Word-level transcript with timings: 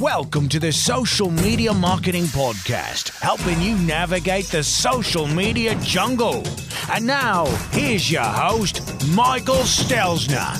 Welcome 0.00 0.48
to 0.50 0.60
the 0.60 0.70
Social 0.70 1.28
Media 1.28 1.74
Marketing 1.74 2.26
Podcast, 2.26 3.18
helping 3.18 3.60
you 3.60 3.76
navigate 3.78 4.44
the 4.44 4.62
social 4.62 5.26
media 5.26 5.74
jungle. 5.80 6.44
And 6.88 7.04
now, 7.04 7.46
here's 7.72 8.08
your 8.08 8.22
host, 8.22 8.80
Michael 9.08 9.64
Stelzner. 9.64 10.54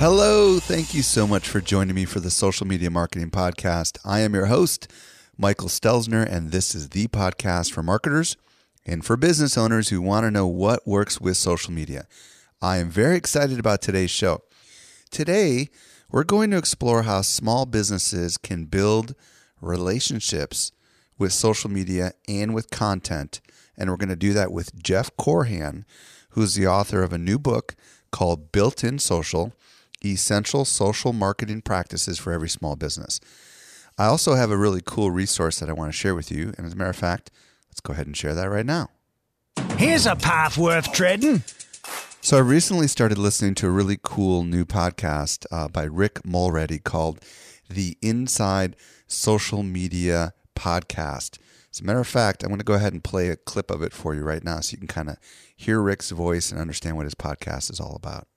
Hello, 0.00 0.58
thank 0.58 0.94
you 0.94 1.02
so 1.02 1.28
much 1.28 1.48
for 1.48 1.60
joining 1.60 1.94
me 1.94 2.04
for 2.04 2.18
the 2.18 2.28
Social 2.28 2.66
Media 2.66 2.90
Marketing 2.90 3.30
Podcast. 3.30 3.98
I 4.04 4.18
am 4.20 4.34
your 4.34 4.46
host, 4.46 4.90
Michael 5.38 5.68
Stelzner, 5.68 6.28
and 6.28 6.50
this 6.50 6.74
is 6.74 6.88
the 6.88 7.06
podcast 7.06 7.70
for 7.70 7.84
marketers 7.84 8.36
and 8.84 9.04
for 9.04 9.16
business 9.16 9.56
owners 9.56 9.90
who 9.90 10.02
want 10.02 10.24
to 10.24 10.30
know 10.32 10.48
what 10.48 10.88
works 10.88 11.20
with 11.20 11.36
social 11.36 11.72
media. 11.72 12.08
I 12.60 12.78
am 12.78 12.90
very 12.90 13.16
excited 13.16 13.60
about 13.60 13.80
today's 13.80 14.10
show. 14.10 14.42
Today, 15.12 15.68
we're 16.10 16.24
going 16.24 16.50
to 16.50 16.58
explore 16.58 17.02
how 17.02 17.22
small 17.22 17.66
businesses 17.66 18.36
can 18.36 18.64
build 18.64 19.14
relationships 19.60 20.72
with 21.18 21.32
social 21.32 21.70
media 21.70 22.12
and 22.28 22.54
with 22.54 22.70
content. 22.70 23.40
And 23.76 23.90
we're 23.90 23.96
going 23.96 24.08
to 24.08 24.16
do 24.16 24.32
that 24.32 24.52
with 24.52 24.82
Jeff 24.82 25.14
Korhan, 25.16 25.84
who's 26.30 26.54
the 26.54 26.66
author 26.66 27.02
of 27.02 27.12
a 27.12 27.18
new 27.18 27.38
book 27.38 27.74
called 28.10 28.52
Built 28.52 28.82
in 28.82 28.98
Social 28.98 29.52
Essential 30.04 30.64
Social 30.64 31.12
Marketing 31.12 31.60
Practices 31.60 32.18
for 32.18 32.32
Every 32.32 32.48
Small 32.48 32.74
Business. 32.74 33.20
I 33.98 34.06
also 34.06 34.34
have 34.34 34.50
a 34.50 34.56
really 34.56 34.80
cool 34.84 35.10
resource 35.10 35.60
that 35.60 35.68
I 35.68 35.74
want 35.74 35.92
to 35.92 35.96
share 35.96 36.14
with 36.14 36.30
you. 36.30 36.54
And 36.56 36.66
as 36.66 36.72
a 36.72 36.76
matter 36.76 36.90
of 36.90 36.96
fact, 36.96 37.30
let's 37.70 37.80
go 37.80 37.92
ahead 37.92 38.06
and 38.06 38.16
share 38.16 38.34
that 38.34 38.48
right 38.48 38.66
now. 38.66 38.88
Here's 39.76 40.06
a 40.06 40.16
path 40.16 40.56
worth 40.56 40.92
treading. 40.92 41.42
So 42.22 42.36
I 42.36 42.40
recently 42.40 42.86
started 42.86 43.16
listening 43.16 43.54
to 43.56 43.66
a 43.66 43.70
really 43.70 43.98
cool 44.00 44.44
new 44.44 44.66
podcast 44.66 45.46
uh, 45.50 45.68
by 45.68 45.84
Rick 45.84 46.22
Mulready 46.24 46.78
called 46.78 47.18
the 47.68 47.96
Inside 48.02 48.76
Social 49.06 49.62
Media 49.62 50.34
Podcast. 50.54 51.38
As 51.72 51.80
a 51.80 51.84
matter 51.84 51.98
of 51.98 52.06
fact, 52.06 52.42
I'm 52.42 52.50
going 52.50 52.58
to 52.58 52.64
go 52.64 52.74
ahead 52.74 52.92
and 52.92 53.02
play 53.02 53.30
a 53.30 53.36
clip 53.36 53.70
of 53.70 53.82
it 53.82 53.94
for 53.94 54.14
you 54.14 54.22
right 54.22 54.44
now 54.44 54.60
so 54.60 54.72
you 54.72 54.78
can 54.78 54.86
kind 54.86 55.08
of 55.08 55.16
hear 55.56 55.80
Rick's 55.80 56.10
voice 56.10 56.52
and 56.52 56.60
understand 56.60 56.98
what 56.98 57.06
his 57.06 57.14
podcast 57.14 57.70
is 57.70 57.80
all 57.80 57.96
about. 57.96 58.28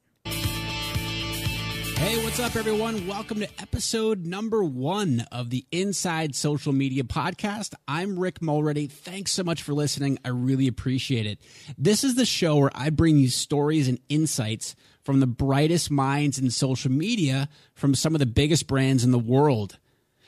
Hey, 2.04 2.22
what's 2.22 2.42
up, 2.42 2.58
everyone? 2.58 3.08
Welcome 3.08 3.40
to 3.40 3.48
episode 3.62 4.26
number 4.26 4.62
one 4.62 5.26
of 5.32 5.50
the 5.50 5.66
Inside 5.72 6.36
Social 6.36 6.74
Media 6.74 7.04
Podcast. 7.04 7.76
I'm 7.88 8.20
Rick 8.20 8.42
Mulready. 8.42 8.88
Thanks 8.88 9.32
so 9.32 9.42
much 9.42 9.64
for 9.64 9.74
listening. 9.74 10.20
I 10.26 10.28
really 10.28 10.68
appreciate 10.68 11.26
it. 11.26 11.40
This 11.78 12.04
is 12.04 12.16
the 12.16 12.26
show 12.26 12.58
where 12.58 12.72
I 12.76 12.90
bring 12.90 13.20
you 13.20 13.30
stories 13.30 13.88
and 13.88 14.00
insights 14.10 14.76
from 15.02 15.22
the 15.22 15.28
brightest 15.28 15.90
minds 15.90 16.38
in 16.38 16.52
social 16.52 16.92
media 16.92 17.48
from 17.74 17.96
some 17.96 18.14
of 18.14 18.20
the 18.20 18.26
biggest 18.26 18.68
brands 18.68 19.06
in 19.06 19.12
the 19.12 19.18
world. 19.18 19.80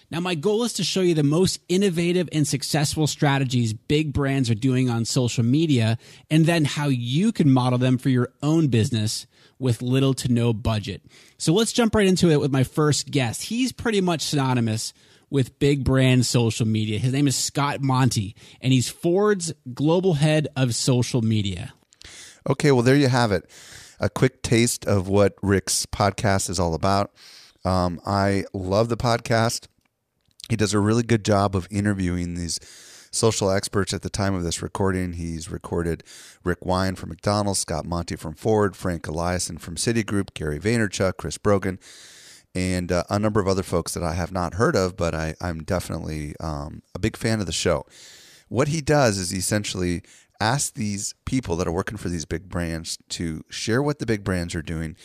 Now, 0.10 0.22
my 0.22 0.36
goal 0.36 0.64
is 0.64 0.72
to 0.74 0.84
show 0.86 1.02
you 1.02 1.14
the 1.14 1.24
most 1.24 1.60
innovative 1.68 2.30
and 2.32 2.48
successful 2.48 3.06
strategies 3.06 3.74
big 3.74 4.14
brands 4.14 4.50
are 4.50 4.56
doing 4.56 4.90
on 4.90 5.04
social 5.04 5.44
media, 5.44 5.98
and 6.32 6.46
then 6.46 6.64
how 6.64 6.88
you 6.88 7.34
can 7.34 7.52
model 7.52 7.80
them 7.80 7.98
for 7.98 8.08
your 8.08 8.32
own 8.42 8.70
business 8.70 9.28
with 9.60 9.82
little 9.82 10.14
to 10.14 10.32
no 10.32 10.54
budget. 10.54 11.02
So 11.38 11.54
let's 11.54 11.72
jump 11.72 11.96
right 11.96 12.08
into 12.08 12.30
it 12.32 12.40
with 12.40 12.52
my 12.52 12.64
first 12.64 13.12
guest. 13.12 13.44
He's 13.44 13.72
pretty 13.72 14.02
much 14.02 14.22
synonymous 14.22 14.94
with 15.30 15.60
big 15.60 15.84
brand 15.84 16.26
social 16.26 16.66
media. 16.66 17.00
His 17.00 17.14
name 17.14 17.28
is 17.28 17.36
Scott 17.36 17.82
Monty, 17.82 18.36
and 18.62 18.74
he's 18.74 18.90
Ford's 18.90 19.54
global 19.74 20.16
head 20.16 20.48
of 20.56 20.76
social 20.76 21.22
media. 21.22 21.74
Okay, 22.48 22.72
well, 22.72 22.84
there 22.84 22.96
you 22.96 23.08
have 23.08 23.32
it. 23.32 23.50
A 24.00 24.10
quick 24.10 24.42
taste 24.44 24.86
of 24.86 25.08
what 25.08 25.36
Rick's 25.42 25.86
podcast 25.86 26.50
is 26.50 26.60
all 26.60 26.74
about. 26.74 27.12
Um, 27.64 28.00
I 28.06 28.46
love 28.54 28.90
the 28.90 28.98
podcast. 28.98 29.68
He 30.50 30.56
does 30.56 30.74
a 30.74 30.80
really 30.80 31.02
good 31.02 31.26
job 31.26 31.56
of 31.56 31.68
interviewing 31.72 32.36
these 32.36 32.60
social 33.16 33.50
experts 33.50 33.94
at 33.94 34.02
the 34.02 34.10
time 34.10 34.36
of 34.36 34.44
this 34.44 34.62
recording. 34.62 35.14
He's 35.14 35.50
recorded 35.50 36.04
Rick 36.44 36.62
Wion 36.62 36.96
from 36.96 37.10
McDonald's, 37.10 37.60
Scott 37.60 37.86
Monty 37.86 38.16
from 38.16 38.34
Ford, 38.34 38.76
Frank 38.76 39.04
Eliason 39.04 39.60
from 39.60 39.76
Citigroup, 39.76 40.34
Gary 40.34 40.60
Vaynerchuk, 40.60 41.18
Chris 41.18 41.38
Brogan, 41.38 41.80
and 42.54 42.92
uh, 42.92 43.04
a 43.10 43.18
number 43.18 43.40
of 43.40 43.48
other 43.48 43.64
folks 43.64 43.94
that 43.94 44.04
I 44.04 44.14
have 44.14 44.32
not 44.32 44.56
heard 44.56 44.76
of, 44.76 44.98
but 44.98 45.16
I, 45.16 45.36
am 45.42 45.64
definitely 45.64 46.36
um, 46.40 46.82
a 46.94 47.00
big 47.00 47.16
fan 47.16 47.40
of 47.40 47.46
the 47.46 47.52
show. 47.52 47.86
What 48.50 48.68
he 48.68 48.82
does 48.82 49.18
is 49.18 49.34
essentially 49.34 50.02
ask 50.42 50.74
these 50.74 51.16
people 51.26 51.56
that 51.56 51.68
are 51.68 51.72
working 51.72 51.98
for 51.98 52.10
these 52.10 52.26
big 52.26 52.50
brands 52.50 52.98
to 53.10 53.44
share 53.50 53.82
what 53.82 54.00
the 54.00 54.06
big 54.06 54.24
brands 54.24 54.54
are 54.56 54.62
doing, 54.62 54.96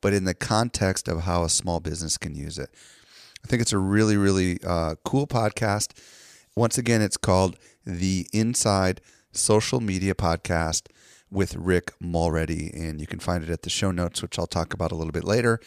but 0.00 0.12
in 0.12 0.24
the 0.24 0.34
context 0.34 1.06
of 1.06 1.22
how 1.22 1.44
a 1.44 1.48
small 1.48 1.78
business 1.78 2.18
can 2.18 2.34
use 2.34 2.58
it. 2.58 2.70
I 3.44 3.48
think 3.48 3.62
it's 3.62 3.72
a 3.72 3.78
really, 3.78 4.16
really 4.16 4.58
uh, 4.66 4.96
cool 5.04 5.26
podcast. 5.26 5.92
Once 6.54 6.76
again, 6.76 7.00
it's 7.00 7.16
called 7.16 7.56
the 7.86 8.26
Inside 8.30 9.00
Social 9.32 9.80
Media 9.80 10.14
Podcast 10.14 10.88
with 11.30 11.56
Rick 11.56 11.94
Mulready, 11.98 12.70
and 12.74 13.00
you 13.00 13.06
can 13.06 13.20
find 13.20 13.42
it 13.42 13.48
at 13.48 13.62
the 13.62 13.70
show 13.70 13.90
notes, 13.90 14.20
which 14.20 14.38
I'll 14.38 14.46
talk 14.46 14.74
about 14.74 14.92
a 14.92 14.94
little 14.94 15.12
bit 15.12 15.24
later, 15.24 15.60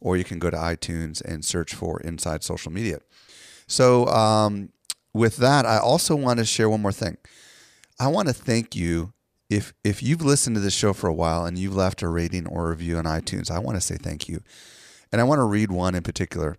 or 0.00 0.16
you 0.16 0.24
can 0.24 0.38
go 0.38 0.48
to 0.48 0.56
iTunes 0.56 1.20
and 1.20 1.44
search 1.44 1.74
for 1.74 2.00
Inside 2.00 2.42
Social 2.42 2.72
Media. 2.72 3.00
So, 3.66 4.06
um, 4.06 4.70
with 5.12 5.36
that, 5.36 5.66
I 5.66 5.76
also 5.76 6.16
want 6.16 6.38
to 6.38 6.46
share 6.46 6.70
one 6.70 6.80
more 6.80 6.90
thing. 6.92 7.18
I 7.98 8.06
want 8.08 8.28
to 8.28 8.34
thank 8.34 8.74
you 8.74 9.12
if 9.50 9.74
if 9.84 10.02
you've 10.02 10.22
listened 10.22 10.56
to 10.56 10.60
this 10.60 10.74
show 10.74 10.94
for 10.94 11.08
a 11.08 11.14
while 11.14 11.44
and 11.44 11.58
you've 11.58 11.76
left 11.76 12.00
a 12.00 12.08
rating 12.08 12.46
or 12.46 12.70
review 12.70 12.96
on 12.96 13.04
iTunes. 13.04 13.50
I 13.50 13.58
want 13.58 13.76
to 13.76 13.80
say 13.82 13.96
thank 13.96 14.26
you, 14.26 14.40
and 15.12 15.20
I 15.20 15.24
want 15.24 15.40
to 15.40 15.44
read 15.44 15.70
one 15.70 15.94
in 15.94 16.02
particular. 16.02 16.56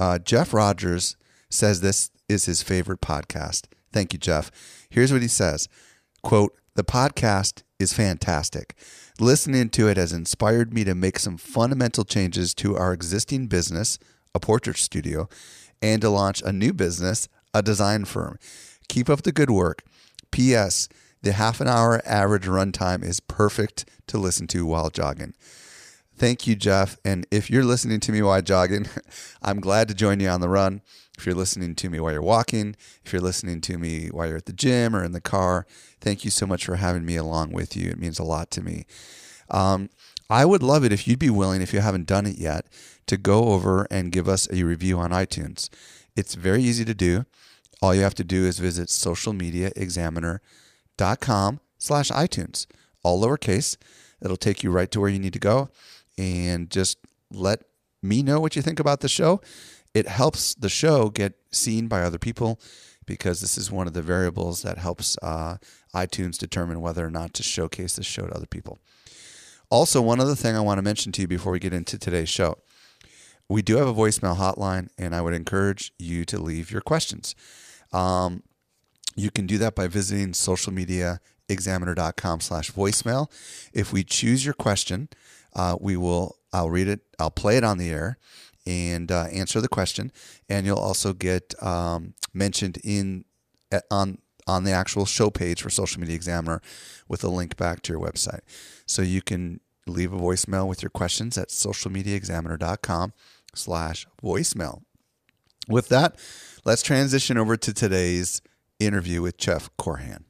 Uh, 0.00 0.18
Jeff 0.18 0.54
Rogers 0.54 1.16
says 1.50 1.82
this 1.82 2.10
is 2.28 2.44
his 2.44 2.62
favorite 2.62 3.00
podcast. 3.00 3.66
Thank 3.92 4.12
you, 4.12 4.18
Jeff. 4.18 4.50
Here's 4.90 5.12
what 5.12 5.22
he 5.22 5.28
says 5.28 5.68
quote, 6.22 6.54
the 6.74 6.84
podcast 6.84 7.62
is 7.78 7.92
fantastic. 7.92 8.74
Listening 9.20 9.68
to 9.70 9.88
it 9.88 9.96
has 9.96 10.12
inspired 10.12 10.72
me 10.72 10.84
to 10.84 10.94
make 10.94 11.18
some 11.18 11.36
fundamental 11.36 12.04
changes 12.04 12.54
to 12.54 12.76
our 12.76 12.92
existing 12.92 13.46
business, 13.46 13.98
a 14.34 14.40
portrait 14.40 14.76
studio, 14.76 15.28
and 15.82 16.00
to 16.02 16.10
launch 16.10 16.42
a 16.42 16.52
new 16.52 16.72
business, 16.72 17.28
a 17.54 17.62
design 17.62 18.04
firm. 18.04 18.38
Keep 18.88 19.08
up 19.08 19.22
the 19.22 19.32
good 19.32 19.50
work. 19.50 19.82
P.S. 20.30 20.88
The 21.22 21.32
half 21.32 21.60
an 21.60 21.68
hour 21.68 22.00
average 22.04 22.46
runtime 22.46 23.02
is 23.02 23.20
perfect 23.20 23.88
to 24.06 24.18
listen 24.18 24.46
to 24.48 24.66
while 24.66 24.90
jogging. 24.90 25.34
Thank 26.16 26.46
you, 26.46 26.54
Jeff. 26.56 26.96
And 27.04 27.26
if 27.30 27.50
you're 27.50 27.64
listening 27.64 28.00
to 28.00 28.12
me 28.12 28.22
while 28.22 28.42
jogging, 28.42 28.86
I'm 29.42 29.60
glad 29.60 29.88
to 29.88 29.94
join 29.94 30.20
you 30.20 30.28
on 30.28 30.40
the 30.40 30.48
run. 30.48 30.82
If 31.18 31.26
you're 31.26 31.34
listening 31.34 31.74
to 31.74 31.90
me 31.90 31.98
while 31.98 32.12
you're 32.12 32.22
walking, 32.22 32.76
if 33.04 33.12
you're 33.12 33.20
listening 33.20 33.60
to 33.62 33.76
me 33.76 34.06
while 34.06 34.28
you're 34.28 34.36
at 34.36 34.46
the 34.46 34.52
gym 34.52 34.94
or 34.94 35.02
in 35.02 35.10
the 35.10 35.20
car, 35.20 35.66
thank 36.00 36.24
you 36.24 36.30
so 36.30 36.46
much 36.46 36.64
for 36.64 36.76
having 36.76 37.04
me 37.04 37.16
along 37.16 37.52
with 37.52 37.76
you. 37.76 37.90
It 37.90 37.98
means 37.98 38.20
a 38.20 38.24
lot 38.24 38.52
to 38.52 38.62
me. 38.62 38.86
Um, 39.50 39.90
I 40.30 40.44
would 40.44 40.62
love 40.62 40.84
it 40.84 40.92
if 40.92 41.08
you'd 41.08 41.18
be 41.18 41.30
willing, 41.30 41.60
if 41.60 41.72
you 41.72 41.80
haven't 41.80 42.06
done 42.06 42.24
it 42.24 42.38
yet, 42.38 42.66
to 43.08 43.16
go 43.16 43.48
over 43.48 43.88
and 43.90 44.12
give 44.12 44.28
us 44.28 44.46
a 44.52 44.62
review 44.62 44.96
on 44.98 45.10
iTunes. 45.10 45.68
It's 46.14 46.36
very 46.36 46.62
easy 46.62 46.84
to 46.84 46.94
do. 46.94 47.26
All 47.82 47.92
you 47.94 48.02
have 48.02 48.14
to 48.16 48.24
do 48.24 48.44
is 48.44 48.58
visit 48.60 48.88
socialmediaexaminer.com 48.88 51.60
slash 51.78 52.10
iTunes, 52.10 52.66
all 53.02 53.22
lowercase. 53.22 53.76
It'll 54.22 54.36
take 54.36 54.62
you 54.62 54.70
right 54.70 54.90
to 54.92 55.00
where 55.00 55.10
you 55.10 55.18
need 55.18 55.32
to 55.32 55.40
go 55.40 55.70
and 56.16 56.70
just 56.70 56.98
let 57.32 57.64
me 58.02 58.22
know 58.22 58.40
what 58.40 58.54
you 58.54 58.62
think 58.62 58.78
about 58.78 59.00
the 59.00 59.08
show. 59.08 59.40
It 59.98 60.08
helps 60.08 60.54
the 60.54 60.68
show 60.68 61.10
get 61.10 61.34
seen 61.50 61.88
by 61.88 62.02
other 62.02 62.18
people 62.18 62.60
because 63.06 63.40
this 63.40 63.56
is 63.56 63.70
one 63.70 63.86
of 63.86 63.94
the 63.94 64.02
variables 64.02 64.62
that 64.62 64.78
helps 64.78 65.16
uh, 65.22 65.56
iTunes 65.94 66.38
determine 66.38 66.80
whether 66.80 67.06
or 67.06 67.10
not 67.10 67.32
to 67.34 67.42
showcase 67.42 67.96
this 67.96 68.06
show 68.06 68.26
to 68.26 68.34
other 68.34 68.46
people. 68.46 68.78
Also, 69.70 70.00
one 70.00 70.20
other 70.20 70.34
thing 70.34 70.56
I 70.56 70.60
want 70.60 70.78
to 70.78 70.82
mention 70.82 71.12
to 71.12 71.22
you 71.22 71.28
before 71.28 71.52
we 71.52 71.58
get 71.58 71.72
into 71.72 71.98
today's 71.98 72.28
show 72.28 72.58
we 73.48 73.62
do 73.62 73.76
have 73.76 73.88
a 73.88 73.94
voicemail 73.94 74.36
hotline, 74.36 74.88
and 74.98 75.14
I 75.14 75.22
would 75.22 75.34
encourage 75.34 75.92
you 75.98 76.24
to 76.26 76.38
leave 76.38 76.70
your 76.70 76.82
questions. 76.82 77.34
Um, 77.92 78.42
you 79.16 79.30
can 79.30 79.46
do 79.46 79.56
that 79.58 79.74
by 79.74 79.88
visiting 79.88 80.32
socialmediaexaminer.com 80.32 82.40
slash 82.40 82.70
voicemail. 82.72 83.30
If 83.72 83.92
we 83.92 84.04
choose 84.04 84.44
your 84.44 84.54
question, 84.54 85.08
uh, 85.54 85.76
we 85.80 85.96
will 85.96 86.36
I'll 86.52 86.70
read 86.70 86.88
it, 86.88 87.00
I'll 87.18 87.30
play 87.30 87.56
it 87.56 87.64
on 87.64 87.78
the 87.78 87.90
air 87.90 88.18
and 88.68 89.10
uh, 89.10 89.24
answer 89.32 89.62
the 89.62 89.68
question, 89.68 90.12
and 90.48 90.66
you'll 90.66 90.78
also 90.78 91.14
get 91.14 91.54
um, 91.62 92.12
mentioned 92.34 92.78
in 92.84 93.24
on 93.90 94.18
on 94.46 94.64
the 94.64 94.72
actual 94.72 95.06
show 95.06 95.30
page 95.30 95.62
for 95.62 95.70
Social 95.70 96.00
Media 96.00 96.16
Examiner 96.16 96.60
with 97.08 97.24
a 97.24 97.28
link 97.28 97.56
back 97.56 97.82
to 97.82 97.92
your 97.92 98.00
website. 98.00 98.40
So 98.86 99.02
you 99.02 99.22
can 99.22 99.60
leave 99.86 100.12
a 100.12 100.16
voicemail 100.16 100.66
with 100.66 100.82
your 100.82 100.90
questions 100.90 101.36
at 101.36 101.48
socialmediaexaminer.com 101.48 103.12
slash 103.54 104.06
voicemail. 104.22 104.82
With 105.68 105.88
that, 105.88 106.18
let's 106.64 106.82
transition 106.82 107.36
over 107.36 107.56
to 107.56 107.74
today's 107.74 108.40
interview 108.78 109.20
with 109.20 109.36
Jeff 109.36 109.70
Korhan. 109.78 110.24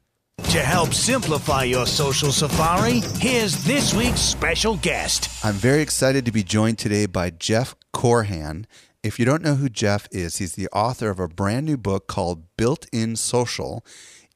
To 0.51 0.59
help 0.59 0.93
simplify 0.93 1.63
your 1.63 1.85
social 1.85 2.31
safari, 2.31 3.01
here's 3.19 3.63
this 3.65 3.93
week's 3.93 4.21
special 4.21 4.77
guest. 4.77 5.29
I'm 5.45 5.53
very 5.53 5.81
excited 5.81 6.25
to 6.25 6.31
be 6.31 6.43
joined 6.43 6.79
today 6.79 7.05
by 7.05 7.29
Jeff 7.29 7.75
Korhan. 7.93 8.65
If 9.01 9.17
you 9.17 9.25
don't 9.25 9.43
know 9.43 9.55
who 9.55 9.69
Jeff 9.69 10.07
is, 10.11 10.37
he's 10.37 10.55
the 10.55 10.67
author 10.69 11.09
of 11.09 11.19
a 11.19 11.27
brand 11.27 11.65
new 11.65 11.77
book 11.77 12.07
called 12.07 12.43
Built 12.57 12.85
in 12.91 13.15
Social 13.15 13.85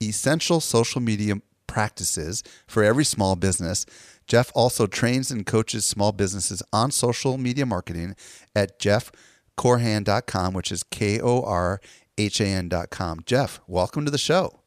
Essential 0.01 0.59
Social 0.61 1.01
Media 1.01 1.35
Practices 1.67 2.44
for 2.67 2.83
Every 2.83 3.05
Small 3.05 3.35
Business. 3.35 3.85
Jeff 4.27 4.51
also 4.55 4.88
trains 4.88 5.31
and 5.31 5.45
coaches 5.45 5.85
small 5.85 6.11
businesses 6.11 6.63
on 6.71 6.91
social 6.91 7.38
media 7.38 7.65
marketing 7.65 8.15
at 8.55 8.79
jeffkorhan.com, 8.79 10.53
which 10.53 10.71
is 10.71 10.83
K 10.83 11.19
O 11.19 11.44
R 11.44 11.81
H 12.17 12.39
A 12.39 12.45
N.com. 12.45 13.21
Jeff, 13.25 13.59
welcome 13.67 14.05
to 14.05 14.11
the 14.11 14.17
show. 14.17 14.59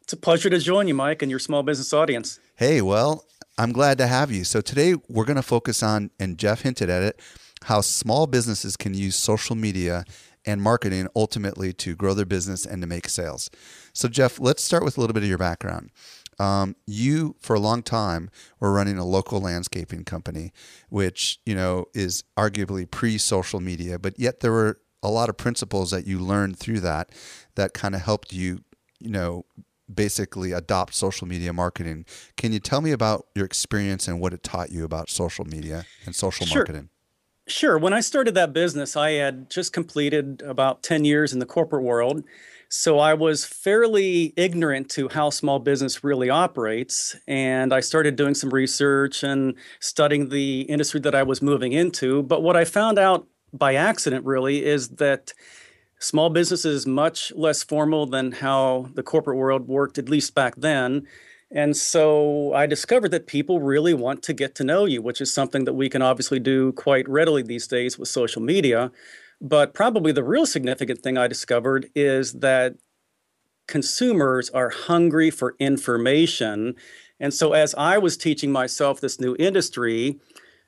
It's 0.00 0.12
a 0.12 0.16
pleasure 0.16 0.50
to 0.50 0.58
join 0.58 0.86
you, 0.86 0.94
Mike, 0.94 1.22
and 1.22 1.30
your 1.30 1.38
small 1.38 1.62
business 1.62 1.92
audience. 1.92 2.38
Hey, 2.56 2.82
well, 2.82 3.24
I'm 3.56 3.72
glad 3.72 3.98
to 3.98 4.06
have 4.06 4.30
you. 4.30 4.44
So 4.44 4.60
today 4.60 4.94
we're 5.08 5.24
going 5.24 5.36
to 5.36 5.42
focus 5.42 5.82
on, 5.82 6.10
and 6.18 6.38
Jeff 6.38 6.62
hinted 6.62 6.90
at 6.90 7.02
it, 7.02 7.20
how 7.64 7.80
small 7.80 8.26
businesses 8.26 8.76
can 8.76 8.94
use 8.94 9.16
social 9.16 9.56
media 9.56 10.04
and 10.44 10.60
marketing 10.60 11.08
ultimately 11.16 11.72
to 11.72 11.94
grow 11.94 12.14
their 12.14 12.26
business 12.26 12.66
and 12.66 12.82
to 12.82 12.88
make 12.88 13.08
sales. 13.08 13.50
So, 13.92 14.08
Jeff, 14.08 14.38
let's 14.38 14.62
start 14.62 14.84
with 14.84 14.98
a 14.98 15.00
little 15.00 15.14
bit 15.14 15.22
of 15.22 15.28
your 15.28 15.38
background. 15.38 15.90
Um, 16.38 16.76
you, 16.86 17.36
for 17.40 17.54
a 17.54 17.60
long 17.60 17.82
time, 17.82 18.30
were 18.60 18.72
running 18.72 18.98
a 18.98 19.04
local 19.04 19.40
landscaping 19.40 20.04
company, 20.04 20.52
which 20.88 21.38
you 21.46 21.54
know 21.54 21.86
is 21.94 22.24
arguably 22.36 22.90
pre-social 22.90 23.60
media, 23.60 23.98
but 23.98 24.18
yet 24.18 24.40
there 24.40 24.52
were 24.52 24.80
a 25.02 25.08
lot 25.08 25.28
of 25.28 25.36
principles 25.36 25.90
that 25.92 26.06
you 26.06 26.18
learned 26.18 26.58
through 26.58 26.80
that 26.80 27.10
that 27.54 27.72
kind 27.72 27.94
of 27.94 28.00
helped 28.00 28.32
you, 28.32 28.64
you 28.98 29.10
know, 29.10 29.44
basically 29.92 30.52
adopt 30.52 30.94
social 30.94 31.28
media 31.28 31.52
marketing. 31.52 32.04
Can 32.36 32.52
you 32.52 32.58
tell 32.58 32.80
me 32.80 32.90
about 32.90 33.26
your 33.34 33.44
experience 33.44 34.08
and 34.08 34.18
what 34.18 34.32
it 34.32 34.42
taught 34.42 34.72
you 34.72 34.84
about 34.84 35.10
social 35.10 35.44
media 35.44 35.84
and 36.06 36.16
social 36.16 36.46
sure. 36.46 36.62
marketing? 36.62 36.88
Sure. 37.46 37.76
When 37.76 37.92
I 37.92 38.00
started 38.00 38.34
that 38.34 38.52
business, 38.54 38.96
I 38.96 39.12
had 39.12 39.50
just 39.50 39.72
completed 39.72 40.42
about 40.46 40.82
10 40.82 41.04
years 41.04 41.32
in 41.32 41.40
the 41.40 41.46
corporate 41.46 41.82
world. 41.82 42.24
So 42.70 42.98
I 42.98 43.12
was 43.14 43.44
fairly 43.44 44.32
ignorant 44.36 44.90
to 44.92 45.08
how 45.10 45.28
small 45.30 45.58
business 45.58 46.02
really 46.02 46.30
operates. 46.30 47.14
And 47.28 47.74
I 47.74 47.80
started 47.80 48.16
doing 48.16 48.34
some 48.34 48.48
research 48.50 49.22
and 49.22 49.54
studying 49.78 50.30
the 50.30 50.62
industry 50.62 51.00
that 51.00 51.14
I 51.14 51.22
was 51.22 51.42
moving 51.42 51.72
into. 51.72 52.22
But 52.22 52.42
what 52.42 52.56
I 52.56 52.64
found 52.64 52.98
out 52.98 53.26
by 53.52 53.74
accident 53.74 54.24
really 54.24 54.64
is 54.64 54.88
that 54.96 55.34
small 56.00 56.30
business 56.30 56.64
is 56.64 56.86
much 56.86 57.30
less 57.36 57.62
formal 57.62 58.06
than 58.06 58.32
how 58.32 58.88
the 58.94 59.02
corporate 59.02 59.36
world 59.36 59.68
worked, 59.68 59.98
at 59.98 60.08
least 60.08 60.34
back 60.34 60.54
then. 60.56 61.06
And 61.54 61.76
so 61.76 62.52
I 62.52 62.66
discovered 62.66 63.12
that 63.12 63.28
people 63.28 63.60
really 63.60 63.94
want 63.94 64.24
to 64.24 64.32
get 64.32 64.56
to 64.56 64.64
know 64.64 64.86
you, 64.86 65.00
which 65.00 65.20
is 65.20 65.32
something 65.32 65.64
that 65.64 65.74
we 65.74 65.88
can 65.88 66.02
obviously 66.02 66.40
do 66.40 66.72
quite 66.72 67.08
readily 67.08 67.42
these 67.42 67.68
days 67.68 67.96
with 67.96 68.08
social 68.08 68.42
media. 68.42 68.90
But 69.40 69.72
probably 69.72 70.10
the 70.10 70.24
real 70.24 70.46
significant 70.46 71.00
thing 71.00 71.16
I 71.16 71.28
discovered 71.28 71.88
is 71.94 72.34
that 72.34 72.74
consumers 73.68 74.50
are 74.50 74.70
hungry 74.70 75.30
for 75.30 75.54
information. 75.60 76.74
And 77.20 77.32
so 77.32 77.52
as 77.52 77.72
I 77.76 77.98
was 77.98 78.16
teaching 78.16 78.50
myself 78.50 79.00
this 79.00 79.20
new 79.20 79.36
industry, 79.38 80.18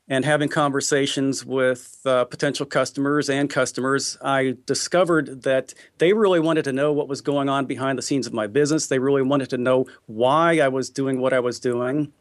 and 0.08 0.24
having 0.24 0.48
conversations 0.48 1.44
with 1.44 2.00
uh, 2.06 2.24
potential 2.26 2.64
customers 2.64 3.28
and 3.28 3.50
customers, 3.50 4.16
I 4.22 4.56
discovered 4.64 5.42
that 5.42 5.74
they 5.98 6.12
really 6.12 6.38
wanted 6.38 6.64
to 6.64 6.72
know 6.72 6.92
what 6.92 7.08
was 7.08 7.20
going 7.20 7.48
on 7.48 7.66
behind 7.66 7.98
the 7.98 8.02
scenes 8.02 8.26
of 8.26 8.32
my 8.32 8.46
business. 8.46 8.86
They 8.86 9.00
really 9.00 9.22
wanted 9.22 9.50
to 9.50 9.58
know 9.58 9.86
why 10.06 10.60
I 10.60 10.68
was 10.68 10.90
doing 10.90 11.20
what 11.20 11.32
I 11.32 11.40
was 11.40 11.58
doing. 11.58 12.12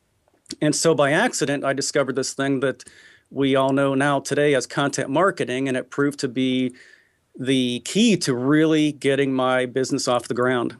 And 0.62 0.76
so 0.76 0.96
by 0.96 1.12
accident, 1.12 1.64
I 1.64 1.74
discovered 1.74 2.16
this 2.16 2.34
thing 2.34 2.60
that 2.62 2.84
we 3.30 3.56
all 3.56 3.74
know 3.74 3.94
now 3.94 4.20
today 4.20 4.56
as 4.56 4.66
content 4.66 5.10
marketing, 5.10 5.68
and 5.68 5.78
it 5.78 5.90
proved 5.90 6.20
to 6.20 6.28
be 6.28 6.74
the 7.38 7.82
key 7.82 8.18
to 8.18 8.34
really 8.34 8.92
getting 8.92 9.34
my 9.34 9.66
business 9.66 10.08
off 10.08 10.28
the 10.28 10.34
ground. 10.34 10.78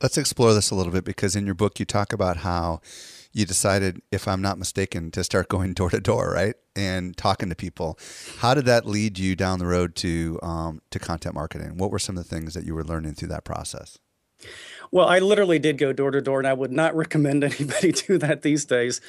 Let's 0.00 0.18
explore 0.18 0.54
this 0.54 0.70
a 0.70 0.74
little 0.76 0.92
bit 0.92 1.04
because 1.04 1.34
in 1.34 1.46
your 1.46 1.54
book, 1.54 1.80
you 1.80 1.86
talk 1.86 2.12
about 2.12 2.38
how 2.38 2.80
you 3.32 3.46
decided, 3.46 4.02
if 4.10 4.26
I'm 4.26 4.42
not 4.42 4.58
mistaken, 4.58 5.10
to 5.12 5.24
start 5.24 5.48
going 5.48 5.74
door 5.74 5.90
to 5.90 6.00
door, 6.00 6.32
right, 6.32 6.54
and 6.76 7.16
talking 7.16 7.48
to 7.48 7.54
people. 7.54 7.98
How 8.38 8.54
did 8.54 8.64
that 8.66 8.86
lead 8.86 9.18
you 9.18 9.36
down 9.36 9.58
the 9.58 9.66
road 9.66 9.94
to 9.96 10.38
um, 10.42 10.82
to 10.90 10.98
content 10.98 11.34
marketing? 11.34 11.76
What 11.76 11.90
were 11.90 11.98
some 11.98 12.16
of 12.16 12.28
the 12.28 12.34
things 12.34 12.54
that 12.54 12.64
you 12.64 12.74
were 12.74 12.84
learning 12.84 13.14
through 13.14 13.28
that 13.28 13.44
process? 13.44 13.98
Well, 14.90 15.06
I 15.06 15.18
literally 15.18 15.58
did 15.58 15.78
go 15.78 15.92
door 15.92 16.10
to 16.10 16.20
door, 16.20 16.38
and 16.38 16.46
I 16.46 16.52
would 16.52 16.72
not 16.72 16.94
recommend 16.96 17.44
anybody 17.44 17.92
do 18.06 18.18
that 18.18 18.42
these 18.42 18.64
days. 18.64 19.00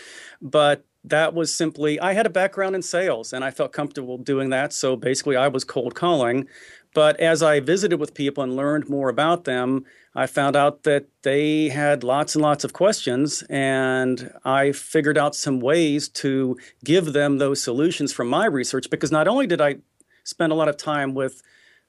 But 0.41 0.85
that 1.03 1.33
was 1.33 1.53
simply, 1.53 1.99
I 1.99 2.13
had 2.13 2.25
a 2.25 2.29
background 2.29 2.75
in 2.75 2.81
sales, 2.81 3.31
and 3.31 3.43
I 3.43 3.51
felt 3.51 3.71
comfortable 3.71 4.17
doing 4.17 4.49
that. 4.49 4.73
So 4.73 4.95
basically, 4.95 5.35
I 5.35 5.47
was 5.47 5.63
cold 5.63 5.95
calling. 5.95 6.47
But 6.93 7.19
as 7.19 7.43
I 7.43 7.59
visited 7.59 7.99
with 7.99 8.13
people 8.13 8.43
and 8.43 8.55
learned 8.55 8.89
more 8.89 9.09
about 9.09 9.43
them, 9.43 9.85
I 10.15 10.25
found 10.25 10.55
out 10.55 10.83
that 10.83 11.05
they 11.21 11.69
had 11.69 12.03
lots 12.03 12.33
and 12.33 12.41
lots 12.41 12.63
of 12.63 12.73
questions, 12.73 13.43
and 13.49 14.33
I 14.43 14.71
figured 14.71 15.17
out 15.17 15.35
some 15.35 15.59
ways 15.59 16.09
to 16.09 16.57
give 16.83 17.13
them 17.13 17.37
those 17.37 17.61
solutions 17.61 18.11
from 18.11 18.27
my 18.27 18.45
research. 18.45 18.89
Because 18.89 19.11
not 19.11 19.27
only 19.27 19.45
did 19.45 19.61
I 19.61 19.77
spend 20.23 20.51
a 20.51 20.55
lot 20.55 20.67
of 20.67 20.77
time 20.77 21.13
with 21.13 21.41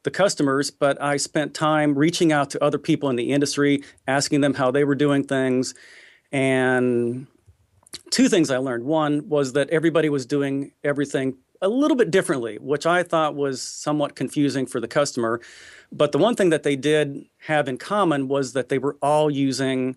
the 0.02 0.10
customers, 0.10 0.70
but 0.70 1.00
I 1.00 1.16
spent 1.16 1.54
time 1.54 1.96
reaching 1.96 2.32
out 2.32 2.50
to 2.50 2.62
other 2.64 2.78
people 2.78 3.08
in 3.10 3.16
the 3.16 3.32
industry, 3.32 3.82
asking 4.06 4.42
them 4.42 4.54
how 4.54 4.70
they 4.70 4.84
were 4.84 4.94
doing 4.94 5.24
things. 5.24 5.74
And 6.32 7.26
two 8.10 8.28
things 8.28 8.50
I 8.50 8.58
learned. 8.58 8.84
One 8.84 9.28
was 9.28 9.54
that 9.54 9.70
everybody 9.70 10.08
was 10.08 10.26
doing 10.26 10.72
everything 10.84 11.38
a 11.62 11.68
little 11.68 11.96
bit 11.96 12.10
differently, 12.10 12.58
which 12.58 12.86
I 12.86 13.02
thought 13.02 13.34
was 13.34 13.60
somewhat 13.60 14.14
confusing 14.14 14.66
for 14.66 14.80
the 14.80 14.88
customer. 14.88 15.40
But 15.92 16.12
the 16.12 16.18
one 16.18 16.34
thing 16.34 16.50
that 16.50 16.62
they 16.62 16.76
did 16.76 17.26
have 17.46 17.68
in 17.68 17.76
common 17.76 18.28
was 18.28 18.52
that 18.54 18.68
they 18.68 18.78
were 18.78 18.96
all 19.02 19.30
using 19.30 19.96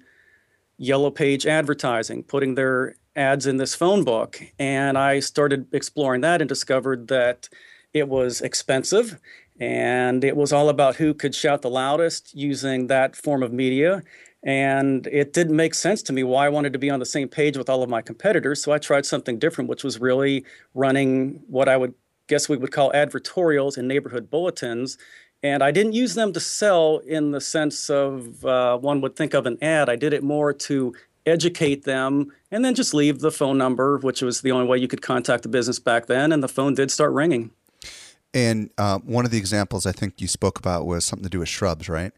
yellow 0.77 1.11
page 1.11 1.45
advertising, 1.45 2.23
putting 2.23 2.55
their 2.55 2.95
ads 3.15 3.45
in 3.45 3.57
this 3.57 3.75
phone 3.75 4.03
book. 4.03 4.41
And 4.59 4.97
I 4.97 5.19
started 5.19 5.73
exploring 5.73 6.21
that 6.21 6.41
and 6.41 6.49
discovered 6.49 7.07
that 7.09 7.47
it 7.93 8.09
was 8.09 8.41
expensive 8.41 9.19
and 9.59 10.23
it 10.23 10.35
was 10.35 10.51
all 10.51 10.69
about 10.69 10.95
who 10.95 11.13
could 11.13 11.35
shout 11.35 11.61
the 11.61 11.69
loudest 11.69 12.33
using 12.35 12.87
that 12.87 13.15
form 13.15 13.43
of 13.43 13.53
media. 13.53 14.01
And 14.45 15.07
it 15.07 15.31
didn't 15.31 15.55
make 15.55 15.73
sense 15.73 16.01
to 16.03 16.13
me 16.13 16.23
why 16.23 16.45
I 16.45 16.49
wanted 16.49 16.73
to 16.73 16.79
be 16.79 16.89
on 16.89 16.99
the 16.99 17.05
same 17.05 17.29
page 17.29 17.57
with 17.57 17.69
all 17.69 17.81
of 17.81 17.89
my 17.89 18.01
competitors. 18.01 18.61
So 18.61 18.73
I 18.73 18.77
tried 18.77 19.05
something 19.05 19.39
different, 19.39 19.69
which 19.69 19.83
was 19.83 20.01
really 20.01 20.43
running 20.73 21.41
what 21.47 21.69
I 21.69 21.77
would 21.77 21.93
guess 22.27 22.49
we 22.49 22.57
would 22.57 22.71
call 22.71 22.91
advertorials 22.91 23.77
in 23.77 23.87
neighborhood 23.87 24.29
bulletins 24.29 24.97
and 25.43 25.61
I 25.61 25.71
didn't 25.71 25.91
use 25.91 26.15
them 26.15 26.31
to 26.33 26.39
sell 26.39 26.99
in 27.05 27.31
the 27.31 27.41
sense 27.41 27.89
of 27.89 28.45
uh, 28.45 28.77
one 28.77 29.01
would 29.01 29.17
think 29.17 29.33
of 29.33 29.45
an 29.45 29.61
ad. 29.61 29.89
I 29.89 29.97
did 29.97 30.13
it 30.13 30.23
more 30.23 30.53
to 30.53 30.95
educate 31.25 31.83
them 31.83 32.31
and 32.49 32.63
then 32.63 32.73
just 32.73 32.93
leave 32.93 33.19
the 33.19 33.31
phone 33.31 33.57
number, 33.57 33.97
which 33.97 34.21
was 34.21 34.41
the 34.41 34.51
only 34.51 34.65
way 34.65 34.77
you 34.77 34.87
could 34.87 35.01
contact 35.01 35.43
the 35.43 35.49
business 35.49 35.79
back 35.79 36.07
then. 36.07 36.31
And 36.31 36.41
the 36.41 36.47
phone 36.47 36.73
did 36.73 36.91
start 36.91 37.11
ringing. 37.11 37.51
And 38.33 38.71
uh, 38.77 38.99
one 38.99 39.25
of 39.25 39.31
the 39.31 39.37
examples 39.37 39.85
I 39.85 39.91
think 39.91 40.21
you 40.21 40.27
spoke 40.27 40.57
about 40.57 40.85
was 40.85 41.03
something 41.03 41.23
to 41.23 41.29
do 41.29 41.39
with 41.39 41.49
shrubs, 41.49 41.89
right? 41.89 42.13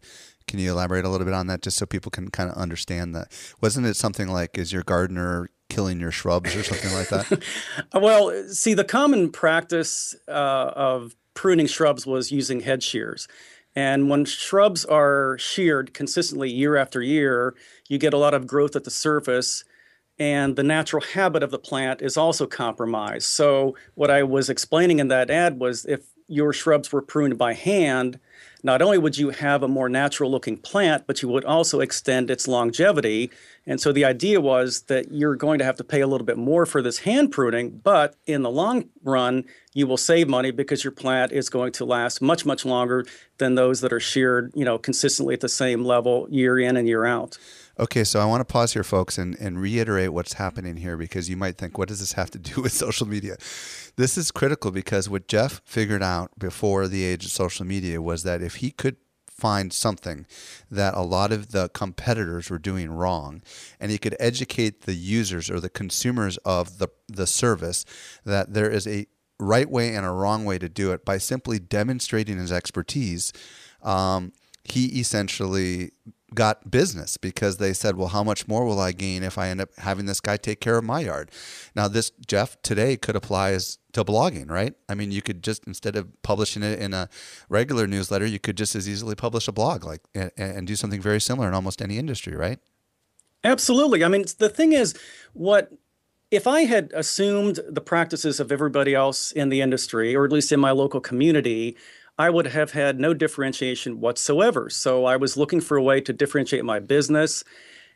Can 0.48 0.60
you 0.60 0.72
elaborate 0.72 1.06
a 1.06 1.10
little 1.10 1.26
bit 1.26 1.34
on 1.34 1.48
that 1.48 1.62
just 1.62 1.78
so 1.78 1.86
people 1.86 2.12
can 2.12 2.30
kind 2.30 2.50
of 2.50 2.56
understand 2.56 3.16
that? 3.16 3.32
Wasn't 3.62 3.86
it 3.86 3.96
something 3.96 4.28
like, 4.28 4.58
is 4.58 4.72
your 4.72 4.84
gardener 4.84 5.50
killing 5.70 6.00
your 6.00 6.12
shrubs 6.12 6.56
or 6.56 6.64
something 6.64 6.94
like 6.94 7.10
that? 7.10 7.44
well, 7.94 8.32
see, 8.50 8.74
the 8.74 8.84
common 8.84 9.32
practice 9.32 10.16
uh, 10.28 10.72
of 10.76 11.16
pruning 11.34 11.68
shrubs 11.68 12.06
was 12.06 12.32
using 12.32 12.62
head 12.62 12.84
shears. 12.84 13.28
And 13.76 14.10
when 14.10 14.24
shrubs 14.26 14.86
are 14.86 15.38
sheared 15.38 15.94
consistently 15.94 16.50
year 16.50 16.78
after 16.78 17.02
year, 17.02 17.56
you 17.90 17.98
get 17.98 18.14
a 18.14 18.18
lot 18.18 18.34
of 18.34 18.48
growth 18.48 18.76
at 18.76 18.86
the 18.86 18.92
surface, 18.92 19.66
and 20.18 20.56
the 20.56 20.64
natural 20.64 21.02
habit 21.02 21.44
of 21.44 21.52
the 21.52 21.60
plant 21.60 22.02
is 22.02 22.16
also 22.16 22.48
compromised. 22.48 23.26
So, 23.26 23.76
what 23.96 24.10
I 24.10 24.24
was 24.24 24.50
explaining 24.50 25.00
in 25.00 25.10
that 25.10 25.30
ad 25.30 25.60
was 25.60 25.86
if 25.86 26.06
your 26.28 26.54
shrubs 26.54 26.94
were 26.94 27.02
pruned 27.02 27.38
by 27.38 27.54
hand, 27.54 28.20
not 28.66 28.82
only 28.82 28.98
would 28.98 29.16
you 29.16 29.30
have 29.30 29.62
a 29.62 29.68
more 29.68 29.88
natural 29.88 30.32
looking 30.32 30.58
plant, 30.58 31.06
but 31.06 31.22
you 31.22 31.30
would 31.30 31.46
also 31.46 31.82
extend 31.82 32.32
its 32.32 32.48
longevity. 32.48 33.30
And 33.68 33.80
so 33.80 33.92
the 33.92 34.06
idea 34.06 34.42
was 34.42 34.82
that 34.88 35.12
you're 35.12 35.36
going 35.36 35.60
to 35.60 35.66
have 35.66 35.78
to 35.78 35.84
pay 35.84 36.02
a 36.02 36.08
little 36.08 36.26
bit 36.26 36.36
more 36.36 36.66
for 36.66 36.82
this 36.82 36.98
hand 36.98 37.32
pruning, 37.32 37.70
but 37.84 38.16
in 38.26 38.42
the 38.42 38.50
long 38.50 38.90
run, 39.04 39.46
you 39.76 39.86
will 39.86 39.98
save 39.98 40.28
money 40.28 40.50
because 40.50 40.84
your 40.84 40.92
plant 40.92 41.32
is 41.32 41.48
going 41.48 41.74
to 41.74 41.86
last 41.86 42.24
much, 42.24 42.44
much 42.44 42.66
longer 42.66 43.06
than 43.38 43.54
those 43.54 43.82
that 43.82 43.94
are 43.94 44.00
sheared, 44.00 44.52
you 44.56 44.66
know, 44.66 44.80
consistently 44.80 45.36
at 45.36 45.42
the 45.42 45.50
same 45.50 45.86
level 45.86 46.28
year 46.32 46.58
in 46.58 46.76
and 46.76 46.88
year 46.88 47.06
out. 47.06 47.38
Okay, 47.78 48.06
so 48.06 48.22
I 48.22 48.26
want 48.26 48.40
to 48.40 48.46
pause 48.46 48.72
here, 48.72 48.86
folks, 48.86 49.18
and, 49.18 49.36
and 49.38 49.60
reiterate 49.60 50.14
what's 50.14 50.34
happening 50.34 50.78
here 50.78 50.96
because 50.96 51.30
you 51.30 51.36
might 51.36 51.58
think, 51.58 51.78
what 51.78 51.90
does 51.90 52.00
this 52.00 52.14
have 52.14 52.32
to 52.32 52.40
do 52.40 52.62
with 52.64 52.72
social 52.72 53.06
media? 53.06 53.36
This 53.98 54.18
is 54.18 54.32
critical 54.32 54.72
because 54.72 55.10
what 55.10 55.28
Jeff 55.28 55.62
figured 55.66 56.02
out 56.02 56.32
before 56.40 56.88
the 56.88 57.04
age 57.04 57.26
of 57.26 57.32
social 57.32 57.66
media 57.66 58.02
was 58.02 58.24
that 58.24 58.42
if 58.42 58.56
he 58.56 58.72
could 58.72 58.96
find 59.30 59.74
something 59.74 60.26
that 60.72 60.94
a 60.94 61.02
lot 61.02 61.34
of 61.34 61.52
the 61.52 61.68
competitors 61.70 62.50
were 62.50 62.58
doing 62.58 62.90
wrong 62.90 63.42
and 63.82 63.92
he 63.92 63.98
could 63.98 64.16
educate 64.18 64.84
the 64.84 64.94
users 64.94 65.50
or 65.50 65.60
the 65.60 65.70
consumers 65.70 66.38
of 66.46 66.78
the, 66.78 66.88
the 67.10 67.28
service 67.28 67.84
that 68.24 68.54
there 68.54 68.70
is 68.70 68.88
a 68.88 69.06
right 69.38 69.70
way 69.70 69.94
and 69.94 70.06
a 70.06 70.10
wrong 70.10 70.46
way 70.46 70.58
to 70.58 70.70
do 70.70 70.94
it 70.94 71.04
by 71.04 71.18
simply 71.18 71.60
demonstrating 71.60 72.38
his 72.38 72.54
expertise. 72.54 73.34
Um, 73.84 74.32
he 74.64 74.86
essentially 75.00 75.92
got 76.34 76.72
business 76.72 77.18
because 77.18 77.58
they 77.58 77.74
said, 77.74 77.96
well, 77.96 78.08
how 78.08 78.24
much 78.24 78.48
more 78.48 78.66
will 78.66 78.80
I 78.80 78.92
gain 78.92 79.24
if 79.24 79.38
I 79.38 79.50
end 79.50 79.62
up 79.62 79.70
having 79.78 80.06
this 80.06 80.20
guy 80.20 80.38
take 80.38 80.60
care 80.60 80.78
of 80.78 80.84
my 80.84 81.02
yard? 81.02 81.32
Now, 81.76 81.88
this, 81.88 82.12
Jeff, 82.28 82.62
today 82.62 82.98
could 82.98 83.16
apply 83.16 83.52
as 83.52 83.78
to 83.94 84.04
blogging, 84.04 84.50
right? 84.50 84.74
I 84.90 84.96
mean, 84.96 85.12
you 85.12 85.22
could 85.22 85.44
just, 85.44 85.66
instead 85.68 85.96
of 85.96 86.22
publishing 86.24 86.64
it 86.64 86.80
in 86.80 86.94
a 86.94 87.10
regular 87.48 87.88
newsletter, 87.88 88.26
you 88.26 88.40
could 88.40 88.58
just 88.58 88.76
as 88.76 88.90
easily 88.90 89.16
publish 89.16 89.48
a 89.48 89.52
blog 89.52 89.86
like 89.86 90.02
and, 90.14 90.32
and 90.38 90.68
do 90.68 90.76
something 90.76 91.02
very 91.02 91.22
similar 91.22 91.48
in 91.48 91.54
almost 91.54 91.82
any 91.82 91.98
industry, 91.98 92.36
right? 92.36 92.60
Absolutely. 93.44 94.04
I 94.04 94.08
mean, 94.08 94.26
the 94.40 94.50
thing 94.50 94.74
is, 94.74 94.96
what 95.34 95.72
if 96.32 96.48
I 96.48 96.62
had 96.62 96.92
assumed 96.94 97.60
the 97.70 97.82
practices 97.82 98.40
of 98.40 98.52
everybody 98.52 98.96
else 98.96 99.32
in 99.32 99.50
the 99.50 99.62
industry, 99.62 100.16
or 100.16 100.26
at 100.26 100.32
least 100.32 100.52
in 100.52 100.60
my 100.60 100.72
local 100.72 101.00
community, 101.00 101.78
I 102.18 102.30
would 102.30 102.48
have 102.48 102.72
had 102.72 103.00
no 103.00 103.14
differentiation 103.14 104.00
whatsoever. 104.00 104.70
So 104.70 105.06
I 105.06 105.18
was 105.18 105.36
looking 105.36 105.62
for 105.62 105.78
a 105.78 105.84
way 105.84 106.00
to 106.02 106.14
differentiate 106.14 106.64
my 106.64 106.80
business. 106.80 107.44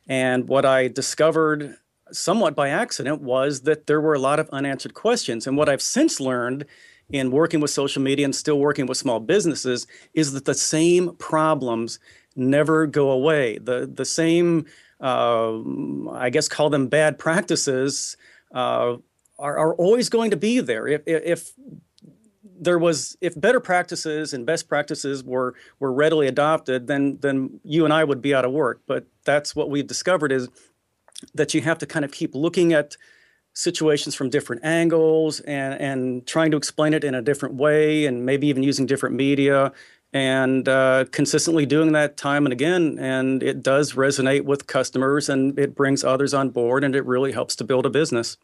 And 0.08 0.48
what 0.48 0.66
I 0.66 0.88
discovered 0.88 1.78
somewhat 2.12 2.56
by 2.56 2.70
accident 2.70 3.22
was 3.22 3.62
that 3.62 3.88
there 3.88 4.02
were 4.02 4.16
a 4.16 4.20
lot 4.20 4.40
of 4.40 4.50
unanswered 4.50 4.94
questions. 4.94 5.48
And 5.48 5.56
what 5.56 5.70
I've 5.70 5.82
since 5.82 6.20
learned 6.20 6.66
in 7.10 7.32
working 7.32 7.60
with 7.60 7.72
social 7.72 8.02
media 8.02 8.26
and 8.26 8.36
still 8.36 8.60
working 8.60 8.86
with 8.86 8.98
small 8.98 9.20
businesses 9.20 9.88
is 10.14 10.34
that 10.34 10.46
the 10.46 10.54
same 10.54 11.16
problems 11.16 12.00
never 12.36 12.88
go 12.88 13.12
away. 13.12 13.58
The, 13.58 13.90
the 13.92 14.06
same, 14.06 14.66
uh, 15.00 15.60
I 16.12 16.30
guess, 16.30 16.48
call 16.48 16.70
them 16.70 16.88
bad 16.88 17.18
practices. 17.18 18.18
Uh, 18.54 18.98
are, 19.40 19.58
are 19.58 19.74
always 19.76 20.10
going 20.10 20.32
to 20.32 20.38
be 20.38 20.60
there. 20.60 20.88
If, 20.88 21.02
if 21.06 21.54
there 22.60 22.78
was 22.78 23.18
if 23.22 23.40
better 23.40 23.60
practices 23.60 24.34
and 24.34 24.46
best 24.46 24.68
practices 24.68 25.24
were 25.24 25.56
were 25.80 25.92
readily 25.92 26.28
adopted, 26.28 26.88
then 26.88 27.18
then 27.22 27.60
you 27.64 27.86
and 27.86 27.94
I 27.94 28.04
would 28.04 28.22
be 28.22 28.34
out 28.34 28.46
of 28.46 28.52
work. 28.52 28.82
But 28.86 29.06
that's 29.24 29.56
what 29.56 29.70
we've 29.70 29.88
discovered 29.88 30.32
is 30.32 30.50
that 31.34 31.54
you 31.54 31.62
have 31.62 31.78
to 31.80 31.86
kind 31.86 32.06
of 32.06 32.12
keep 32.12 32.36
looking 32.36 32.74
at 32.74 32.96
situations 33.54 34.16
from 34.16 34.30
different 34.30 34.64
angles 34.64 35.40
and 35.42 35.74
and 35.82 36.28
trying 36.28 36.52
to 36.52 36.58
explain 36.58 36.94
it 36.94 37.04
in 37.04 37.16
a 37.16 37.22
different 37.22 37.56
way 37.56 38.06
and 38.06 38.26
maybe 38.26 38.48
even 38.48 38.64
using 38.64 38.86
different 38.86 39.16
media 39.16 39.72
and 40.12 40.68
uh, 40.68 41.06
consistently 41.12 41.66
doing 41.66 41.92
that 41.92 42.18
time 42.18 42.46
and 42.46 42.54
again 42.54 42.98
and 43.00 43.44
it 43.44 43.62
does 43.62 43.94
resonate 43.94 44.44
with 44.44 44.66
customers 44.66 45.30
and 45.30 45.58
it 45.60 45.76
brings 45.76 46.04
others 46.04 46.34
on 46.34 46.50
board 46.50 46.84
and 46.84 46.96
it 46.96 47.06
really 47.06 47.32
helps 47.32 47.56
to 47.56 47.64
build 47.64 47.86
a 47.86 47.90
business 47.90 48.38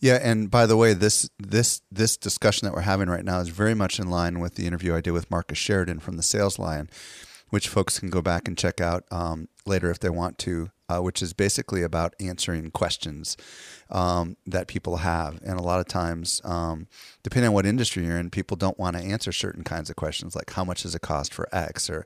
yeah, 0.00 0.18
and 0.22 0.50
by 0.50 0.66
the 0.66 0.76
way, 0.76 0.92
this 0.92 1.28
this 1.38 1.80
this 1.90 2.16
discussion 2.16 2.66
that 2.66 2.74
we're 2.74 2.82
having 2.82 3.08
right 3.08 3.24
now 3.24 3.40
is 3.40 3.48
very 3.48 3.74
much 3.74 3.98
in 3.98 4.10
line 4.10 4.40
with 4.40 4.54
the 4.56 4.66
interview 4.66 4.94
I 4.94 5.00
did 5.00 5.12
with 5.12 5.30
Marcus 5.30 5.58
Sheridan 5.58 6.00
from 6.00 6.16
the 6.16 6.22
Sales 6.22 6.58
Lion, 6.58 6.90
which 7.50 7.68
folks 7.68 7.98
can 7.98 8.10
go 8.10 8.20
back 8.22 8.48
and 8.48 8.58
check 8.58 8.80
out 8.80 9.04
um, 9.10 9.48
later 9.66 9.90
if 9.90 9.98
they 9.98 10.10
want 10.10 10.38
to. 10.38 10.70
Uh, 10.86 11.00
which 11.00 11.22
is 11.22 11.32
basically 11.32 11.82
about 11.82 12.12
answering 12.20 12.70
questions 12.70 13.38
um, 13.88 14.36
that 14.44 14.68
people 14.68 14.98
have, 14.98 15.40
and 15.42 15.58
a 15.58 15.62
lot 15.62 15.80
of 15.80 15.88
times, 15.88 16.42
um, 16.44 16.86
depending 17.22 17.48
on 17.48 17.54
what 17.54 17.64
industry 17.64 18.04
you're 18.04 18.18
in, 18.18 18.28
people 18.28 18.54
don't 18.54 18.78
want 18.78 18.94
to 18.94 19.02
answer 19.02 19.32
certain 19.32 19.64
kinds 19.64 19.88
of 19.88 19.96
questions, 19.96 20.36
like 20.36 20.50
how 20.50 20.62
much 20.62 20.82
does 20.82 20.94
it 20.94 21.00
cost 21.00 21.32
for 21.32 21.48
X, 21.52 21.88
or 21.88 22.04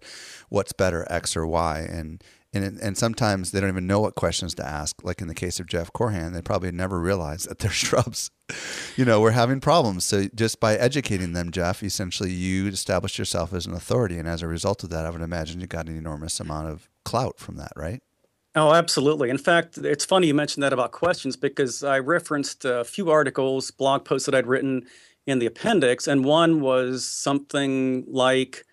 what's 0.48 0.72
better 0.72 1.04
X 1.10 1.36
or 1.36 1.44
Y, 1.44 1.80
and 1.90 2.22
and 2.52 2.78
and 2.78 2.96
sometimes 2.96 3.50
they 3.50 3.60
don't 3.60 3.68
even 3.68 3.86
know 3.86 4.00
what 4.00 4.14
questions 4.14 4.54
to 4.54 4.66
ask. 4.66 5.02
Like 5.04 5.20
in 5.20 5.28
the 5.28 5.34
case 5.34 5.60
of 5.60 5.66
Jeff 5.66 5.92
Korhan, 5.92 6.32
they 6.32 6.42
probably 6.42 6.72
never 6.72 6.98
realized 6.98 7.48
that 7.48 7.58
their 7.58 7.70
shrubs, 7.70 8.30
you 8.96 9.04
know, 9.04 9.20
were 9.20 9.32
having 9.32 9.60
problems. 9.60 10.04
So 10.04 10.28
just 10.34 10.60
by 10.60 10.76
educating 10.76 11.32
them, 11.32 11.50
Jeff, 11.50 11.82
essentially 11.82 12.30
you 12.30 12.66
established 12.66 13.18
yourself 13.18 13.52
as 13.52 13.66
an 13.66 13.74
authority, 13.74 14.18
and 14.18 14.28
as 14.28 14.42
a 14.42 14.48
result 14.48 14.82
of 14.82 14.90
that, 14.90 15.04
I 15.04 15.10
would 15.10 15.22
imagine 15.22 15.60
you 15.60 15.66
got 15.66 15.88
an 15.88 15.96
enormous 15.96 16.40
amount 16.40 16.68
of 16.68 16.88
clout 17.04 17.38
from 17.38 17.56
that, 17.56 17.72
right? 17.76 18.02
Oh, 18.54 18.72
absolutely. 18.72 19.30
In 19.30 19.38
fact, 19.38 19.78
it's 19.78 20.04
funny 20.04 20.26
you 20.26 20.34
mentioned 20.34 20.64
that 20.64 20.72
about 20.72 20.90
questions 20.90 21.36
because 21.36 21.84
I 21.84 21.98
referenced 21.98 22.64
a 22.64 22.82
few 22.82 23.10
articles, 23.10 23.70
blog 23.70 24.04
posts 24.04 24.26
that 24.26 24.34
I'd 24.34 24.46
written 24.46 24.86
in 25.26 25.38
the 25.38 25.46
appendix, 25.46 26.08
and 26.08 26.24
one 26.24 26.60
was 26.60 27.06
something 27.06 28.04
like 28.08 28.64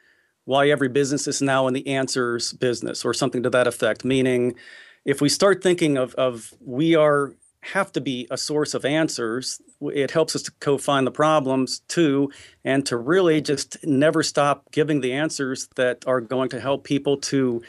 why 0.46 0.70
every 0.70 0.90
business 0.90 1.28
is 1.28 1.42
now 1.42 1.68
in 1.68 1.74
the 1.74 1.88
answers 1.88 2.54
business 2.54 3.04
or 3.04 3.14
something 3.14 3.44
to 3.44 3.50
that 3.50 3.68
effect. 3.68 4.06
Meaning 4.06 4.56
if 5.04 5.22
we 5.22 5.30
start 5.30 5.62
thinking 5.62 5.98
of, 5.98 6.16
of 6.16 6.54
we 6.60 6.96
are 6.96 7.34
have 7.62 7.92
to 7.92 8.02
be 8.02 8.28
a 8.30 8.38
source 8.38 8.76
of 8.76 8.86
answers 8.86 9.60
it 9.82 10.12
helps 10.12 10.36
us 10.36 10.44
to 10.44 10.52
co-find 10.60 11.06
the 11.06 11.12
problems 11.12 11.80
too 11.88 12.32
and 12.64 12.86
to 12.86 12.96
really 12.96 13.42
just 13.42 13.78
never 13.84 14.24
stop 14.24 14.72
giving 14.72 15.02
the 15.02 15.12
answers 15.12 15.68
that 15.76 16.04
are 16.08 16.22
going 16.22 16.50
to 16.50 16.60
help 16.60 16.84
people 16.84 17.18
to 17.18 17.62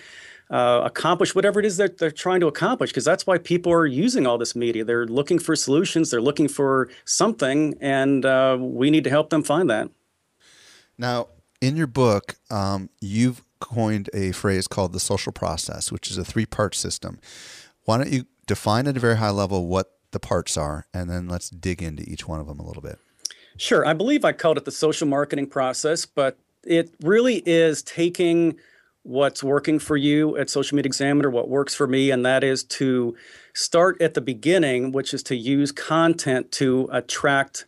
uh, 0.50 0.82
accomplish 0.84 1.34
whatever 1.34 1.58
it 1.58 1.66
is 1.66 1.76
that 1.76 1.98
they're 1.98 2.10
trying 2.10 2.40
to 2.40 2.46
accomplish 2.46 2.90
because 2.90 3.04
that's 3.04 3.26
why 3.26 3.36
people 3.36 3.72
are 3.72 3.86
using 3.86 4.26
all 4.26 4.38
this 4.38 4.54
media. 4.54 4.84
They're 4.84 5.06
looking 5.06 5.38
for 5.38 5.56
solutions 5.56 6.10
they're 6.10 6.20
looking 6.20 6.48
for 6.48 6.88
something 7.04 7.74
and 7.80 8.24
uh, 8.24 8.56
we 8.60 8.90
need 8.90 9.04
to 9.04 9.10
help 9.10 9.30
them 9.30 9.42
find 9.42 9.68
that. 9.70 9.90
Now 10.98 11.28
in 11.60 11.76
your 11.76 11.86
book, 11.86 12.36
um, 12.50 12.90
you've 13.00 13.42
coined 13.60 14.10
a 14.12 14.32
phrase 14.32 14.66
called 14.66 14.92
the 14.92 15.00
social 15.00 15.32
process, 15.32 15.90
which 15.90 16.10
is 16.10 16.18
a 16.18 16.24
three 16.24 16.46
part 16.46 16.74
system. 16.74 17.18
Why 17.84 17.98
don't 17.98 18.10
you 18.10 18.26
define 18.46 18.86
at 18.86 18.96
a 18.96 19.00
very 19.00 19.16
high 19.16 19.30
level 19.30 19.66
what 19.66 19.92
the 20.12 20.20
parts 20.20 20.56
are, 20.56 20.86
and 20.94 21.10
then 21.10 21.28
let's 21.28 21.50
dig 21.50 21.82
into 21.82 22.02
each 22.08 22.26
one 22.26 22.40
of 22.40 22.46
them 22.46 22.58
a 22.58 22.66
little 22.66 22.82
bit. 22.82 22.98
Sure. 23.56 23.86
I 23.86 23.92
believe 23.92 24.24
I 24.24 24.32
called 24.32 24.58
it 24.58 24.64
the 24.64 24.70
social 24.70 25.08
marketing 25.08 25.46
process, 25.46 26.06
but 26.06 26.38
it 26.64 26.94
really 27.02 27.42
is 27.46 27.82
taking 27.82 28.56
what's 29.02 29.42
working 29.42 29.78
for 29.78 29.96
you 29.96 30.36
at 30.36 30.50
Social 30.50 30.74
Media 30.74 30.88
Examiner, 30.88 31.30
what 31.30 31.48
works 31.48 31.74
for 31.74 31.86
me, 31.86 32.10
and 32.10 32.26
that 32.26 32.42
is 32.42 32.64
to 32.64 33.16
start 33.54 34.00
at 34.02 34.14
the 34.14 34.20
beginning, 34.20 34.90
which 34.90 35.14
is 35.14 35.22
to 35.24 35.36
use 35.36 35.70
content 35.70 36.50
to 36.52 36.88
attract 36.92 37.66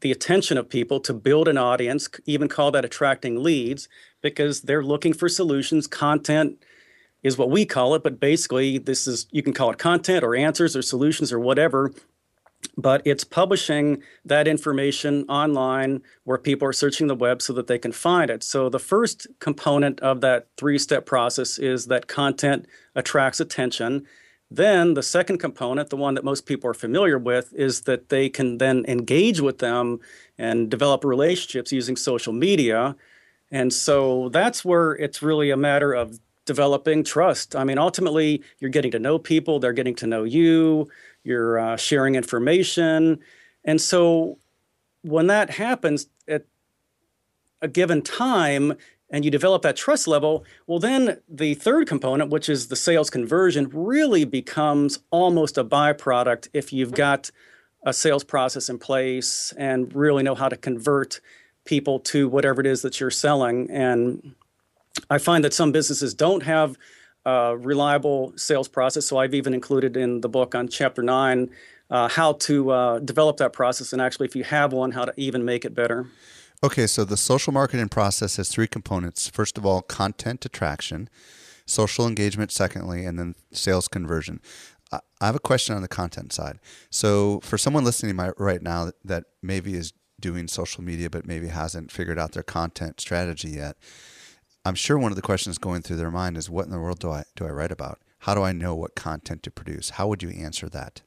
the 0.00 0.12
attention 0.12 0.56
of 0.56 0.68
people 0.68 1.00
to 1.00 1.12
build 1.12 1.48
an 1.48 1.58
audience, 1.58 2.08
even 2.26 2.48
call 2.48 2.70
that 2.72 2.84
attracting 2.84 3.42
leads, 3.42 3.88
because 4.22 4.62
they're 4.62 4.82
looking 4.82 5.12
for 5.12 5.28
solutions. 5.28 5.86
Content 5.86 6.62
is 7.22 7.36
what 7.36 7.50
we 7.50 7.64
call 7.64 7.94
it, 7.94 8.02
but 8.02 8.20
basically, 8.20 8.78
this 8.78 9.06
is 9.06 9.26
you 9.30 9.42
can 9.42 9.52
call 9.52 9.70
it 9.70 9.78
content 9.78 10.24
or 10.24 10.36
answers 10.36 10.76
or 10.76 10.82
solutions 10.82 11.32
or 11.32 11.38
whatever. 11.38 11.92
But 12.76 13.02
it's 13.04 13.22
publishing 13.22 14.02
that 14.24 14.48
information 14.48 15.24
online 15.28 16.02
where 16.24 16.38
people 16.38 16.66
are 16.66 16.72
searching 16.72 17.06
the 17.06 17.14
web 17.14 17.40
so 17.40 17.52
that 17.52 17.68
they 17.68 17.78
can 17.78 17.92
find 17.92 18.30
it. 18.30 18.42
So, 18.42 18.68
the 18.68 18.80
first 18.80 19.26
component 19.40 20.00
of 20.00 20.20
that 20.22 20.48
three 20.56 20.78
step 20.78 21.06
process 21.06 21.58
is 21.58 21.86
that 21.86 22.08
content 22.08 22.66
attracts 22.94 23.40
attention. 23.40 24.06
Then 24.50 24.94
the 24.94 25.02
second 25.02 25.38
component, 25.38 25.90
the 25.90 25.96
one 25.96 26.14
that 26.14 26.24
most 26.24 26.46
people 26.46 26.70
are 26.70 26.74
familiar 26.74 27.18
with, 27.18 27.52
is 27.52 27.82
that 27.82 28.08
they 28.08 28.28
can 28.28 28.58
then 28.58 28.84
engage 28.88 29.40
with 29.40 29.58
them 29.58 30.00
and 30.38 30.70
develop 30.70 31.04
relationships 31.04 31.70
using 31.72 31.96
social 31.96 32.32
media. 32.32 32.96
And 33.50 33.72
so 33.72 34.30
that's 34.30 34.64
where 34.64 34.92
it's 34.92 35.22
really 35.22 35.50
a 35.50 35.56
matter 35.56 35.92
of 35.92 36.18
developing 36.46 37.04
trust. 37.04 37.54
I 37.54 37.64
mean, 37.64 37.76
ultimately, 37.76 38.42
you're 38.58 38.70
getting 38.70 38.90
to 38.92 38.98
know 38.98 39.18
people, 39.18 39.58
they're 39.58 39.74
getting 39.74 39.94
to 39.96 40.06
know 40.06 40.24
you, 40.24 40.88
you're 41.24 41.58
uh, 41.58 41.76
sharing 41.76 42.14
information. 42.14 43.20
And 43.64 43.78
so 43.80 44.38
when 45.02 45.26
that 45.26 45.50
happens 45.50 46.06
at 46.26 46.44
a 47.60 47.68
given 47.68 48.00
time, 48.00 48.74
and 49.10 49.24
you 49.24 49.30
develop 49.30 49.62
that 49.62 49.76
trust 49.76 50.06
level, 50.06 50.44
well, 50.66 50.78
then 50.78 51.18
the 51.28 51.54
third 51.54 51.86
component, 51.86 52.30
which 52.30 52.48
is 52.48 52.68
the 52.68 52.76
sales 52.76 53.10
conversion, 53.10 53.68
really 53.72 54.24
becomes 54.24 54.98
almost 55.10 55.56
a 55.56 55.64
byproduct 55.64 56.48
if 56.52 56.72
you've 56.72 56.92
got 56.92 57.30
a 57.84 57.92
sales 57.92 58.24
process 58.24 58.68
in 58.68 58.78
place 58.78 59.52
and 59.56 59.94
really 59.94 60.22
know 60.22 60.34
how 60.34 60.48
to 60.48 60.56
convert 60.56 61.20
people 61.64 62.00
to 62.00 62.28
whatever 62.28 62.60
it 62.60 62.66
is 62.66 62.82
that 62.82 63.00
you're 63.00 63.10
selling. 63.10 63.70
And 63.70 64.34
I 65.08 65.18
find 65.18 65.44
that 65.44 65.54
some 65.54 65.72
businesses 65.72 66.12
don't 66.14 66.42
have 66.42 66.76
a 67.24 67.56
reliable 67.56 68.32
sales 68.36 68.68
process. 68.68 69.06
So 69.06 69.18
I've 69.18 69.34
even 69.34 69.54
included 69.54 69.96
in 69.96 70.20
the 70.20 70.28
book 70.28 70.54
on 70.54 70.68
chapter 70.68 71.02
nine 71.02 71.50
uh, 71.90 72.08
how 72.08 72.34
to 72.34 72.70
uh, 72.70 72.98
develop 72.98 73.38
that 73.38 73.52
process 73.52 73.92
and 73.92 74.02
actually, 74.02 74.26
if 74.26 74.36
you 74.36 74.44
have 74.44 74.72
one, 74.72 74.92
how 74.92 75.04
to 75.06 75.12
even 75.16 75.44
make 75.44 75.64
it 75.64 75.74
better. 75.74 76.06
Okay, 76.60 76.88
so 76.88 77.04
the 77.04 77.16
social 77.16 77.52
marketing 77.52 77.88
process 77.88 78.36
has 78.36 78.48
three 78.48 78.66
components. 78.66 79.28
First 79.28 79.58
of 79.58 79.64
all, 79.64 79.80
content 79.80 80.44
attraction, 80.44 81.08
social 81.66 82.06
engagement, 82.06 82.50
secondly, 82.50 83.04
and 83.04 83.16
then 83.16 83.36
sales 83.52 83.86
conversion. 83.86 84.40
I 84.90 85.26
have 85.26 85.36
a 85.36 85.40
question 85.40 85.76
on 85.76 85.82
the 85.82 85.88
content 85.88 86.32
side. 86.32 86.58
So, 86.90 87.40
for 87.40 87.58
someone 87.58 87.84
listening 87.84 88.16
right 88.38 88.62
now 88.62 88.90
that 89.04 89.24
maybe 89.42 89.74
is 89.74 89.92
doing 90.18 90.48
social 90.48 90.82
media 90.82 91.08
but 91.10 91.26
maybe 91.26 91.48
hasn't 91.48 91.92
figured 91.92 92.18
out 92.18 92.32
their 92.32 92.42
content 92.42 93.00
strategy 93.00 93.50
yet, 93.50 93.76
I'm 94.64 94.74
sure 94.74 94.98
one 94.98 95.12
of 95.12 95.16
the 95.16 95.22
questions 95.22 95.58
going 95.58 95.82
through 95.82 95.98
their 95.98 96.10
mind 96.10 96.36
is, 96.36 96.50
"What 96.50 96.64
in 96.64 96.72
the 96.72 96.80
world 96.80 96.98
do 96.98 97.10
I 97.10 97.24
do 97.36 97.46
I 97.46 97.50
write 97.50 97.70
about? 97.70 98.00
How 98.20 98.34
do 98.34 98.42
I 98.42 98.52
know 98.52 98.74
what 98.74 98.96
content 98.96 99.44
to 99.44 99.50
produce? 99.50 99.90
How 99.90 100.08
would 100.08 100.22
you 100.22 100.30
answer 100.30 100.68
that?" 100.70 101.02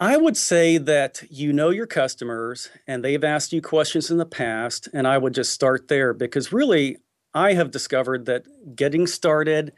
I 0.00 0.16
would 0.16 0.36
say 0.36 0.78
that 0.78 1.24
you 1.28 1.52
know 1.52 1.70
your 1.70 1.86
customers 1.86 2.70
and 2.86 3.04
they've 3.04 3.24
asked 3.24 3.52
you 3.52 3.60
questions 3.60 4.10
in 4.10 4.18
the 4.18 4.26
past, 4.26 4.88
and 4.92 5.08
I 5.08 5.18
would 5.18 5.34
just 5.34 5.52
start 5.52 5.88
there 5.88 6.14
because 6.14 6.52
really, 6.52 6.98
I 7.34 7.54
have 7.54 7.70
discovered 7.70 8.26
that 8.26 8.44
getting 8.76 9.06
started 9.06 9.72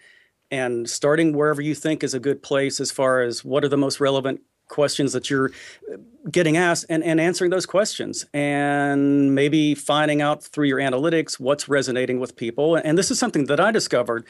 and 0.51 0.89
starting 0.89 1.33
wherever 1.33 1.63
you 1.63 1.75
think 1.75 2.05
is 2.05 2.15
a 2.15 2.21
good 2.21 2.43
place 2.43 2.81
as 2.81 2.91
far 2.91 3.23
as 3.23 3.45
what 3.45 3.65
are 3.65 3.69
the 3.69 3.77
most 3.77 3.99
relevant 3.99 4.41
questions 4.69 5.13
that 5.15 5.31
you're 5.31 5.51
uh, 5.93 5.97
getting 6.31 6.57
asked 6.57 6.87
and, 6.89 7.03
and 7.03 7.21
answering 7.21 7.51
those 7.51 7.67
questions 7.67 8.25
and 8.33 9.35
maybe 9.35 9.75
finding 9.75 10.23
out 10.23 10.43
through 10.43 10.67
your 10.67 10.79
analytics 10.79 11.41
what's 11.41 11.69
resonating 11.69 12.21
with 12.21 12.37
people. 12.37 12.77
And 12.77 12.97
this 12.97 13.11
is 13.11 13.19
something 13.19 13.47
that 13.47 13.59
I 13.59 13.73
discovered 13.73 14.27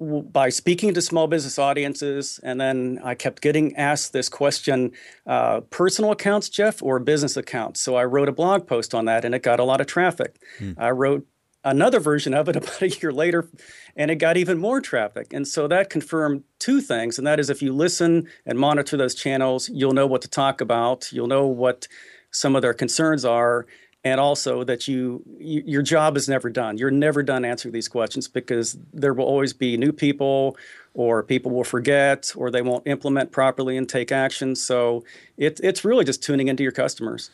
by 0.00 0.48
speaking 0.48 0.94
to 0.94 1.02
small 1.02 1.26
business 1.26 1.58
audiences, 1.58 2.40
and 2.42 2.60
then 2.60 3.00
I 3.04 3.14
kept 3.14 3.42
getting 3.42 3.76
asked 3.76 4.12
this 4.12 4.28
question 4.28 4.92
uh, 5.26 5.60
personal 5.70 6.10
accounts, 6.10 6.48
Jeff, 6.48 6.82
or 6.82 6.98
business 6.98 7.36
accounts? 7.36 7.80
So 7.80 7.96
I 7.96 8.04
wrote 8.04 8.28
a 8.28 8.32
blog 8.32 8.66
post 8.66 8.94
on 8.94 9.04
that, 9.06 9.24
and 9.24 9.34
it 9.34 9.42
got 9.42 9.60
a 9.60 9.64
lot 9.64 9.80
of 9.80 9.86
traffic. 9.86 10.36
Hmm. 10.58 10.72
I 10.76 10.90
wrote 10.90 11.26
another 11.64 12.00
version 12.00 12.34
of 12.34 12.48
it 12.48 12.56
about 12.56 12.82
a 12.82 12.88
year 12.88 13.12
later, 13.12 13.48
and 13.96 14.10
it 14.10 14.16
got 14.16 14.36
even 14.36 14.58
more 14.58 14.80
traffic. 14.80 15.32
And 15.32 15.46
so 15.46 15.68
that 15.68 15.90
confirmed 15.90 16.44
two 16.58 16.80
things, 16.80 17.18
and 17.18 17.26
that 17.26 17.40
is 17.40 17.50
if 17.50 17.62
you 17.62 17.72
listen 17.72 18.28
and 18.46 18.58
monitor 18.58 18.96
those 18.96 19.14
channels, 19.14 19.68
you'll 19.68 19.94
know 19.94 20.06
what 20.06 20.22
to 20.22 20.28
talk 20.28 20.60
about, 20.60 21.12
you'll 21.12 21.26
know 21.26 21.46
what 21.46 21.86
some 22.30 22.56
of 22.56 22.62
their 22.62 22.74
concerns 22.74 23.24
are, 23.24 23.66
and 24.04 24.20
also 24.20 24.64
that 24.64 24.88
you, 24.88 25.22
you, 25.38 25.62
your 25.64 25.82
job 25.82 26.16
is 26.16 26.28
never 26.28 26.50
done. 26.50 26.76
You're 26.76 26.90
never 26.90 27.22
done 27.22 27.44
answering 27.44 27.72
these 27.72 27.88
questions 27.88 28.28
because 28.28 28.76
there 28.92 29.14
will 29.14 29.24
always 29.24 29.52
be 29.52 29.76
new 29.76 29.92
people 29.92 30.56
or 30.94 31.22
people 31.22 31.52
will 31.52 31.64
forget 31.64 32.32
or 32.36 32.50
they 32.50 32.62
won't 32.62 32.86
implement 32.86 33.30
properly 33.30 33.76
and 33.76 33.88
take 33.88 34.10
action. 34.10 34.56
So 34.56 35.04
it, 35.36 35.60
it's 35.62 35.84
really 35.84 36.04
just 36.04 36.22
tuning 36.22 36.48
into 36.48 36.62
your 36.62 36.72
customers. 36.72 37.30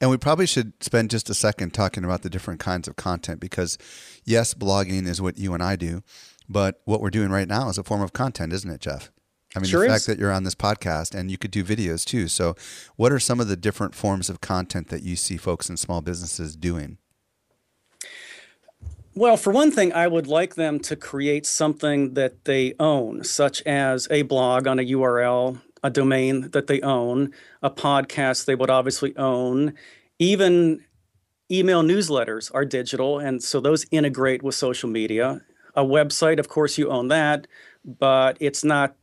And 0.00 0.10
we 0.10 0.16
probably 0.16 0.46
should 0.46 0.72
spend 0.82 1.10
just 1.10 1.30
a 1.30 1.34
second 1.34 1.72
talking 1.72 2.04
about 2.04 2.22
the 2.22 2.30
different 2.30 2.60
kinds 2.60 2.88
of 2.88 2.96
content 2.96 3.40
because 3.40 3.78
yes 4.24 4.54
blogging 4.54 5.06
is 5.06 5.22
what 5.22 5.38
you 5.38 5.54
and 5.54 5.62
i 5.62 5.76
do 5.76 6.02
but 6.48 6.80
what 6.84 7.00
we're 7.00 7.10
doing 7.10 7.30
right 7.30 7.48
now 7.48 7.68
is 7.68 7.78
a 7.78 7.84
form 7.84 8.02
of 8.02 8.12
content 8.12 8.52
isn't 8.52 8.70
it 8.70 8.80
jeff 8.80 9.10
I 9.54 9.60
mean, 9.60 9.68
sure 9.68 9.82
the 9.82 9.88
fact 9.88 10.00
is. 10.00 10.06
that 10.06 10.18
you're 10.18 10.32
on 10.32 10.44
this 10.44 10.54
podcast 10.54 11.14
and 11.14 11.30
you 11.30 11.38
could 11.38 11.50
do 11.50 11.62
videos 11.62 12.04
too. 12.04 12.28
So, 12.28 12.56
what 12.96 13.12
are 13.12 13.20
some 13.20 13.40
of 13.40 13.48
the 13.48 13.56
different 13.56 13.94
forms 13.94 14.28
of 14.28 14.40
content 14.40 14.88
that 14.88 15.02
you 15.02 15.16
see 15.16 15.36
folks 15.36 15.70
in 15.70 15.76
small 15.76 16.00
businesses 16.00 16.56
doing? 16.56 16.98
Well, 19.16 19.36
for 19.36 19.52
one 19.52 19.70
thing, 19.70 19.92
I 19.92 20.08
would 20.08 20.26
like 20.26 20.56
them 20.56 20.80
to 20.80 20.96
create 20.96 21.46
something 21.46 22.14
that 22.14 22.46
they 22.46 22.74
own, 22.80 23.22
such 23.22 23.62
as 23.62 24.08
a 24.10 24.22
blog 24.22 24.66
on 24.66 24.80
a 24.80 24.82
URL, 24.82 25.60
a 25.84 25.90
domain 25.90 26.50
that 26.50 26.66
they 26.66 26.80
own, 26.80 27.32
a 27.62 27.70
podcast 27.70 28.46
they 28.46 28.56
would 28.56 28.70
obviously 28.70 29.16
own, 29.16 29.74
even 30.18 30.82
email 31.48 31.82
newsletters 31.82 32.50
are 32.54 32.64
digital, 32.64 33.20
and 33.20 33.40
so 33.40 33.60
those 33.60 33.86
integrate 33.92 34.42
with 34.42 34.56
social 34.56 34.88
media. 34.88 35.42
A 35.76 35.84
website, 35.84 36.40
of 36.40 36.48
course, 36.48 36.76
you 36.76 36.90
own 36.90 37.08
that, 37.08 37.46
but 37.84 38.36
it's 38.40 38.64
not 38.64 38.96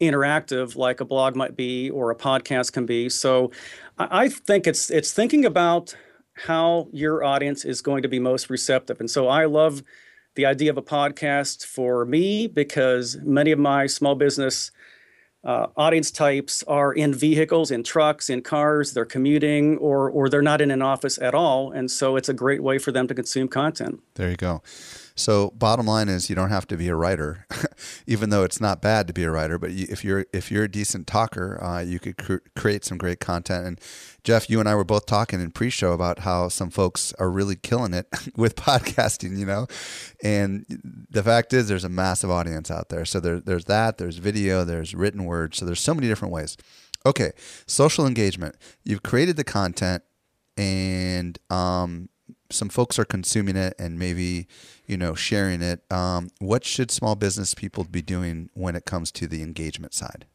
interactive 0.00 0.76
like 0.76 1.00
a 1.00 1.04
blog 1.04 1.34
might 1.34 1.56
be 1.56 1.90
or 1.90 2.10
a 2.10 2.16
podcast 2.16 2.72
can 2.72 2.86
be. 2.86 3.08
So 3.08 3.50
I 3.98 4.28
think 4.28 4.66
it's 4.66 4.90
it's 4.90 5.12
thinking 5.12 5.44
about 5.44 5.96
how 6.34 6.88
your 6.92 7.24
audience 7.24 7.64
is 7.64 7.80
going 7.80 8.02
to 8.02 8.08
be 8.08 8.18
most 8.18 8.48
receptive. 8.48 9.00
And 9.00 9.10
so 9.10 9.28
I 9.28 9.46
love 9.46 9.82
the 10.36 10.46
idea 10.46 10.70
of 10.70 10.78
a 10.78 10.82
podcast 10.82 11.66
for 11.66 12.04
me 12.04 12.46
because 12.46 13.16
many 13.22 13.50
of 13.50 13.58
my 13.58 13.86
small 13.86 14.14
business 14.14 14.70
uh, 15.44 15.66
audience 15.76 16.10
types 16.10 16.62
are 16.64 16.92
in 16.92 17.14
vehicles, 17.14 17.70
in 17.70 17.82
trucks, 17.82 18.28
in 18.28 18.42
cars, 18.42 18.92
they're 18.92 19.04
commuting, 19.04 19.78
or 19.78 20.10
or 20.10 20.28
they're 20.28 20.42
not 20.42 20.60
in 20.60 20.70
an 20.70 20.82
office 20.82 21.18
at 21.18 21.34
all, 21.34 21.70
and 21.70 21.90
so 21.90 22.16
it's 22.16 22.28
a 22.28 22.34
great 22.34 22.62
way 22.62 22.78
for 22.78 22.92
them 22.92 23.06
to 23.06 23.14
consume 23.14 23.48
content. 23.48 24.00
There 24.14 24.30
you 24.30 24.36
go. 24.36 24.62
So 25.18 25.50
bottom 25.50 25.86
line 25.86 26.08
is 26.08 26.30
you 26.30 26.36
don't 26.36 26.50
have 26.50 26.66
to 26.68 26.76
be 26.76 26.88
a 26.88 26.94
writer, 26.94 27.44
even 28.06 28.30
though 28.30 28.44
it's 28.44 28.60
not 28.60 28.80
bad 28.80 29.08
to 29.08 29.12
be 29.12 29.24
a 29.24 29.30
writer. 29.30 29.58
But 29.58 29.72
you, 29.72 29.86
if 29.90 30.04
you're 30.04 30.26
if 30.32 30.50
you're 30.50 30.64
a 30.64 30.70
decent 30.70 31.08
talker, 31.08 31.62
uh, 31.62 31.80
you 31.80 31.98
could 31.98 32.16
cr- 32.16 32.36
create 32.54 32.84
some 32.84 32.98
great 32.98 33.18
content. 33.18 33.66
And 33.66 33.80
Jeff, 34.22 34.48
you 34.48 34.60
and 34.60 34.68
I 34.68 34.76
were 34.76 34.84
both 34.84 35.06
talking 35.06 35.40
in 35.40 35.50
pre-show 35.50 35.92
about 35.92 36.20
how 36.20 36.48
some 36.48 36.70
folks 36.70 37.12
are 37.18 37.30
really 37.30 37.56
killing 37.56 37.94
it 37.94 38.06
with 38.36 38.54
podcasting. 38.54 39.36
You 39.36 39.46
know, 39.46 39.66
and 40.22 40.64
the 41.10 41.22
fact 41.22 41.52
is 41.52 41.66
there's 41.66 41.84
a 41.84 41.88
massive 41.88 42.30
audience 42.30 42.70
out 42.70 42.88
there. 42.88 43.04
So 43.04 43.18
there, 43.18 43.40
there's 43.40 43.64
that. 43.64 43.98
There's 43.98 44.18
video. 44.18 44.64
There's 44.64 44.94
written 44.94 45.24
word. 45.24 45.54
So 45.54 45.64
there's 45.64 45.80
so 45.80 45.94
many 45.94 46.06
different 46.06 46.32
ways. 46.32 46.56
Okay, 47.04 47.32
social 47.66 48.06
engagement. 48.06 48.54
You've 48.84 49.02
created 49.02 49.36
the 49.36 49.44
content, 49.44 50.04
and 50.56 51.38
um, 51.50 52.08
some 52.50 52.68
folks 52.68 52.98
are 52.98 53.04
consuming 53.04 53.56
it 53.56 53.74
and 53.78 53.98
maybe 53.98 54.46
you 54.86 54.96
know 54.96 55.14
sharing 55.14 55.62
it. 55.62 55.82
Um, 55.90 56.30
what 56.38 56.64
should 56.64 56.90
small 56.90 57.14
business 57.14 57.54
people 57.54 57.84
be 57.84 58.02
doing 58.02 58.50
when 58.54 58.76
it 58.76 58.84
comes 58.84 59.12
to 59.12 59.26
the 59.26 59.42
engagement 59.42 59.94
side? 59.94 60.26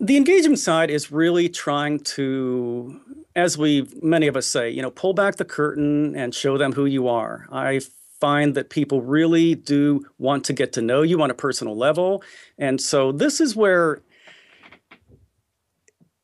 The 0.00 0.16
engagement 0.16 0.60
side 0.60 0.90
is 0.90 1.10
really 1.10 1.48
trying 1.48 2.00
to 2.00 3.00
as 3.34 3.58
we 3.58 3.88
many 4.02 4.26
of 4.26 4.36
us 4.36 4.46
say 4.46 4.70
you 4.70 4.82
know 4.82 4.90
pull 4.90 5.12
back 5.12 5.36
the 5.36 5.44
curtain 5.44 6.14
and 6.16 6.34
show 6.34 6.56
them 6.56 6.72
who 6.72 6.86
you 6.86 7.08
are. 7.08 7.48
I 7.50 7.80
find 8.20 8.54
that 8.54 8.70
people 8.70 9.00
really 9.02 9.54
do 9.54 10.04
want 10.18 10.44
to 10.44 10.52
get 10.52 10.72
to 10.72 10.82
know 10.82 11.02
you 11.02 11.22
on 11.22 11.30
a 11.30 11.34
personal 11.34 11.76
level. 11.76 12.22
And 12.58 12.80
so 12.80 13.12
this 13.12 13.40
is 13.40 13.54
where 13.54 14.02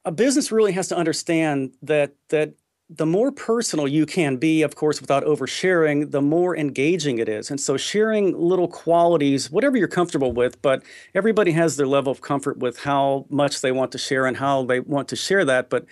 a 0.05 0.11
business 0.11 0.51
really 0.51 0.73
has 0.73 0.89
to 0.89 0.97
understand 0.97 1.75
that 1.83 2.15
that 2.29 2.55
the 2.91 3.07
more 3.07 3.33
personal 3.33 3.89
you 3.89 4.05
can 4.05 4.37
be, 4.37 4.63
of 4.63 4.77
course, 4.77 5.01
without 5.01 5.25
oversharing, 5.25 6.11
the 6.11 6.21
more 6.21 6.57
engaging 6.57 7.19
it 7.19 7.29
is. 7.29 7.51
And 7.51 7.59
so, 7.59 7.77
sharing 7.77 8.39
little 8.39 8.69
qualities, 8.69 9.51
whatever 9.51 9.77
you're 9.77 9.89
comfortable 9.89 10.33
with, 10.33 10.61
but 10.61 10.83
everybody 11.15 11.53
has 11.53 11.77
their 11.77 11.87
level 11.87 12.13
of 12.13 12.21
comfort 12.21 12.59
with 12.59 12.81
how 12.81 13.27
much 13.31 13.63
they 13.63 13.73
want 13.73 13.93
to 13.93 13.99
share 13.99 14.27
and 14.27 14.37
how 14.37 14.65
they 14.65 14.81
want 14.81 15.09
to 15.09 15.17
share 15.17 15.45
that. 15.47 15.71
But 15.71 15.87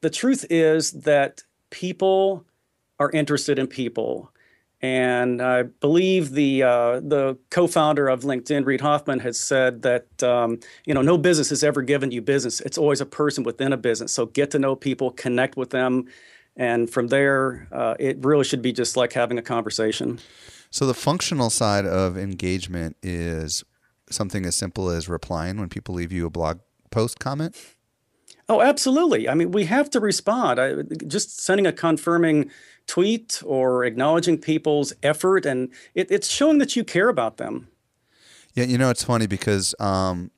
the 0.00 0.10
truth 0.10 0.44
is 0.48 0.92
that 0.92 1.42
people 1.70 2.44
are 3.00 3.10
interested 3.10 3.58
in 3.58 3.66
people. 3.66 4.30
And 4.86 5.42
I 5.42 5.64
believe 5.64 6.30
the 6.30 6.62
uh, 6.62 7.00
the 7.00 7.36
co-founder 7.50 8.06
of 8.08 8.20
LinkedIn, 8.22 8.64
Reid 8.64 8.80
Hoffman, 8.80 9.18
has 9.18 9.36
said 9.36 9.82
that 9.82 10.22
um, 10.22 10.60
you 10.84 10.94
know 10.94 11.02
no 11.02 11.18
business 11.18 11.48
has 11.50 11.64
ever 11.64 11.82
given 11.82 12.12
you 12.12 12.22
business. 12.22 12.60
It's 12.60 12.78
always 12.78 13.00
a 13.00 13.06
person 13.06 13.42
within 13.42 13.72
a 13.72 13.76
business. 13.76 14.12
So 14.12 14.26
get 14.26 14.52
to 14.52 14.60
know 14.60 14.76
people, 14.76 15.10
connect 15.10 15.56
with 15.56 15.70
them, 15.70 16.06
and 16.56 16.88
from 16.88 17.08
there, 17.08 17.66
uh, 17.72 17.94
it 17.98 18.24
really 18.24 18.44
should 18.44 18.62
be 18.62 18.72
just 18.72 18.96
like 18.96 19.12
having 19.12 19.38
a 19.38 19.42
conversation. 19.42 20.20
So 20.70 20.86
the 20.86 20.94
functional 20.94 21.50
side 21.50 21.84
of 21.84 22.16
engagement 22.16 22.96
is 23.02 23.64
something 24.08 24.46
as 24.46 24.54
simple 24.54 24.88
as 24.88 25.08
replying 25.08 25.58
when 25.58 25.68
people 25.68 25.96
leave 25.96 26.12
you 26.12 26.26
a 26.26 26.30
blog 26.30 26.60
post 26.90 27.18
comment. 27.18 27.56
Oh, 28.48 28.60
absolutely. 28.60 29.28
I 29.28 29.34
mean, 29.34 29.50
we 29.50 29.64
have 29.64 29.90
to 29.90 30.00
respond. 30.00 30.60
I, 30.60 30.82
just 31.06 31.40
sending 31.40 31.66
a 31.66 31.72
confirming 31.72 32.50
tweet 32.86 33.42
or 33.44 33.84
acknowledging 33.84 34.38
people's 34.38 34.92
effort, 35.02 35.44
and 35.44 35.70
it, 35.94 36.10
it's 36.10 36.28
showing 36.28 36.58
that 36.58 36.76
you 36.76 36.84
care 36.84 37.08
about 37.08 37.38
them. 37.38 37.68
Yeah, 38.54 38.64
you 38.64 38.78
know, 38.78 38.88
it's 38.88 39.02
funny 39.02 39.26
because 39.26 39.74
um, 39.80 40.30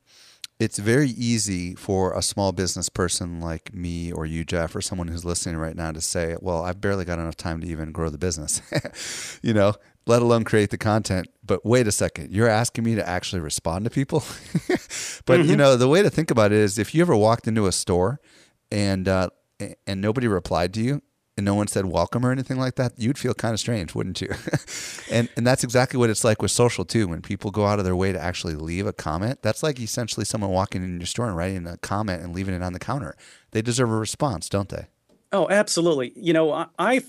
it's 0.59 0.77
very 0.77 1.09
easy 1.11 1.75
for 1.75 2.13
a 2.13 2.21
small 2.21 2.51
business 2.51 2.89
person 2.89 3.39
like 3.39 3.73
me 3.73 4.11
or 4.11 4.25
you, 4.25 4.43
Jeff, 4.43 4.75
or 4.75 4.81
someone 4.81 5.07
who's 5.07 5.23
listening 5.23 5.55
right 5.57 5.75
now 5.75 5.91
to 5.91 6.01
say, 6.01 6.35
well, 6.41 6.63
I've 6.63 6.81
barely 6.81 7.05
got 7.05 7.19
enough 7.19 7.37
time 7.37 7.61
to 7.61 7.67
even 7.67 7.91
grow 7.91 8.09
the 8.09 8.17
business, 8.17 8.61
you 9.41 9.53
know, 9.53 9.73
let 10.09 10.23
alone 10.23 10.43
create 10.43 10.71
the 10.71 10.77
content. 10.77 11.27
But 11.45 11.65
wait 11.65 11.87
a 11.87 11.91
second, 11.91 12.31
you're 12.31 12.49
asking 12.49 12.83
me 12.83 12.95
to 12.95 13.07
actually 13.07 13.41
respond 13.41 13.85
to 13.85 13.91
people? 13.91 14.19
but, 14.67 15.39
mm-hmm. 15.39 15.49
you 15.49 15.55
know, 15.55 15.77
the 15.77 15.87
way 15.87 16.01
to 16.01 16.09
think 16.09 16.31
about 16.31 16.51
it 16.51 16.57
is 16.57 16.79
if 16.79 16.95
you 16.95 17.01
ever 17.01 17.15
walked 17.15 17.47
into 17.47 17.67
a 17.67 17.71
store 17.71 18.19
and, 18.71 19.07
uh, 19.07 19.29
and 19.85 20.01
nobody 20.01 20.27
replied 20.27 20.73
to 20.73 20.81
you, 20.81 21.01
and 21.37 21.45
no 21.45 21.55
one 21.55 21.67
said 21.67 21.85
welcome 21.85 22.25
or 22.25 22.33
anything 22.33 22.57
like 22.57 22.75
that, 22.75 22.91
you'd 22.97 23.17
feel 23.17 23.33
kind 23.33 23.53
of 23.53 23.61
strange, 23.61 23.95
wouldn't 23.95 24.19
you? 24.19 24.27
and 25.09 25.29
and 25.37 25.47
that's 25.47 25.63
exactly 25.63 25.97
what 25.97 26.09
it's 26.09 26.25
like 26.25 26.41
with 26.41 26.51
social 26.51 26.83
too. 26.83 27.07
When 27.07 27.21
people 27.21 27.49
go 27.49 27.65
out 27.65 27.79
of 27.79 27.85
their 27.85 27.95
way 27.95 28.11
to 28.11 28.19
actually 28.19 28.55
leave 28.55 28.85
a 28.85 28.91
comment, 28.91 29.41
that's 29.41 29.63
like 29.63 29.79
essentially 29.79 30.25
someone 30.25 30.49
walking 30.49 30.83
in 30.83 30.99
your 30.99 31.07
store 31.07 31.27
and 31.27 31.37
writing 31.37 31.65
a 31.65 31.77
comment 31.77 32.21
and 32.21 32.35
leaving 32.35 32.53
it 32.53 32.61
on 32.61 32.73
the 32.73 32.79
counter. 32.79 33.15
They 33.51 33.61
deserve 33.61 33.89
a 33.89 33.95
response, 33.95 34.49
don't 34.49 34.67
they? 34.67 34.87
Oh, 35.31 35.47
absolutely. 35.49 36.11
You 36.13 36.33
know, 36.33 36.51
I, 36.51 36.65
I 36.77 37.01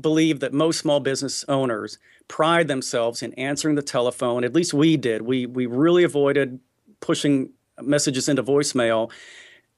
believe 0.00 0.40
that 0.40 0.52
most 0.52 0.78
small 0.80 1.00
business 1.00 1.44
owners 1.46 1.98
pride 2.28 2.68
themselves 2.68 3.22
in 3.22 3.32
answering 3.34 3.74
the 3.74 3.82
telephone. 3.82 4.44
At 4.44 4.54
least 4.54 4.74
we 4.74 4.96
did. 4.96 5.22
We 5.22 5.46
we 5.46 5.66
really 5.66 6.04
avoided 6.04 6.60
pushing 7.00 7.50
messages 7.80 8.28
into 8.28 8.42
voicemail 8.42 9.10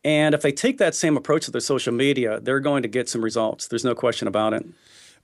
and 0.06 0.36
if 0.36 0.42
they 0.42 0.52
take 0.52 0.78
that 0.78 0.94
same 0.94 1.16
approach 1.16 1.46
to 1.46 1.50
their 1.50 1.60
social 1.60 1.92
media, 1.92 2.38
they're 2.38 2.60
going 2.60 2.82
to 2.82 2.88
get 2.88 3.08
some 3.08 3.24
results. 3.24 3.66
There's 3.66 3.84
no 3.84 3.96
question 3.96 4.28
about 4.28 4.54
it. 4.54 4.64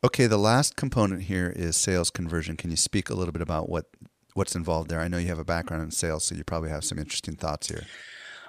Okay, 0.02 0.26
the 0.26 0.38
last 0.38 0.74
component 0.74 1.22
here 1.22 1.52
is 1.54 1.76
sales 1.76 2.10
conversion. 2.10 2.56
Can 2.56 2.68
you 2.68 2.76
speak 2.76 3.08
a 3.08 3.14
little 3.14 3.30
bit 3.30 3.42
about 3.42 3.68
what 3.68 3.86
what's 4.34 4.56
involved 4.56 4.90
there? 4.90 4.98
I 4.98 5.06
know 5.06 5.18
you 5.18 5.28
have 5.28 5.38
a 5.38 5.44
background 5.44 5.84
in 5.84 5.92
sales, 5.92 6.24
so 6.24 6.34
you 6.34 6.42
probably 6.42 6.70
have 6.70 6.82
some 6.82 6.98
interesting 6.98 7.36
thoughts 7.36 7.68
here. 7.68 7.84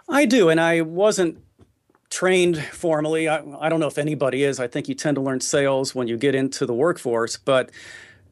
I 0.09 0.25
do, 0.25 0.49
and 0.49 0.59
I 0.59 0.81
wasn't 0.81 1.37
trained 2.09 2.57
formally. 2.57 3.29
I, 3.29 3.43
I 3.59 3.69
don't 3.69 3.79
know 3.79 3.85
if 3.85 3.99
anybody 3.99 4.43
is. 4.43 4.59
I 4.59 4.65
think 4.65 4.89
you 4.89 4.95
tend 4.95 5.13
to 5.15 5.21
learn 5.21 5.39
sales 5.39 5.93
when 5.93 6.07
you 6.07 6.17
get 6.17 6.33
into 6.33 6.65
the 6.65 6.73
workforce. 6.73 7.37
But 7.37 7.69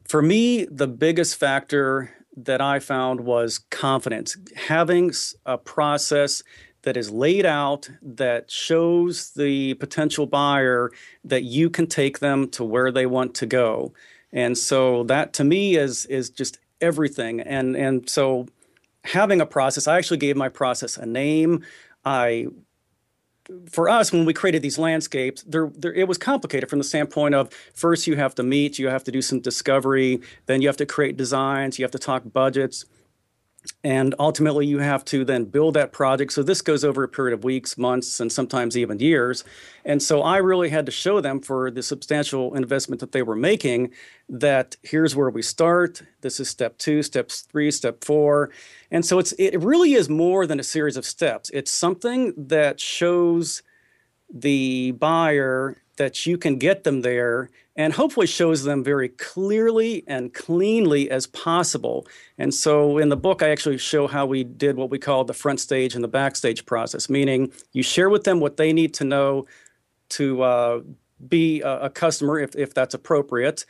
for 0.04 0.22
me, 0.22 0.64
the 0.64 0.88
biggest 0.88 1.36
factor 1.36 2.10
that 2.36 2.60
I 2.60 2.78
found 2.78 3.20
was 3.20 3.58
confidence. 3.70 4.36
Having 4.56 5.12
a 5.44 5.58
process 5.58 6.42
that 6.82 6.96
is 6.96 7.10
laid 7.10 7.46
out 7.46 7.88
that 8.02 8.50
shows 8.50 9.30
the 9.32 9.74
potential 9.74 10.26
buyer 10.26 10.90
that 11.24 11.44
you 11.44 11.70
can 11.70 11.86
take 11.86 12.18
them 12.18 12.48
to 12.50 12.64
where 12.64 12.90
they 12.90 13.06
want 13.06 13.34
to 13.36 13.46
go. 13.46 13.92
And 14.32 14.56
so 14.56 15.04
that 15.04 15.32
to 15.34 15.44
me 15.44 15.76
is 15.76 16.06
is 16.06 16.30
just 16.30 16.58
everything. 16.80 17.40
And 17.40 17.76
and 17.76 18.08
so 18.08 18.48
having 19.04 19.40
a 19.40 19.46
process, 19.46 19.86
I 19.86 19.98
actually 19.98 20.16
gave 20.18 20.36
my 20.36 20.48
process 20.48 20.96
a 20.96 21.06
name. 21.06 21.64
I 22.04 22.48
for 23.70 23.88
us, 23.88 24.12
when 24.12 24.24
we 24.24 24.32
created 24.32 24.62
these 24.62 24.78
landscapes, 24.78 25.42
there, 25.42 25.70
there, 25.76 25.92
it 25.92 26.06
was 26.06 26.18
complicated 26.18 26.70
from 26.70 26.78
the 26.78 26.84
standpoint 26.84 27.34
of 27.34 27.52
first 27.74 28.06
you 28.06 28.16
have 28.16 28.34
to 28.36 28.42
meet, 28.42 28.78
you 28.78 28.88
have 28.88 29.04
to 29.04 29.12
do 29.12 29.22
some 29.22 29.40
discovery, 29.40 30.20
then 30.46 30.62
you 30.62 30.68
have 30.68 30.76
to 30.76 30.86
create 30.86 31.16
designs, 31.16 31.78
you 31.78 31.84
have 31.84 31.90
to 31.92 31.98
talk 31.98 32.22
budgets, 32.32 32.84
and 33.84 34.14
ultimately 34.18 34.66
you 34.66 34.78
have 34.78 35.04
to 35.06 35.24
then 35.24 35.44
build 35.44 35.74
that 35.74 35.92
project. 35.92 36.32
So 36.32 36.42
this 36.42 36.62
goes 36.62 36.84
over 36.84 37.02
a 37.02 37.08
period 37.08 37.34
of 37.34 37.44
weeks 37.44 37.76
months 37.76 38.20
and 38.20 38.30
sometimes 38.30 38.76
even 38.76 38.98
years. 38.98 39.44
And 39.84 40.02
so 40.02 40.22
i 40.22 40.36
really 40.36 40.70
had 40.70 40.86
to 40.86 40.92
show 40.92 41.20
them 41.20 41.40
for 41.40 41.70
the 41.70 41.82
substantial 41.82 42.54
investment 42.54 43.00
that 43.00 43.12
they 43.12 43.22
were 43.22 43.36
making 43.36 43.90
that 44.28 44.76
here's 44.82 45.16
where 45.16 45.30
we 45.30 45.42
start. 45.42 46.02
This 46.20 46.40
is 46.40 46.48
step 46.48 46.78
two 46.78 47.02
step 47.02 47.30
three 47.30 47.70
step 47.70 48.04
four. 48.04 48.50
And 48.90 49.04
so 49.04 49.18
it's 49.18 49.32
it 49.32 49.60
really 49.60 49.94
is 49.94 50.08
more 50.08 50.46
than 50.46 50.60
a 50.60 50.64
series 50.64 50.96
of 50.96 51.04
steps. 51.04 51.50
It's 51.50 51.70
something 51.70 52.34
that 52.36 52.80
shows 52.80 53.62
the 54.32 54.92
buyer 54.92 55.82
that 55.96 56.26
you 56.26 56.38
can 56.38 56.56
get 56.56 56.84
them 56.84 57.02
there 57.02 57.50
and 57.76 57.92
hopefully 57.94 58.26
shows 58.26 58.64
them 58.64 58.84
very 58.84 59.08
clearly 59.08 60.04
and 60.06 60.34
cleanly 60.34 61.10
as 61.10 61.26
possible. 61.26 62.06
And 62.38 62.52
so 62.52 62.98
in 62.98 63.08
the 63.08 63.16
book, 63.16 63.42
I 63.42 63.48
actually 63.48 63.78
show 63.78 64.06
how 64.06 64.26
we 64.26 64.44
did 64.44 64.76
what 64.76 64.90
we 64.90 64.98
call 64.98 65.24
the 65.24 65.34
front 65.34 65.60
stage 65.60 65.94
and 65.94 66.04
the 66.04 66.08
backstage 66.08 66.66
process, 66.66 67.08
meaning 67.08 67.52
you 67.72 67.82
share 67.82 68.10
with 68.10 68.24
them 68.24 68.40
what 68.40 68.56
they 68.56 68.72
need 68.72 68.92
to 68.94 69.04
know 69.04 69.46
to 70.10 70.42
uh, 70.42 70.80
be 71.26 71.62
a, 71.62 71.82
a 71.82 71.90
customer 71.90 72.38
if, 72.38 72.54
if 72.56 72.74
that's 72.74 72.94
appropriate. 72.94 73.64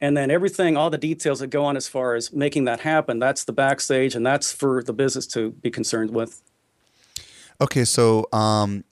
And 0.00 0.16
then 0.16 0.30
everything, 0.30 0.76
all 0.76 0.90
the 0.90 0.98
details 0.98 1.40
that 1.40 1.48
go 1.48 1.64
on 1.64 1.76
as 1.76 1.88
far 1.88 2.14
as 2.14 2.32
making 2.32 2.66
that 2.66 2.80
happen, 2.80 3.18
that's 3.18 3.42
the 3.42 3.52
backstage, 3.52 4.14
and 4.14 4.24
that's 4.24 4.52
for 4.52 4.80
the 4.84 4.92
business 4.92 5.26
to 5.28 5.50
be 5.50 5.70
concerned 5.72 6.10
with. 6.10 6.40
Okay, 7.60 7.84
so 7.84 8.26
um, 8.32 8.84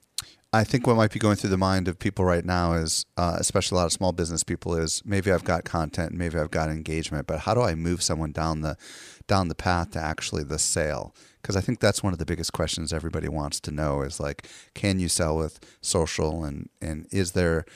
I 0.57 0.65
think 0.65 0.87
what 0.87 0.97
might 0.97 1.13
be 1.13 1.19
going 1.19 1.37
through 1.37 1.51
the 1.51 1.59
mind 1.59 1.87
of 1.87 1.99
people 1.99 2.25
right 2.25 2.45
now 2.45 2.73
is, 2.73 3.05
uh, 3.19 3.37
especially 3.39 3.77
a 3.77 3.81
lot 3.81 3.85
of 3.85 3.93
small 3.93 4.13
business 4.13 4.43
people, 4.43 4.75
is 4.75 5.03
maybe 5.05 5.31
I've 5.31 5.45
got 5.45 5.65
content, 5.65 6.15
maybe 6.15 6.39
I've 6.39 6.51
got 6.51 6.71
engagement, 6.71 7.27
but 7.27 7.41
how 7.41 7.53
do 7.53 7.61
I 7.61 7.75
move 7.75 8.03
someone 8.03 8.33
down 8.33 8.63
the 8.63 8.79
down 9.27 9.49
the 9.49 9.55
path 9.55 9.91
to 9.91 9.99
actually 9.99 10.45
the 10.45 10.59
sale? 10.59 11.15
Because 11.43 11.57
I 11.57 11.61
think 11.61 11.81
that's 11.81 12.03
one 12.03 12.15
of 12.15 12.19
the 12.19 12.25
biggest 12.25 12.55
questions 12.55 12.91
everybody 12.91 13.29
wants 13.29 13.61
to 13.61 13.71
know 13.71 14.01
is 14.01 14.19
like, 14.19 14.49
can 14.73 14.99
you 14.99 15.09
sell 15.09 15.37
with 15.37 15.61
social, 15.83 16.43
and 16.43 16.71
and 16.81 17.07
is 17.11 17.33
there 17.33 17.67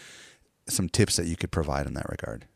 some 0.67 0.89
tips 0.89 1.17
that 1.17 1.27
you 1.27 1.37
could 1.37 1.51
provide 1.51 1.87
in 1.87 1.93
that 1.95 2.09
regard? 2.09 2.47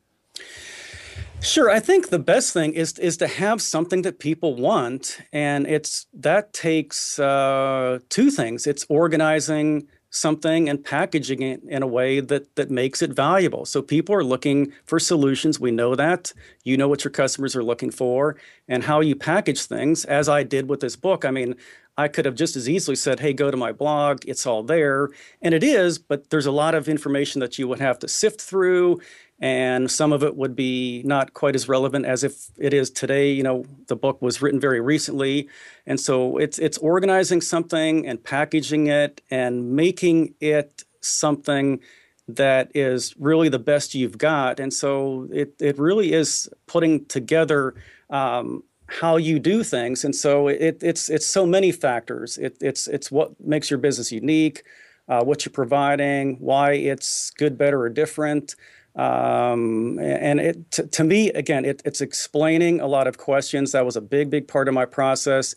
Sure, 1.43 1.69
I 1.69 1.81
think 1.81 2.09
the 2.09 2.19
best 2.19 2.55
thing 2.55 2.73
is 2.73 2.99
is 2.99 3.19
to 3.19 3.27
have 3.27 3.61
something 3.61 4.01
that 4.03 4.19
people 4.19 4.57
want, 4.57 5.19
and 5.35 5.67
it's 5.67 6.07
that 6.15 6.55
takes 6.55 7.19
uh, 7.19 7.99
two 8.09 8.31
things. 8.31 8.67
It's 8.67 8.87
organizing 8.89 9.87
something 10.15 10.69
and 10.69 10.85
packaging 10.85 11.43
it 11.43 11.61
in 11.65 11.83
a 11.83 11.87
way 11.87 12.21
that 12.21 12.55
that 12.55 12.71
makes 12.71 13.03
it 13.03 13.11
valuable. 13.11 13.65
So 13.65 13.83
people 13.83 14.15
are 14.15 14.23
looking 14.25 14.73
for 14.87 15.01
solutions. 15.01 15.59
We 15.59 15.73
know 15.73 15.97
that. 15.97 16.33
You 16.63 16.77
know 16.77 16.89
what 16.89 17.05
your 17.05 17.11
customers 17.11 17.57
are 17.57 17.65
looking 17.65 17.91
for 17.91 18.37
and 18.69 18.85
how 18.85 19.01
you 19.01 19.17
package 19.17 19.63
things 19.65 20.05
as 20.05 20.29
I 20.29 20.45
did 20.45 20.69
with 20.69 20.81
this 20.81 20.95
book. 20.95 21.25
I 21.25 21.33
mean, 21.33 21.57
I 21.97 22.09
could 22.09 22.25
have 22.25 22.37
just 22.37 22.57
as 22.57 22.69
easily 22.69 22.97
said, 22.97 23.21
"Hey, 23.21 23.33
go 23.33 23.51
to 23.51 23.57
my 23.57 23.73
blog. 23.73 24.23
It's 24.27 24.47
all 24.47 24.63
there." 24.63 25.11
And 25.43 25.53
it 25.53 25.65
is, 25.65 25.99
but 25.99 26.31
there's 26.31 26.47
a 26.47 26.53
lot 26.53 26.75
of 26.75 26.89
information 26.89 27.41
that 27.41 27.59
you 27.59 27.67
would 27.69 27.81
have 27.81 27.99
to 28.01 28.09
sift 28.09 28.41
through 28.41 29.01
and 29.41 29.91
some 29.91 30.13
of 30.13 30.23
it 30.23 30.37
would 30.37 30.55
be 30.55 31.03
not 31.05 31.35
quite 31.35 31.55
as 31.55 31.69
relevant 31.69 32.07
as 32.07 32.23
if 32.23 32.47
it 32.57 32.73
is 32.73 32.91
today. 32.91 33.33
You 33.33 33.43
know, 33.43 33.65
the 33.89 33.97
book 33.97 34.23
was 34.23 34.41
written 34.41 34.61
very 34.61 34.81
recently, 34.81 35.49
and 35.87 35.99
so 36.01 36.39
it's 36.39 36.59
it's 36.59 36.79
organizing 36.79 37.41
something 37.41 38.07
and 38.07 38.23
packaging 38.23 38.87
it 38.87 39.21
and 39.31 39.73
making 39.73 40.35
it 40.41 40.85
something 41.01 41.81
that 42.27 42.71
is 42.75 43.15
really 43.19 43.49
the 43.49 43.59
best 43.59 43.95
you've 43.95 44.19
got. 44.19 44.61
And 44.61 44.73
so 44.73 45.29
it 45.33 45.55
it 45.61 45.79
really 45.79 46.13
is 46.13 46.49
putting 46.67 47.05
together. 47.07 47.75
Um, 48.11 48.63
how 48.87 49.17
you 49.17 49.39
do 49.39 49.65
things, 49.65 50.05
and 50.05 50.15
so 50.15 50.49
it, 50.49 50.79
it's 50.83 51.09
it's 51.09 51.27
so 51.27 51.47
many 51.47 51.73
factors. 51.73 52.37
It, 52.37 52.59
it's 52.61 52.87
it's 52.87 53.11
what 53.11 53.33
makes 53.41 53.71
your 53.71 53.79
business 53.79 54.13
unique, 54.13 54.63
uh, 55.09 55.25
what 55.25 55.45
you're 55.45 55.53
providing, 55.53 56.37
why 56.37 56.73
it's 56.73 57.31
good, 57.31 57.57
better, 57.57 57.81
or 57.81 57.89
different. 57.89 58.55
Um, 58.97 59.99
and 59.99 60.41
it, 60.41 60.71
to, 60.73 60.87
to 60.87 61.05
me, 61.05 61.31
again, 61.31 61.65
it, 61.65 61.83
it's 61.85 62.01
explaining 62.01 62.81
a 62.81 62.87
lot 62.87 63.07
of 63.07 63.19
questions. 63.19 63.73
That 63.73 63.85
was 63.85 63.97
a 63.97 64.01
big, 64.01 64.31
big 64.31 64.47
part 64.47 64.69
of 64.69 64.75
my 64.75 64.85
process. 64.85 65.55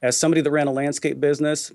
As 0.00 0.16
somebody 0.16 0.40
that 0.40 0.50
ran 0.50 0.68
a 0.68 0.72
landscape 0.72 1.20
business, 1.20 1.72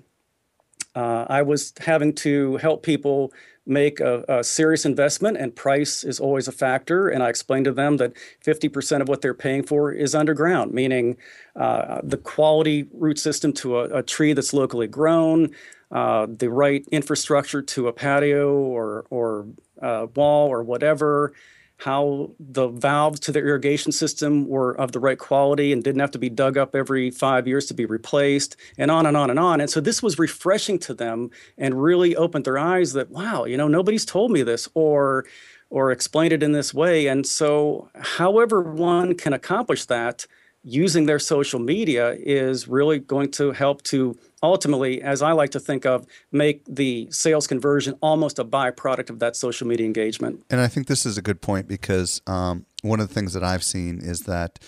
uh, 0.94 1.26
I 1.28 1.42
was 1.42 1.72
having 1.78 2.14
to 2.14 2.56
help 2.56 2.82
people 2.82 3.32
make 3.66 4.00
a, 4.00 4.24
a, 4.28 4.44
serious 4.44 4.84
investment, 4.84 5.38
and 5.38 5.54
price 5.54 6.04
is 6.04 6.20
always 6.20 6.48
a 6.48 6.52
factor. 6.52 7.08
And 7.08 7.22
I 7.22 7.30
explained 7.30 7.64
to 7.64 7.72
them 7.72 7.96
that 7.96 8.12
50% 8.44 9.00
of 9.00 9.08
what 9.08 9.22
they're 9.22 9.34
paying 9.34 9.62
for 9.62 9.90
is 9.90 10.14
underground, 10.14 10.72
meaning 10.72 11.16
uh, 11.56 12.00
the 12.02 12.18
quality 12.18 12.86
root 12.92 13.18
system 13.18 13.52
to 13.54 13.78
a, 13.78 13.98
a 13.98 14.02
tree 14.02 14.34
that's 14.34 14.52
locally 14.52 14.86
grown, 14.86 15.50
uh, 15.90 16.26
the 16.28 16.50
right 16.50 16.84
infrastructure 16.92 17.62
to 17.62 17.88
a 17.88 17.92
patio 17.92 18.52
or, 18.52 19.06
or 19.10 19.46
uh, 19.84 20.06
wall 20.16 20.48
or 20.48 20.62
whatever, 20.62 21.32
how 21.78 22.30
the 22.38 22.68
valves 22.68 23.20
to 23.20 23.32
the 23.32 23.40
irrigation 23.40 23.92
system 23.92 24.46
were 24.48 24.72
of 24.80 24.92
the 24.92 25.00
right 25.00 25.18
quality 25.18 25.72
and 25.72 25.82
didn't 25.82 26.00
have 26.00 26.10
to 26.12 26.18
be 26.18 26.30
dug 26.30 26.56
up 26.56 26.74
every 26.74 27.10
five 27.10 27.46
years 27.46 27.66
to 27.66 27.74
be 27.74 27.84
replaced, 27.84 28.56
and 28.78 28.90
on 28.90 29.06
and 29.06 29.16
on 29.16 29.28
and 29.28 29.38
on. 29.38 29.60
And 29.60 29.68
so 29.68 29.80
this 29.80 30.02
was 30.02 30.18
refreshing 30.18 30.78
to 30.80 30.94
them 30.94 31.30
and 31.58 31.82
really 31.82 32.16
opened 32.16 32.44
their 32.44 32.58
eyes 32.58 32.92
that, 32.92 33.10
wow, 33.10 33.44
you 33.44 33.56
know, 33.56 33.68
nobody's 33.68 34.04
told 34.04 34.30
me 34.30 34.42
this 34.42 34.68
or 34.74 35.26
or 35.70 35.90
explained 35.90 36.32
it 36.32 36.42
in 36.42 36.52
this 36.52 36.72
way. 36.72 37.08
And 37.08 37.26
so, 37.26 37.90
however 37.96 38.62
one 38.62 39.16
can 39.16 39.32
accomplish 39.32 39.86
that, 39.86 40.26
using 40.64 41.04
their 41.04 41.18
social 41.18 41.60
media 41.60 42.16
is 42.18 42.66
really 42.66 42.98
going 42.98 43.30
to 43.32 43.52
help 43.52 43.82
to 43.82 44.18
ultimately, 44.42 45.02
as 45.02 45.22
I 45.22 45.32
like 45.32 45.50
to 45.50 45.60
think 45.60 45.84
of, 45.84 46.06
make 46.32 46.64
the 46.64 47.06
sales 47.10 47.46
conversion 47.46 47.94
almost 48.00 48.38
a 48.38 48.44
byproduct 48.44 49.10
of 49.10 49.18
that 49.18 49.36
social 49.36 49.66
media 49.66 49.86
engagement. 49.86 50.42
And 50.50 50.60
I 50.60 50.68
think 50.68 50.86
this 50.86 51.04
is 51.04 51.18
a 51.18 51.22
good 51.22 51.42
point 51.42 51.68
because 51.68 52.22
um, 52.26 52.64
one 52.82 52.98
of 52.98 53.08
the 53.08 53.14
things 53.14 53.34
that 53.34 53.44
I've 53.44 53.62
seen 53.62 54.00
is 54.00 54.22
that 54.22 54.58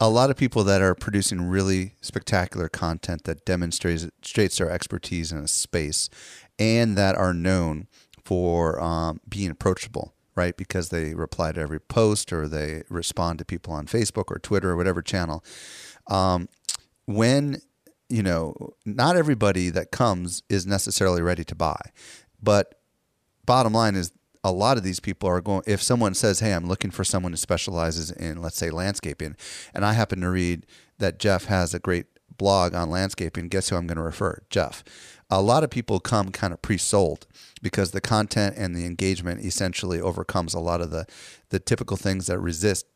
a 0.00 0.08
lot 0.08 0.30
of 0.30 0.36
people 0.36 0.64
that 0.64 0.80
are 0.80 0.94
producing 0.94 1.42
really 1.42 1.94
spectacular 2.00 2.68
content 2.68 3.24
that 3.24 3.44
demonstrates 3.44 4.56
their 4.56 4.70
expertise 4.70 5.32
in 5.32 5.38
a 5.38 5.48
space 5.48 6.08
and 6.58 6.96
that 6.96 7.16
are 7.16 7.34
known 7.34 7.88
for 8.24 8.80
um, 8.80 9.20
being 9.28 9.50
approachable 9.50 10.13
right? 10.34 10.56
Because 10.56 10.88
they 10.88 11.14
reply 11.14 11.52
to 11.52 11.60
every 11.60 11.80
post 11.80 12.32
or 12.32 12.48
they 12.48 12.82
respond 12.88 13.38
to 13.38 13.44
people 13.44 13.72
on 13.72 13.86
Facebook 13.86 14.24
or 14.28 14.38
Twitter 14.38 14.70
or 14.70 14.76
whatever 14.76 15.02
channel. 15.02 15.44
Um, 16.08 16.48
when 17.06 17.60
you 18.08 18.22
know, 18.22 18.54
not 18.84 19.16
everybody 19.16 19.70
that 19.70 19.90
comes 19.90 20.42
is 20.48 20.66
necessarily 20.66 21.22
ready 21.22 21.42
to 21.44 21.54
buy, 21.54 21.80
but 22.42 22.80
bottom 23.46 23.72
line 23.72 23.94
is 23.94 24.12
a 24.44 24.52
lot 24.52 24.76
of 24.76 24.82
these 24.82 25.00
people 25.00 25.28
are 25.28 25.40
going 25.40 25.62
if 25.66 25.82
someone 25.82 26.14
says 26.14 26.40
hey 26.40 26.52
i'm 26.52 26.66
looking 26.66 26.90
for 26.90 27.02
someone 27.02 27.32
who 27.32 27.36
specializes 27.36 28.10
in 28.10 28.40
let's 28.40 28.56
say 28.56 28.70
landscaping 28.70 29.36
and 29.72 29.84
i 29.84 29.92
happen 29.94 30.20
to 30.20 30.28
read 30.28 30.66
that 30.98 31.18
jeff 31.18 31.46
has 31.46 31.74
a 31.74 31.78
great 31.78 32.06
blog 32.36 32.74
on 32.74 32.90
landscaping 32.90 33.48
guess 33.48 33.70
who 33.70 33.76
i'm 33.76 33.86
going 33.86 33.96
to 33.96 34.02
refer 34.02 34.42
jeff 34.50 34.84
a 35.30 35.40
lot 35.40 35.64
of 35.64 35.70
people 35.70 36.00
come 36.00 36.30
kind 36.30 36.52
of 36.52 36.62
pre-sold 36.62 37.26
because 37.62 37.90
the 37.90 38.00
content 38.00 38.56
and 38.56 38.74
the 38.74 38.84
engagement 38.84 39.44
essentially 39.44 40.00
overcomes 40.00 40.54
a 40.54 40.60
lot 40.60 40.80
of 40.80 40.90
the 40.90 41.06
the 41.50 41.58
typical 41.58 41.96
things 41.96 42.26
that 42.26 42.38
resist 42.38 42.86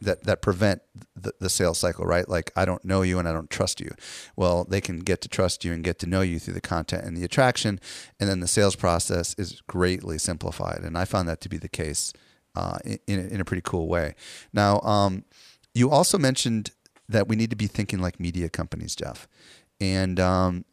that 0.00 0.24
that 0.24 0.42
prevent 0.42 0.82
the, 1.16 1.32
the 1.40 1.48
sales 1.48 1.78
cycle 1.78 2.04
right? 2.04 2.28
Like 2.28 2.52
i 2.56 2.64
don't 2.64 2.84
know 2.84 3.02
you 3.02 3.18
and 3.18 3.28
i 3.28 3.32
don't 3.32 3.50
trust 3.50 3.80
you. 3.80 3.90
Well 4.36 4.64
they 4.64 4.80
can 4.80 5.00
get 5.00 5.20
to 5.22 5.28
trust 5.28 5.64
you 5.64 5.72
and 5.72 5.82
get 5.82 5.98
to 6.00 6.06
know 6.06 6.20
you 6.20 6.38
through 6.38 6.54
the 6.54 6.60
content 6.60 7.04
and 7.04 7.16
the 7.16 7.24
attraction 7.24 7.80
and 8.20 8.28
then 8.28 8.40
the 8.40 8.48
sales 8.48 8.76
process 8.76 9.34
is 9.38 9.62
greatly 9.66 10.18
simplified 10.18 10.80
and 10.82 10.96
i 10.96 11.04
found 11.04 11.28
that 11.28 11.40
to 11.40 11.48
be 11.48 11.58
the 11.58 11.68
case 11.68 12.12
uh, 12.54 12.78
in, 12.84 13.28
in 13.28 13.40
a 13.40 13.44
pretty 13.44 13.62
cool 13.64 13.86
way. 13.86 14.14
Now 14.52 14.80
um, 14.80 15.24
you 15.74 15.90
also 15.90 16.18
mentioned 16.18 16.72
that 17.08 17.28
we 17.28 17.36
need 17.36 17.50
to 17.50 17.56
be 17.56 17.68
thinking 17.68 18.00
like 18.00 18.18
media 18.18 18.48
companies 18.48 18.96
jeff. 18.96 19.28
And 19.80 20.18
um, 20.18 20.64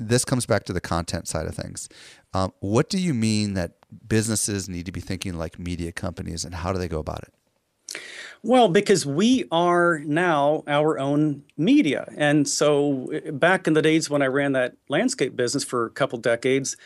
this 0.00 0.24
comes 0.24 0.46
back 0.46 0.64
to 0.64 0.72
the 0.72 0.80
content 0.80 1.28
side 1.28 1.46
of 1.46 1.54
things. 1.54 1.88
Um, 2.34 2.52
what 2.60 2.88
do 2.88 2.98
you 2.98 3.14
mean 3.14 3.54
that 3.54 3.72
businesses 4.08 4.68
need 4.68 4.86
to 4.86 4.92
be 4.92 5.00
thinking 5.00 5.34
like 5.34 5.58
media 5.58 5.92
companies, 5.92 6.44
and 6.44 6.54
how 6.54 6.72
do 6.72 6.78
they 6.78 6.88
go 6.88 6.98
about 6.98 7.22
it? 7.22 8.00
Well, 8.42 8.68
because 8.68 9.04
we 9.04 9.44
are 9.52 9.98
now 10.00 10.62
our 10.66 10.98
own 10.98 11.42
media. 11.58 12.10
And 12.16 12.48
so 12.48 13.10
back 13.32 13.66
in 13.66 13.74
the 13.74 13.82
days 13.82 14.08
when 14.08 14.22
I 14.22 14.26
ran 14.26 14.52
that 14.52 14.76
landscape 14.88 15.36
business 15.36 15.62
for 15.62 15.86
a 15.86 15.90
couple 15.90 16.18
decades, 16.18 16.76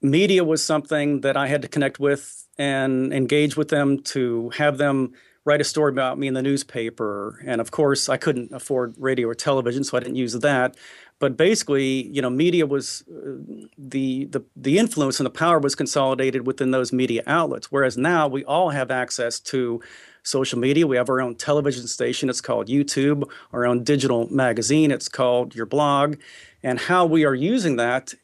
media 0.00 0.44
was 0.44 0.64
something 0.64 1.22
that 1.22 1.36
I 1.36 1.48
had 1.48 1.62
to 1.62 1.68
connect 1.68 1.98
with 1.98 2.46
and 2.56 3.12
engage 3.12 3.56
with 3.56 3.68
them 3.68 4.00
to 4.02 4.50
have 4.50 4.78
them 4.78 5.12
write 5.44 5.60
a 5.60 5.64
story 5.64 5.90
about 5.90 6.18
me 6.18 6.28
in 6.28 6.34
the 6.34 6.42
newspaper. 6.42 7.42
And 7.44 7.60
of 7.60 7.70
course, 7.70 8.08
I 8.08 8.16
couldn't 8.16 8.52
afford 8.52 8.94
radio 8.98 9.28
or 9.28 9.34
television, 9.34 9.82
so 9.82 9.96
I 9.96 10.00
didn't 10.00 10.16
use 10.16 10.34
that. 10.34 10.76
But 11.20 11.36
basically, 11.36 12.08
you 12.08 12.22
know, 12.22 12.30
media 12.30 12.66
was 12.66 13.04
uh, 13.08 13.66
the, 13.76 14.24
the 14.24 14.42
the 14.56 14.78
influence 14.78 15.20
and 15.20 15.26
the 15.26 15.30
power 15.30 15.58
was 15.58 15.74
consolidated 15.74 16.46
within 16.46 16.70
those 16.70 16.92
media 16.92 17.22
outlets. 17.26 17.70
Whereas 17.70 17.96
now 17.98 18.26
we 18.26 18.42
all 18.44 18.70
have 18.70 18.90
access 18.90 19.38
to 19.40 19.82
social 20.22 20.58
media. 20.58 20.86
We 20.86 20.96
have 20.96 21.10
our 21.10 21.20
own 21.20 21.34
television 21.34 21.86
station. 21.86 22.30
It's 22.30 22.40
called 22.40 22.68
YouTube. 22.68 23.30
Our 23.52 23.66
own 23.66 23.84
digital 23.84 24.32
magazine. 24.32 24.90
It's 24.90 25.08
called 25.08 25.54
Your 25.54 25.66
Blog. 25.66 26.16
And 26.62 26.78
how 26.78 27.04
we 27.04 27.24
are 27.26 27.34
using 27.34 27.76
that 27.76 28.14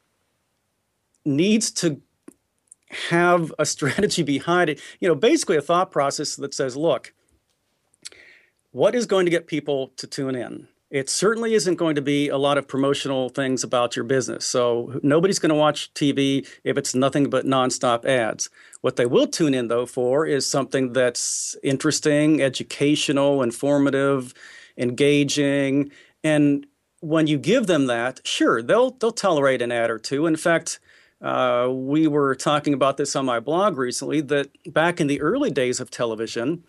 needs 1.25 1.71
to 1.73 2.01
have 3.11 3.53
a 3.59 3.67
strategy 3.75 4.23
behind 4.23 4.71
it. 4.71 4.81
You 5.01 5.09
know, 5.09 5.15
basically 5.15 5.59
a 5.59 5.63
thought 5.63 5.91
process 5.91 6.35
that 6.37 6.55
says, 6.55 6.77
look, 6.79 7.13
what 8.71 8.95
is 8.95 9.05
going 9.05 9.27
to 9.27 9.31
get 9.31 9.47
people 9.47 9.89
to 9.97 10.07
tune 10.07 10.35
in? 10.35 10.69
It 10.91 11.11
certainly 11.11 11.55
isn't 11.55 11.75
going 11.75 11.97
to 11.97 12.03
be 12.03 12.29
a 12.29 12.39
lot 12.39 12.59
of 12.59 12.69
promotional 12.69 13.29
things 13.29 13.65
about 13.65 13.97
your 13.97 14.05
business. 14.05 14.47
So 14.47 15.01
nobody's 15.03 15.41
going 15.41 15.51
to 15.51 15.57
watch 15.57 15.93
TV 15.95 16.47
if 16.63 16.79
it's 16.79 16.95
nothing 16.95 17.29
but 17.29 17.45
nonstop 17.45 18.05
ads. 18.05 18.49
What 18.83 18.97
they 18.97 19.07
will 19.07 19.27
tune 19.27 19.53
in 19.53 19.67
though 19.69 19.87
for 19.87 20.27
is 20.27 20.49
something 20.49 20.93
that's 20.93 21.57
interesting, 21.65 22.41
educational, 22.41 23.43
informative, 23.43 24.33
engaging, 24.77 25.91
and 26.23 26.67
when 27.01 27.27
you 27.27 27.39
give 27.39 27.67
them 27.67 27.87
that, 27.87 28.21
sure, 28.25 28.63
they'll 28.63 28.91
they'll 28.93 29.13
tolerate 29.13 29.63
an 29.63 29.71
ad 29.73 29.91
or 29.91 29.99
two. 29.99 30.27
In 30.27 30.37
fact, 30.37 30.81
uh, 31.21 31.69
we 31.71 32.07
were 32.07 32.35
talking 32.35 32.75
about 32.75 32.97
this 32.97 33.15
on 33.15 33.25
my 33.25 33.41
blog 33.41 33.79
recently 33.79 34.21
that 34.23 34.49
back 34.73 35.01
in 35.01 35.07
the 35.07 35.21
early 35.21 35.51
days 35.51 35.81
of 35.81 35.91
television, 35.91 36.65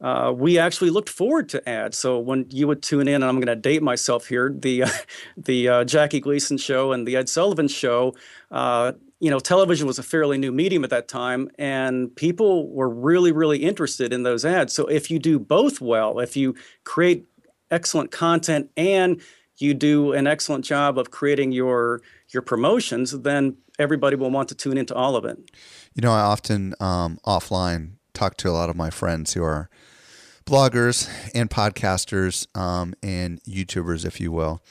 uh, 0.00 0.32
we 0.36 0.58
actually 0.58 0.90
looked 0.90 1.08
forward 1.08 1.48
to 1.48 1.68
ads. 1.68 1.96
So 1.96 2.18
when 2.18 2.46
you 2.50 2.66
would 2.66 2.82
tune 2.82 3.08
in, 3.08 3.16
and 3.16 3.24
I'm 3.24 3.36
going 3.36 3.46
to 3.46 3.56
date 3.56 3.82
myself 3.82 4.26
here, 4.26 4.54
the 4.54 4.84
the 5.36 5.68
uh, 5.68 5.84
Jackie 5.84 6.20
Gleason 6.20 6.58
show 6.58 6.92
and 6.92 7.06
the 7.06 7.16
Ed 7.16 7.28
Sullivan 7.28 7.68
show, 7.68 8.14
uh, 8.50 8.92
you 9.20 9.30
know, 9.30 9.38
television 9.38 9.86
was 9.86 9.98
a 9.98 10.02
fairly 10.02 10.36
new 10.36 10.52
medium 10.52 10.84
at 10.84 10.90
that 10.90 11.08
time, 11.08 11.50
and 11.58 12.14
people 12.14 12.68
were 12.70 12.88
really, 12.88 13.32
really 13.32 13.58
interested 13.58 14.12
in 14.12 14.22
those 14.22 14.44
ads. 14.44 14.74
So 14.74 14.86
if 14.86 15.10
you 15.10 15.18
do 15.18 15.38
both 15.38 15.80
well, 15.80 16.20
if 16.20 16.36
you 16.36 16.54
create 16.84 17.26
excellent 17.70 18.10
content 18.10 18.70
and 18.76 19.20
you 19.56 19.72
do 19.72 20.12
an 20.12 20.26
excellent 20.26 20.64
job 20.64 20.98
of 20.98 21.10
creating 21.10 21.52
your 21.52 22.02
your 22.28 22.42
promotions, 22.42 23.12
then 23.12 23.56
everybody 23.78 24.16
will 24.16 24.30
want 24.30 24.48
to 24.50 24.54
tune 24.54 24.76
into 24.76 24.94
all 24.94 25.16
of 25.16 25.24
it. 25.24 25.38
You 25.94 26.02
know, 26.02 26.12
I 26.12 26.20
often 26.20 26.74
um, 26.80 27.18
offline 27.26 27.92
talk 28.12 28.36
to 28.38 28.50
a 28.50 28.52
lot 28.52 28.68
of 28.68 28.76
my 28.76 28.90
friends 28.90 29.32
who 29.34 29.42
are 29.42 29.70
bloggers 30.46 31.10
and 31.34 31.50
podcasters 31.50 32.46
um, 32.56 32.94
and 33.02 33.42
YouTubers, 33.42 34.06
if 34.06 34.20
you 34.20 34.32
will. 34.32 34.62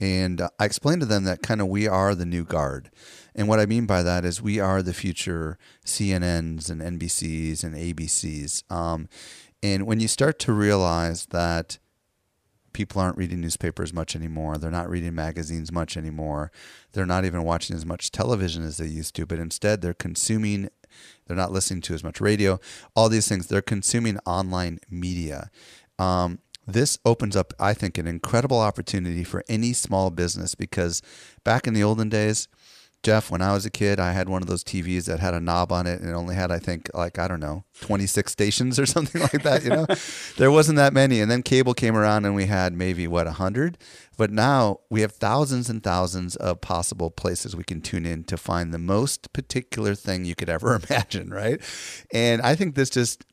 And 0.00 0.40
uh, 0.40 0.48
I 0.58 0.64
explained 0.64 1.00
to 1.00 1.06
them 1.06 1.24
that 1.24 1.42
kind 1.42 1.60
of 1.60 1.68
we 1.68 1.86
are 1.86 2.14
the 2.14 2.26
new 2.26 2.44
guard. 2.44 2.90
And 3.34 3.48
what 3.48 3.60
I 3.60 3.66
mean 3.66 3.86
by 3.86 4.02
that 4.02 4.24
is 4.24 4.40
we 4.40 4.60
are 4.60 4.80
the 4.80 4.94
future 4.94 5.58
CNNs 5.84 6.70
and 6.70 6.80
NBCs 6.80 7.64
and 7.64 7.74
ABCs. 7.74 8.70
Um, 8.72 9.08
and 9.62 9.86
when 9.86 10.00
you 10.00 10.08
start 10.08 10.38
to 10.40 10.52
realize 10.52 11.26
that 11.26 11.78
people 12.72 13.00
aren't 13.00 13.16
reading 13.16 13.40
newspapers 13.40 13.92
much 13.92 14.14
anymore, 14.14 14.56
they're 14.56 14.70
not 14.70 14.90
reading 14.90 15.14
magazines 15.14 15.72
much 15.72 15.96
anymore, 15.96 16.52
they're 16.92 17.06
not 17.06 17.24
even 17.24 17.42
watching 17.42 17.74
as 17.74 17.86
much 17.86 18.10
television 18.10 18.64
as 18.64 18.76
they 18.76 18.86
used 18.86 19.14
to, 19.16 19.26
but 19.26 19.38
instead 19.38 19.80
they're 19.80 19.94
consuming 19.94 20.68
they're 21.26 21.36
not 21.36 21.52
listening 21.52 21.80
to 21.82 21.94
as 21.94 22.04
much 22.04 22.20
radio. 22.20 22.60
All 22.94 23.08
these 23.08 23.28
things. 23.28 23.46
They're 23.46 23.62
consuming 23.62 24.18
online 24.26 24.78
media. 24.90 25.50
Um, 25.98 26.40
this 26.66 26.98
opens 27.04 27.36
up, 27.36 27.52
I 27.60 27.74
think, 27.74 27.98
an 27.98 28.06
incredible 28.06 28.58
opportunity 28.58 29.24
for 29.24 29.44
any 29.48 29.72
small 29.72 30.10
business 30.10 30.54
because 30.54 31.02
back 31.44 31.66
in 31.66 31.74
the 31.74 31.82
olden 31.84 32.08
days, 32.08 32.48
Jeff, 33.04 33.30
when 33.30 33.42
I 33.42 33.52
was 33.52 33.66
a 33.66 33.70
kid, 33.70 34.00
I 34.00 34.12
had 34.12 34.30
one 34.30 34.40
of 34.40 34.48
those 34.48 34.64
TVs 34.64 35.04
that 35.04 35.20
had 35.20 35.34
a 35.34 35.40
knob 35.40 35.70
on 35.70 35.86
it 35.86 36.00
and 36.00 36.08
it 36.08 36.14
only 36.14 36.34
had, 36.34 36.50
I 36.50 36.58
think, 36.58 36.90
like, 36.94 37.18
I 37.18 37.28
don't 37.28 37.38
know, 37.38 37.64
26 37.82 38.32
stations 38.32 38.78
or 38.78 38.86
something 38.94 39.20
like 39.20 39.42
that. 39.42 39.62
You 39.62 39.70
know, 39.70 39.86
there 40.38 40.50
wasn't 40.50 40.76
that 40.76 40.94
many. 40.94 41.20
And 41.20 41.30
then 41.30 41.42
cable 41.42 41.74
came 41.74 41.96
around 41.96 42.24
and 42.24 42.34
we 42.34 42.46
had 42.46 42.72
maybe, 42.72 43.06
what, 43.06 43.26
100? 43.26 43.76
But 44.16 44.30
now 44.30 44.80
we 44.88 45.02
have 45.02 45.12
thousands 45.12 45.68
and 45.68 45.82
thousands 45.82 46.34
of 46.36 46.62
possible 46.62 47.10
places 47.10 47.54
we 47.54 47.64
can 47.64 47.82
tune 47.82 48.06
in 48.06 48.24
to 48.24 48.38
find 48.38 48.72
the 48.72 48.78
most 48.78 49.32
particular 49.34 49.94
thing 49.94 50.24
you 50.24 50.34
could 50.34 50.48
ever 50.48 50.80
imagine, 50.88 51.28
right? 51.28 51.60
And 52.10 52.40
I 52.40 52.54
think 52.54 52.74
this 52.74 52.88
just 52.88 53.24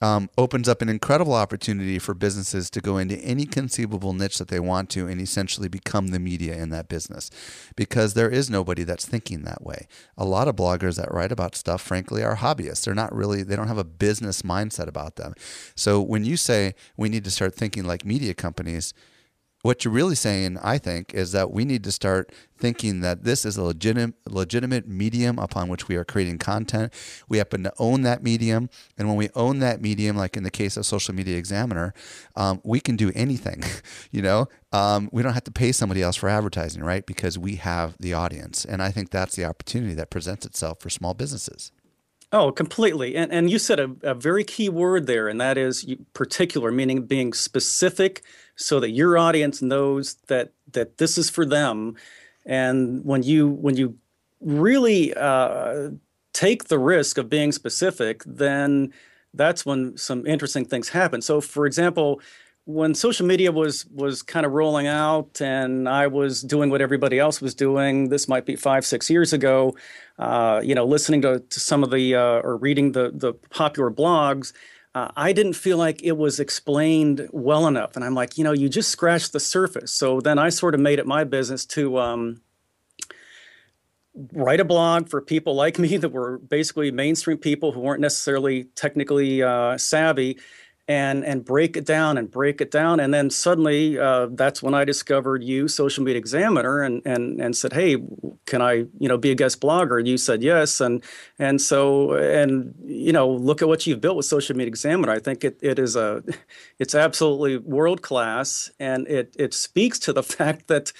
um, 0.00 0.30
opens 0.38 0.68
up 0.68 0.80
an 0.80 0.88
incredible 0.88 1.34
opportunity 1.34 1.98
for 1.98 2.14
businesses 2.14 2.70
to 2.70 2.80
go 2.80 2.98
into 2.98 3.16
any 3.16 3.44
conceivable 3.44 4.12
niche 4.12 4.38
that 4.38 4.48
they 4.48 4.60
want 4.60 4.90
to 4.90 5.08
and 5.08 5.20
essentially 5.20 5.68
become 5.68 6.08
the 6.08 6.20
media 6.20 6.54
in 6.56 6.70
that 6.70 6.88
business 6.88 7.30
because 7.74 8.14
there 8.14 8.30
is 8.30 8.48
nobody 8.48 8.84
that's 8.84 9.06
thinking 9.06 9.42
that 9.42 9.64
way. 9.64 9.88
A 10.16 10.24
lot 10.24 10.48
of 10.48 10.56
bloggers 10.56 10.96
that 10.96 11.12
write 11.12 11.32
about 11.32 11.56
stuff, 11.56 11.82
frankly, 11.82 12.22
are 12.22 12.36
hobbyists. 12.36 12.84
They're 12.84 12.94
not 12.94 13.14
really, 13.14 13.42
they 13.42 13.56
don't 13.56 13.68
have 13.68 13.78
a 13.78 13.84
business 13.84 14.42
mindset 14.42 14.86
about 14.86 15.16
them. 15.16 15.34
So 15.74 16.00
when 16.00 16.24
you 16.24 16.36
say 16.36 16.74
we 16.96 17.08
need 17.08 17.24
to 17.24 17.30
start 17.30 17.54
thinking 17.54 17.84
like 17.84 18.04
media 18.04 18.34
companies, 18.34 18.94
what 19.62 19.84
you're 19.84 19.92
really 19.92 20.14
saying, 20.14 20.58
I 20.62 20.78
think, 20.78 21.12
is 21.14 21.32
that 21.32 21.50
we 21.50 21.64
need 21.64 21.82
to 21.84 21.92
start 21.92 22.32
thinking 22.56 23.00
that 23.00 23.24
this 23.24 23.44
is 23.44 23.56
a 23.56 23.62
legitimate, 23.62 24.14
legitimate 24.28 24.86
medium 24.86 25.38
upon 25.38 25.68
which 25.68 25.88
we 25.88 25.96
are 25.96 26.04
creating 26.04 26.38
content. 26.38 26.92
We 27.28 27.38
happen 27.38 27.64
to 27.64 27.72
own 27.78 28.02
that 28.02 28.22
medium, 28.22 28.70
and 28.96 29.08
when 29.08 29.16
we 29.16 29.30
own 29.34 29.58
that 29.58 29.80
medium, 29.80 30.16
like 30.16 30.36
in 30.36 30.44
the 30.44 30.50
case 30.50 30.76
of 30.76 30.86
Social 30.86 31.14
Media 31.14 31.36
Examiner, 31.36 31.92
um, 32.36 32.60
we 32.64 32.78
can 32.78 32.94
do 32.94 33.10
anything. 33.14 33.64
you 34.12 34.22
know, 34.22 34.46
um, 34.72 35.08
we 35.12 35.22
don't 35.22 35.34
have 35.34 35.44
to 35.44 35.52
pay 35.52 35.72
somebody 35.72 36.02
else 36.02 36.16
for 36.16 36.28
advertising, 36.28 36.84
right? 36.84 37.04
Because 37.04 37.36
we 37.36 37.56
have 37.56 37.96
the 37.98 38.14
audience, 38.14 38.64
and 38.64 38.80
I 38.80 38.90
think 38.90 39.10
that's 39.10 39.34
the 39.34 39.44
opportunity 39.44 39.94
that 39.94 40.10
presents 40.10 40.46
itself 40.46 40.80
for 40.80 40.90
small 40.90 41.14
businesses. 41.14 41.72
Oh, 42.30 42.52
completely. 42.52 43.16
And 43.16 43.32
and 43.32 43.50
you 43.50 43.58
said 43.58 43.80
a, 43.80 43.90
a 44.02 44.14
very 44.14 44.44
key 44.44 44.68
word 44.68 45.06
there, 45.06 45.28
and 45.28 45.40
that 45.40 45.56
is 45.56 45.94
particular, 46.12 46.70
meaning 46.70 47.06
being 47.06 47.32
specific 47.32 48.22
so 48.58 48.80
that 48.80 48.90
your 48.90 49.16
audience 49.16 49.62
knows 49.62 50.16
that 50.26 50.52
that 50.72 50.98
this 50.98 51.16
is 51.16 51.30
for 51.30 51.46
them. 51.46 51.96
And 52.44 53.04
when 53.04 53.22
you 53.22 53.48
when 53.48 53.76
you 53.76 53.96
really 54.40 55.14
uh, 55.14 55.90
take 56.32 56.64
the 56.64 56.78
risk 56.78 57.18
of 57.18 57.30
being 57.30 57.52
specific, 57.52 58.22
then 58.26 58.92
that's 59.32 59.64
when 59.64 59.96
some 59.96 60.26
interesting 60.26 60.64
things 60.64 60.88
happen. 60.88 61.22
So, 61.22 61.40
for 61.40 61.66
example, 61.66 62.20
when 62.64 62.94
social 62.94 63.26
media 63.26 63.52
was 63.52 63.86
was 63.86 64.22
kind 64.22 64.44
of 64.44 64.52
rolling 64.52 64.88
out 64.88 65.40
and 65.40 65.88
I 65.88 66.08
was 66.08 66.42
doing 66.42 66.68
what 66.68 66.80
everybody 66.80 67.18
else 67.18 67.40
was 67.40 67.54
doing, 67.54 68.08
this 68.08 68.28
might 68.28 68.44
be 68.44 68.56
five 68.56 68.84
six 68.84 69.08
years 69.08 69.32
ago. 69.32 69.76
Uh, 70.18 70.60
you 70.64 70.74
know, 70.74 70.84
listening 70.84 71.22
to, 71.22 71.38
to 71.38 71.60
some 71.60 71.84
of 71.84 71.90
the 71.90 72.16
uh, 72.16 72.40
or 72.42 72.56
reading 72.56 72.92
the 72.92 73.12
the 73.14 73.32
popular 73.50 73.90
blogs, 73.90 74.52
uh, 74.98 75.10
I 75.16 75.32
didn't 75.32 75.52
feel 75.52 75.78
like 75.78 76.02
it 76.02 76.16
was 76.16 76.40
explained 76.40 77.28
well 77.32 77.66
enough. 77.66 77.94
And 77.94 78.04
I'm 78.04 78.14
like, 78.14 78.36
you 78.36 78.44
know, 78.44 78.52
you 78.52 78.68
just 78.68 78.90
scratched 78.90 79.32
the 79.32 79.40
surface. 79.40 79.92
So 79.92 80.20
then 80.20 80.38
I 80.38 80.48
sort 80.48 80.74
of 80.74 80.80
made 80.80 80.98
it 80.98 81.06
my 81.06 81.24
business 81.24 81.64
to. 81.66 81.98
Um, 81.98 82.40
write 84.32 84.58
a 84.58 84.64
blog 84.64 85.08
for 85.08 85.20
people 85.20 85.54
like 85.54 85.78
me 85.78 85.96
that 86.02 86.08
were 86.08 86.38
basically 86.38 86.90
mainstream 86.90 87.38
people 87.38 87.70
who 87.70 87.78
weren't 87.78 88.00
necessarily 88.00 88.64
technically 88.74 89.44
uh, 89.44 89.78
savvy 89.78 90.36
and 90.88 91.22
and 91.24 91.44
break 91.44 91.76
it 91.76 91.84
down 91.84 92.16
and 92.16 92.30
break 92.30 92.62
it 92.62 92.70
down. 92.70 92.98
And 92.98 93.12
then 93.12 93.28
suddenly 93.28 93.98
uh, 93.98 94.28
that's 94.32 94.62
when 94.62 94.72
I 94.72 94.86
discovered 94.86 95.44
you 95.44 95.68
social 95.68 96.02
media 96.02 96.18
examiner 96.18 96.82
and 96.82 97.02
and 97.04 97.40
and 97.40 97.54
said 97.54 97.74
hey 97.74 97.98
can 98.46 98.62
I 98.62 98.86
you 98.98 99.08
know 99.08 99.18
be 99.18 99.30
a 99.30 99.34
guest 99.34 99.60
blogger? 99.60 99.98
And 99.98 100.08
you 100.08 100.16
said 100.16 100.42
yes. 100.42 100.80
And 100.80 101.04
and 101.38 101.60
so 101.60 102.14
and 102.14 102.74
you 102.84 103.12
know 103.12 103.28
look 103.28 103.60
at 103.60 103.68
what 103.68 103.86
you've 103.86 104.00
built 104.00 104.16
with 104.16 104.26
social 104.26 104.56
media 104.56 104.68
examiner. 104.68 105.12
I 105.12 105.18
think 105.18 105.44
it, 105.44 105.58
it 105.62 105.78
is 105.78 105.94
a 105.94 106.24
it's 106.78 106.94
absolutely 106.94 107.58
world 107.58 108.00
class 108.00 108.70
and 108.80 109.06
it 109.08 109.36
it 109.38 109.52
speaks 109.52 109.98
to 110.00 110.14
the 110.14 110.22
fact 110.38 110.68
that 110.68 110.92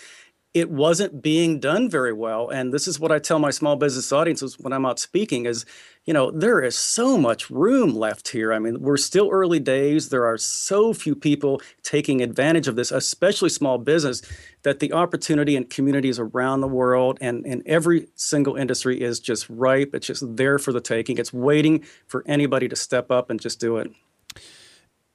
it 0.54 0.70
wasn't 0.70 1.22
being 1.22 1.60
done 1.60 1.88
very 1.90 2.12
well. 2.12 2.48
And 2.48 2.72
this 2.72 2.88
is 2.88 2.98
what 2.98 3.12
I 3.12 3.18
tell 3.18 3.38
my 3.38 3.50
small 3.50 3.76
business 3.76 4.12
audiences 4.12 4.58
when 4.58 4.72
I'm 4.72 4.86
out 4.86 4.98
speaking 4.98 5.46
is 5.46 5.64
you 6.08 6.14
know, 6.14 6.30
there 6.30 6.62
is 6.62 6.74
so 6.74 7.18
much 7.18 7.50
room 7.50 7.94
left 7.94 8.28
here. 8.28 8.54
I 8.54 8.58
mean, 8.58 8.80
we're 8.80 8.96
still 8.96 9.28
early 9.30 9.60
days. 9.60 10.08
There 10.08 10.24
are 10.24 10.38
so 10.38 10.94
few 10.94 11.14
people 11.14 11.60
taking 11.82 12.22
advantage 12.22 12.66
of 12.66 12.76
this, 12.76 12.90
especially 12.90 13.50
small 13.50 13.76
business. 13.76 14.22
that 14.62 14.80
the 14.80 14.94
opportunity 14.94 15.54
in 15.54 15.64
communities 15.64 16.18
around 16.18 16.62
the 16.62 16.66
world 16.66 17.18
and 17.20 17.44
in 17.44 17.62
every 17.66 18.08
single 18.14 18.56
industry 18.56 19.02
is 19.02 19.20
just 19.20 19.50
ripe. 19.50 19.90
It's 19.94 20.06
just 20.06 20.24
there 20.36 20.58
for 20.58 20.72
the 20.72 20.80
taking. 20.80 21.18
It's 21.18 21.32
waiting 21.32 21.84
for 22.06 22.24
anybody 22.26 22.68
to 22.70 22.76
step 22.76 23.10
up 23.10 23.28
and 23.28 23.38
just 23.38 23.60
do 23.60 23.76
it. 23.76 23.92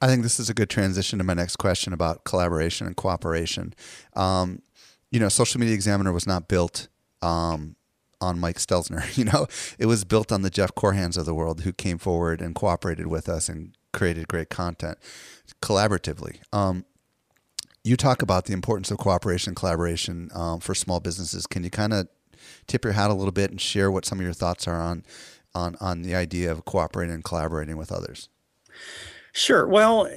I 0.00 0.06
think 0.06 0.22
this 0.22 0.38
is 0.38 0.48
a 0.48 0.54
good 0.54 0.70
transition 0.70 1.18
to 1.18 1.24
my 1.24 1.34
next 1.34 1.56
question 1.56 1.92
about 1.92 2.22
collaboration 2.22 2.86
and 2.86 2.94
cooperation. 2.94 3.74
Um, 4.14 4.62
you 5.10 5.18
know, 5.18 5.28
Social 5.28 5.58
Media 5.58 5.74
Examiner 5.74 6.12
was 6.12 6.26
not 6.28 6.46
built 6.46 6.86
um, 7.20 7.74
on 8.24 8.40
Mike 8.40 8.56
Stelzner. 8.56 9.04
You 9.16 9.24
know, 9.24 9.46
it 9.78 9.86
was 9.86 10.04
built 10.04 10.32
on 10.32 10.42
the 10.42 10.50
Jeff 10.50 10.74
Korhans 10.74 11.16
of 11.16 11.24
the 11.24 11.34
world 11.34 11.60
who 11.60 11.72
came 11.72 11.98
forward 11.98 12.40
and 12.40 12.54
cooperated 12.54 13.06
with 13.06 13.28
us 13.28 13.48
and 13.48 13.76
created 13.92 14.26
great 14.26 14.50
content 14.50 14.98
collaboratively. 15.62 16.38
Um, 16.52 16.84
you 17.84 17.96
talk 17.96 18.22
about 18.22 18.46
the 18.46 18.52
importance 18.52 18.90
of 18.90 18.98
cooperation 18.98 19.50
and 19.50 19.56
collaboration 19.56 20.30
um, 20.34 20.58
for 20.60 20.74
small 20.74 21.00
businesses. 21.00 21.46
Can 21.46 21.62
you 21.62 21.70
kind 21.70 21.92
of 21.92 22.08
tip 22.66 22.82
your 22.82 22.94
hat 22.94 23.10
a 23.10 23.14
little 23.14 23.32
bit 23.32 23.50
and 23.50 23.60
share 23.60 23.90
what 23.90 24.04
some 24.04 24.18
of 24.18 24.24
your 24.24 24.34
thoughts 24.34 24.66
are 24.66 24.80
on 24.80 25.04
on 25.54 25.76
on 25.80 26.02
the 26.02 26.14
idea 26.14 26.50
of 26.50 26.64
cooperating 26.64 27.14
and 27.14 27.24
collaborating 27.24 27.76
with 27.76 27.92
others? 27.92 28.28
Sure. 29.32 29.66
Well, 29.66 30.08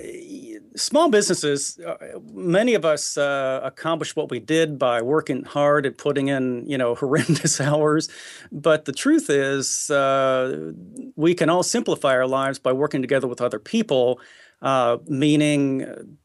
small 0.78 1.10
businesses, 1.10 1.80
uh, 1.80 2.20
many 2.32 2.74
of 2.74 2.86
us 2.86 3.18
uh, 3.18 3.60
accomplish 3.64 4.16
what 4.16 4.30
we 4.30 4.40
did 4.40 4.80
by 4.80 5.02
working 5.02 5.44
hard 5.44 5.86
and 5.86 5.98
putting 5.98 6.28
in, 6.30 6.66
you 6.66 6.78
know, 6.78 6.96
horrendous 7.02 7.60
hours. 7.60 8.10
But 8.52 8.86
the 8.86 8.94
truth 8.94 9.30
is, 9.30 9.90
uh, 9.90 10.72
we 11.16 11.34
can 11.34 11.50
all 11.50 11.64
simplify 11.64 12.14
our 12.14 12.28
lives 12.28 12.60
by 12.60 12.72
working 12.72 13.02
together 13.02 13.28
with 13.28 13.42
other 13.42 13.60
people, 13.60 14.20
uh, 14.62 14.98
meaning 15.08 16.18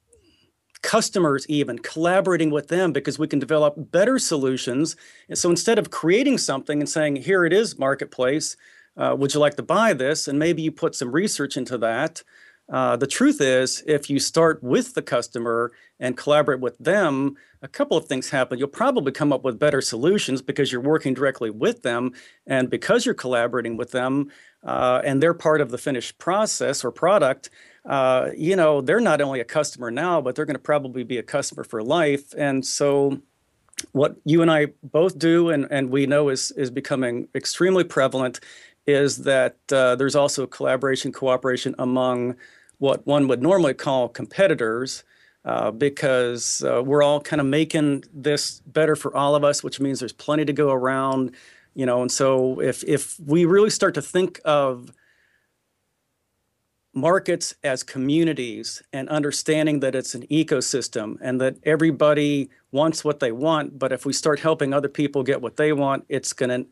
customers 0.82 1.46
even 1.48 1.78
collaborating 1.78 2.50
with 2.50 2.68
them 2.68 2.92
because 2.92 3.18
we 3.18 3.28
can 3.28 3.38
develop 3.38 3.74
better 3.92 4.18
solutions 4.18 4.96
and 5.28 5.38
so 5.38 5.48
instead 5.48 5.78
of 5.78 5.90
creating 5.90 6.36
something 6.36 6.80
and 6.80 6.88
saying 6.88 7.14
here 7.14 7.44
it 7.44 7.52
is 7.52 7.78
marketplace 7.78 8.56
uh, 8.96 9.14
would 9.16 9.32
you 9.32 9.38
like 9.38 9.54
to 9.54 9.62
buy 9.62 9.92
this 9.92 10.26
and 10.26 10.40
maybe 10.40 10.60
you 10.60 10.72
put 10.72 10.96
some 10.96 11.12
research 11.12 11.56
into 11.56 11.78
that 11.78 12.24
uh, 12.70 12.96
the 12.96 13.06
truth 13.06 13.40
is, 13.40 13.82
if 13.86 14.08
you 14.08 14.18
start 14.18 14.62
with 14.62 14.94
the 14.94 15.02
customer 15.02 15.72
and 16.00 16.16
collaborate 16.16 16.60
with 16.60 16.78
them, 16.78 17.36
a 17.60 17.68
couple 17.68 17.96
of 17.96 18.06
things 18.06 18.30
happen. 18.30 18.58
You'll 18.58 18.68
probably 18.68 19.12
come 19.12 19.32
up 19.32 19.44
with 19.44 19.58
better 19.58 19.80
solutions 19.80 20.42
because 20.42 20.72
you're 20.72 20.80
working 20.80 21.14
directly 21.14 21.50
with 21.50 21.82
them. 21.82 22.12
And 22.46 22.70
because 22.70 23.06
you're 23.06 23.14
collaborating 23.14 23.76
with 23.76 23.92
them 23.92 24.30
uh, 24.64 25.00
and 25.04 25.22
they're 25.22 25.34
part 25.34 25.60
of 25.60 25.70
the 25.70 25.78
finished 25.78 26.18
process 26.18 26.84
or 26.84 26.90
product, 26.90 27.50
uh, 27.84 28.30
you 28.36 28.56
know, 28.56 28.80
they're 28.80 29.00
not 29.00 29.20
only 29.20 29.40
a 29.40 29.44
customer 29.44 29.90
now, 29.90 30.20
but 30.20 30.34
they're 30.34 30.44
going 30.46 30.56
to 30.56 30.62
probably 30.62 31.04
be 31.04 31.18
a 31.18 31.22
customer 31.22 31.64
for 31.64 31.82
life. 31.82 32.32
And 32.36 32.64
so, 32.64 33.20
what 33.90 34.16
you 34.24 34.42
and 34.42 34.50
I 34.50 34.68
both 34.82 35.18
do, 35.18 35.50
and, 35.50 35.66
and 35.70 35.90
we 35.90 36.06
know 36.06 36.28
is, 36.28 36.52
is 36.52 36.70
becoming 36.70 37.26
extremely 37.34 37.82
prevalent, 37.82 38.38
is 38.86 39.18
that 39.18 39.56
uh, 39.70 39.96
there's 39.96 40.16
also 40.16 40.46
collaboration, 40.46 41.12
cooperation 41.12 41.74
among 41.78 42.36
what 42.78 43.06
one 43.06 43.28
would 43.28 43.42
normally 43.42 43.74
call 43.74 44.08
competitors. 44.08 45.04
Uh, 45.44 45.72
because 45.72 46.62
uh, 46.62 46.80
we're 46.80 47.02
all 47.02 47.20
kind 47.20 47.40
of 47.40 47.46
making 47.48 48.04
this 48.14 48.60
better 48.60 48.94
for 48.94 49.16
all 49.16 49.34
of 49.34 49.42
us, 49.42 49.64
which 49.64 49.80
means 49.80 49.98
there's 49.98 50.12
plenty 50.12 50.44
to 50.44 50.52
go 50.52 50.70
around, 50.70 51.32
you 51.74 51.84
know. 51.84 52.00
And 52.00 52.12
so, 52.12 52.60
if 52.60 52.84
if 52.84 53.18
we 53.18 53.44
really 53.44 53.70
start 53.70 53.94
to 53.94 54.02
think 54.02 54.40
of 54.44 54.92
markets 56.94 57.54
as 57.64 57.82
communities 57.82 58.82
and 58.92 59.08
understanding 59.08 59.80
that 59.80 59.94
it's 59.94 60.14
an 60.14 60.26
ecosystem 60.26 61.16
and 61.20 61.40
that 61.40 61.56
everybody 61.64 62.50
wants 62.70 63.04
what 63.04 63.20
they 63.20 63.32
want, 63.32 63.78
but 63.78 63.92
if 63.92 64.04
we 64.04 64.12
start 64.12 64.40
helping 64.40 64.72
other 64.72 64.88
people 64.88 65.22
get 65.22 65.40
what 65.40 65.56
they 65.56 65.72
want, 65.72 66.04
it's 66.08 66.32
going 66.32 66.50
to 66.50 66.68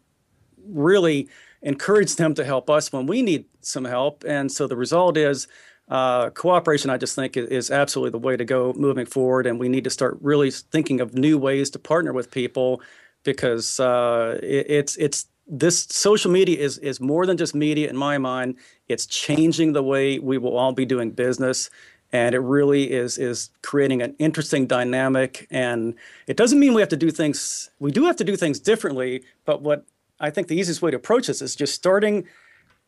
really 0.67 1.29
encourage 1.63 2.17
them 2.17 2.35
to 2.35 2.45
help 2.45 2.71
us 2.71 2.93
when 2.93 3.07
we 3.07 3.23
need 3.23 3.45
some 3.61 3.85
help. 3.85 4.25
And 4.27 4.51
so 4.51 4.67
the 4.67 4.77
result 4.77 5.17
is 5.17 5.47
uh, 5.91 6.31
cooperation, 6.31 6.89
I 6.89 6.97
just 6.97 7.17
think, 7.17 7.37
is 7.37 7.71
absolutely 7.71 8.13
the 8.13 8.19
way 8.19 8.37
to 8.37 8.45
go 8.45 8.73
moving 8.77 9.07
forward. 9.07 9.47
And 9.47 9.59
we 9.59 9.69
need 9.69 9.85
to 9.85 9.91
start 9.91 10.19
really 10.21 10.51
thinking 10.51 11.01
of 11.01 11.15
new 11.15 11.37
ways 11.37 11.69
to 11.71 11.79
partner 11.79 12.13
with 12.13 12.31
people 12.31 12.81
because 13.25 13.81
uh, 13.81 14.39
it, 14.43 14.67
it's 14.69 14.97
it's 14.97 15.27
this 15.47 15.87
social 15.91 16.31
media 16.31 16.59
is 16.59 16.79
is 16.79 17.01
more 17.01 17.27
than 17.27 17.37
just 17.37 17.55
media 17.55 17.91
in 17.91 17.97
my 17.97 18.19
mind. 18.19 18.57
It's 18.89 19.05
changing 19.05 19.73
the 19.73 19.83
way 19.83 20.21
we 20.21 20.39
will 20.39 20.57
all 20.57 20.73
be 20.73 20.85
doing 20.85 21.11
business. 21.11 21.71
And 22.13 22.35
it 22.35 22.41
really 22.41 22.91
is 22.91 23.19
is 23.19 23.51
creating 23.63 24.01
an 24.01 24.15
interesting 24.21 24.69
dynamic. 24.69 25.49
And 25.51 25.95
it 26.29 26.37
doesn't 26.37 26.59
mean 26.59 26.75
we 26.75 26.83
have 26.83 26.89
to 26.91 26.97
do 26.97 27.11
things. 27.11 27.71
We 27.81 27.91
do 27.91 28.05
have 28.05 28.17
to 28.17 28.25
do 28.25 28.37
things 28.37 28.61
differently. 28.61 29.25
But 29.45 29.63
what 29.63 29.85
I 30.21 30.31
think 30.31 30.49
the 30.49 30.57
easiest 30.57 30.83
way 30.83 30.91
to 30.91 30.97
approach 30.97 31.27
this 31.27 31.41
is 31.41 31.57
just 31.57 31.75
starting 31.75 32.27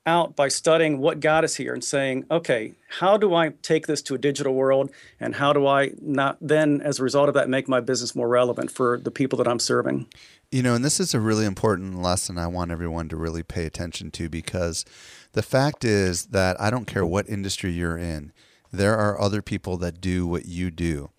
out 0.05 0.35
by 0.35 0.49
studying 0.49 0.99
what 0.99 1.21
got 1.21 1.45
us 1.45 1.55
here 1.55 1.73
and 1.73 1.83
saying, 1.83 2.27
okay, 2.31 2.75
how 2.89 3.17
do 3.17 3.35
I 3.35 3.51
take 3.63 3.87
this 3.87 4.03
to 4.03 4.15
a 4.15 4.19
digital 4.19 4.55
world, 4.55 4.91
and 5.21 5.37
how 5.37 5.53
do 5.53 5.67
I 5.67 5.93
not 6.01 6.39
then, 6.41 6.81
as 6.81 6.99
a 6.99 7.05
result 7.05 7.29
of 7.29 7.35
that, 7.35 7.49
make 7.49 7.69
my 7.69 7.81
business 7.81 8.15
more 8.15 8.29
relevant 8.29 8.71
for 8.71 8.99
the 8.99 9.11
people 9.11 9.37
that 9.39 9.49
I'm 9.49 9.61
serving? 9.61 10.07
You 10.51 10.63
know, 10.63 10.75
and 10.75 10.85
this 10.85 11.01
is 11.01 11.15
a 11.15 11.21
really 11.21 11.47
important 11.47 12.03
lesson 12.03 12.37
I 12.37 12.49
want 12.49 12.73
everyone 12.73 13.09
to 13.11 13.17
really 13.17 13.43
pay 13.43 13.65
attention 13.65 14.11
to 14.13 14.29
because 14.29 14.85
the 15.33 15.43
fact 15.43 15.85
is 15.85 16.27
that 16.27 16.61
I 16.61 16.69
don't 16.69 16.87
care 16.87 17.07
what 17.07 17.29
industry 17.29 17.71
you're 17.71 17.97
in, 17.97 18.33
there 18.73 18.97
are 18.97 19.21
other 19.21 19.41
people 19.41 19.77
that 19.79 20.01
do 20.01 20.27
what 20.27 20.47
you 20.47 20.71
do 20.71 21.11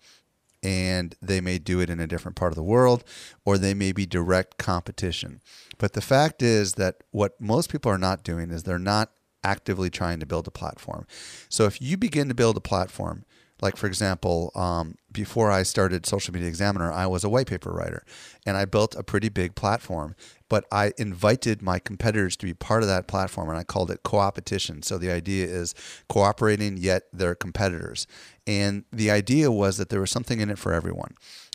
and 0.64 1.14
they 1.20 1.40
may 1.40 1.58
do 1.58 1.78
it 1.80 1.90
in 1.90 2.00
a 2.00 2.06
different 2.06 2.36
part 2.36 2.50
of 2.50 2.56
the 2.56 2.62
world 2.62 3.04
or 3.44 3.58
they 3.58 3.74
may 3.74 3.92
be 3.92 4.06
direct 4.06 4.56
competition. 4.58 5.40
But 5.78 5.92
the 5.92 6.00
fact 6.00 6.42
is 6.42 6.74
that 6.74 7.04
what 7.10 7.40
most 7.40 7.70
people 7.70 7.92
are 7.92 7.98
not 7.98 8.24
doing 8.24 8.50
is 8.50 8.62
they're 8.62 8.78
not 8.78 9.10
actively 9.44 9.90
trying 9.90 10.18
to 10.20 10.26
build 10.26 10.48
a 10.48 10.50
platform. 10.50 11.06
So 11.50 11.66
if 11.66 11.80
you 11.82 11.98
begin 11.98 12.28
to 12.28 12.34
build 12.34 12.56
a 12.56 12.62
platform, 12.62 13.26
like 13.60 13.76
for 13.76 13.86
example, 13.86 14.50
um, 14.54 14.96
before 15.12 15.50
I 15.50 15.62
started 15.62 16.06
Social 16.06 16.34
Media 16.34 16.48
Examiner, 16.48 16.92
I 16.92 17.06
was 17.06 17.24
a 17.24 17.28
white 17.28 17.46
paper 17.46 17.72
writer, 17.72 18.04
and 18.44 18.56
I 18.56 18.64
built 18.64 18.94
a 18.96 19.02
pretty 19.02 19.28
big 19.28 19.54
platform. 19.54 20.16
But 20.48 20.64
I 20.70 20.92
invited 20.98 21.62
my 21.62 21.78
competitors 21.78 22.36
to 22.36 22.46
be 22.46 22.54
part 22.54 22.82
of 22.82 22.88
that 22.88 23.06
platform, 23.06 23.48
and 23.48 23.58
I 23.58 23.64
called 23.64 23.90
it 23.90 24.02
co-opetition. 24.02 24.82
So 24.82 24.98
the 24.98 25.10
idea 25.10 25.46
is 25.46 25.74
cooperating, 26.08 26.76
yet 26.76 27.04
they're 27.12 27.34
competitors. 27.34 28.06
And 28.46 28.84
the 28.92 29.10
idea 29.10 29.50
was 29.50 29.78
that 29.78 29.88
there 29.88 30.00
was 30.00 30.10
something 30.10 30.40
in 30.40 30.50
it 30.50 30.58
for 30.58 30.72
everyone. 30.72 31.14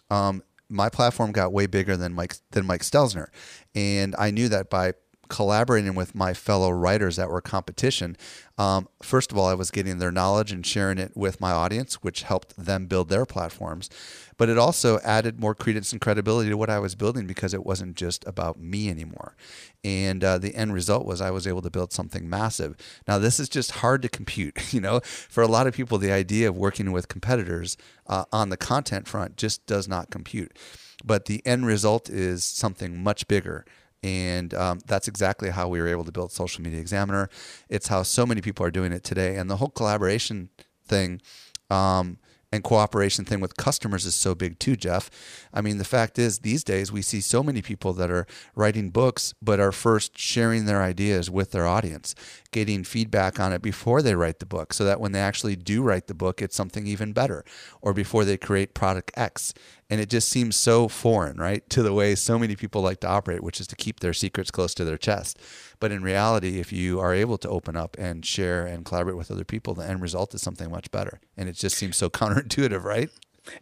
Um, 0.09 0.43
my 0.69 0.89
platform 0.89 1.31
got 1.31 1.51
way 1.51 1.67
bigger 1.67 1.97
than 1.97 2.13
Mike 2.13 2.35
than 2.51 2.65
Mike 2.65 2.81
Stelzner, 2.81 3.27
and 3.75 4.15
I 4.17 4.31
knew 4.31 4.49
that 4.49 4.69
by 4.69 4.93
collaborating 5.29 5.95
with 5.95 6.15
my 6.15 6.33
fellow 6.33 6.69
writers 6.71 7.15
that 7.15 7.29
were 7.29 7.41
competition, 7.41 8.17
um, 8.59 8.89
first 9.01 9.31
of 9.31 9.37
all, 9.37 9.45
I 9.45 9.53
was 9.53 9.71
getting 9.71 9.99
their 9.99 10.11
knowledge 10.11 10.51
and 10.51 10.65
sharing 10.65 10.97
it 10.97 11.15
with 11.15 11.39
my 11.39 11.51
audience, 11.51 11.95
which 12.03 12.23
helped 12.23 12.57
them 12.57 12.87
build 12.87 13.07
their 13.07 13.25
platforms. 13.25 13.89
But 14.35 14.49
it 14.49 14.57
also 14.57 14.99
added 14.99 15.39
more 15.39 15.55
credence 15.55 15.93
and 15.93 16.01
credibility 16.01 16.49
to 16.49 16.57
what 16.57 16.69
I 16.69 16.79
was 16.79 16.93
building 16.93 17.25
because 17.25 17.53
it 17.53 17.65
wasn't 17.65 17.95
just 17.95 18.27
about 18.27 18.59
me 18.59 18.89
anymore. 18.89 19.37
And 19.81 20.25
uh, 20.25 20.39
the 20.39 20.55
end 20.55 20.73
result 20.73 21.05
was 21.05 21.21
I 21.21 21.31
was 21.31 21.47
able 21.47 21.61
to 21.61 21.69
build 21.69 21.93
something 21.93 22.29
massive. 22.29 22.75
Now, 23.07 23.17
this 23.17 23.39
is 23.39 23.47
just 23.47 23.71
hard 23.71 24.01
to 24.01 24.09
compute. 24.09 24.57
You 24.79 24.81
know, 24.81 24.99
for 24.99 25.41
a 25.41 25.47
lot 25.47 25.67
of 25.67 25.73
people, 25.73 25.97
the 25.97 26.11
idea 26.11 26.47
of 26.47 26.55
working 26.55 26.91
with 26.91 27.07
competitors 27.07 27.75
uh, 28.07 28.25
on 28.31 28.49
the 28.49 28.57
content 28.57 29.07
front 29.07 29.35
just 29.35 29.65
does 29.65 29.87
not 29.87 30.11
compute. 30.11 30.55
But 31.03 31.25
the 31.25 31.41
end 31.45 31.65
result 31.65 32.07
is 32.09 32.43
something 32.43 33.01
much 33.01 33.27
bigger 33.27 33.65
and 34.03 34.53
um, 34.53 34.79
that's 34.85 35.07
exactly 35.07 35.49
how 35.49 35.67
we 35.67 35.79
were 35.79 35.87
able 35.87 36.05
to 36.05 36.11
build 36.11 36.31
Social 36.31 36.63
Media 36.63 36.79
Examiner. 36.79 37.29
It's 37.69 37.87
how 37.87 38.03
so 38.03 38.25
many 38.25 38.41
people 38.41 38.65
are 38.65 38.71
doing 38.71 38.91
it 38.91 39.03
today. 39.03 39.35
And 39.35 39.49
the 39.49 39.57
whole 39.57 39.69
collaboration 39.69 40.49
thing 40.85 41.21
um, 41.69 42.17
and 42.51 42.63
cooperation 42.63 43.25
thing 43.25 43.41
with 43.41 43.57
customers 43.57 44.05
is 44.05 44.15
so 44.15 44.33
big 44.33 44.57
too, 44.57 44.75
Jeff. 44.75 45.09
I 45.53 45.61
mean, 45.61 45.77
the 45.77 45.83
fact 45.83 46.17
is, 46.17 46.39
these 46.39 46.63
days 46.63 46.91
we 46.91 47.01
see 47.01 47.21
so 47.21 47.43
many 47.43 47.61
people 47.61 47.93
that 47.93 48.09
are 48.09 48.25
writing 48.55 48.89
books, 48.89 49.35
but 49.41 49.59
are 49.59 49.71
first 49.71 50.17
sharing 50.17 50.65
their 50.65 50.81
ideas 50.81 51.29
with 51.29 51.51
their 51.51 51.67
audience, 51.67 52.15
getting 52.51 52.83
feedback 52.83 53.39
on 53.39 53.53
it 53.53 53.61
before 53.61 54.01
they 54.01 54.15
write 54.15 54.39
the 54.39 54.45
book, 54.47 54.73
so 54.73 54.83
that 54.83 54.99
when 54.99 55.11
they 55.11 55.19
actually 55.19 55.55
do 55.55 55.83
write 55.83 56.07
the 56.07 56.15
book, 56.15 56.41
it's 56.41 56.55
something 56.55 56.87
even 56.87 57.13
better, 57.13 57.45
or 57.81 57.93
before 57.93 58.25
they 58.25 58.37
create 58.37 58.73
product 58.73 59.11
X. 59.15 59.53
And 59.89 59.99
it 59.99 60.09
just 60.09 60.29
seems 60.29 60.55
so 60.55 60.87
foreign, 60.87 61.37
right, 61.37 61.67
to 61.71 61.81
the 61.81 61.93
way 61.93 62.13
so 62.13 62.37
many 62.37 62.55
people 62.55 62.81
like 62.81 62.99
to 62.99 63.07
operate, 63.07 63.41
which 63.41 63.59
is 63.59 63.67
to 63.67 63.75
keep 63.75 64.01
their 64.01 64.13
secrets 64.13 64.51
close 64.51 64.73
to 64.75 64.85
their 64.85 64.97
chest. 64.97 65.39
But 65.79 65.91
in 65.91 66.03
reality, 66.03 66.59
if 66.59 66.71
you 66.71 66.99
are 66.99 67.13
able 67.13 67.37
to 67.39 67.49
open 67.49 67.75
up 67.75 67.97
and 67.97 68.25
share 68.25 68.67
and 68.67 68.85
collaborate 68.85 69.17
with 69.17 69.31
other 69.31 69.43
people, 69.43 69.73
the 69.73 69.87
end 69.87 70.01
result 70.01 70.35
is 70.35 70.41
something 70.41 70.69
much 70.69 70.91
better. 70.91 71.19
And 71.35 71.49
it 71.49 71.53
just 71.53 71.75
seems 71.75 71.97
so 71.97 72.09
counterintuitive, 72.09 72.83
right? 72.83 73.09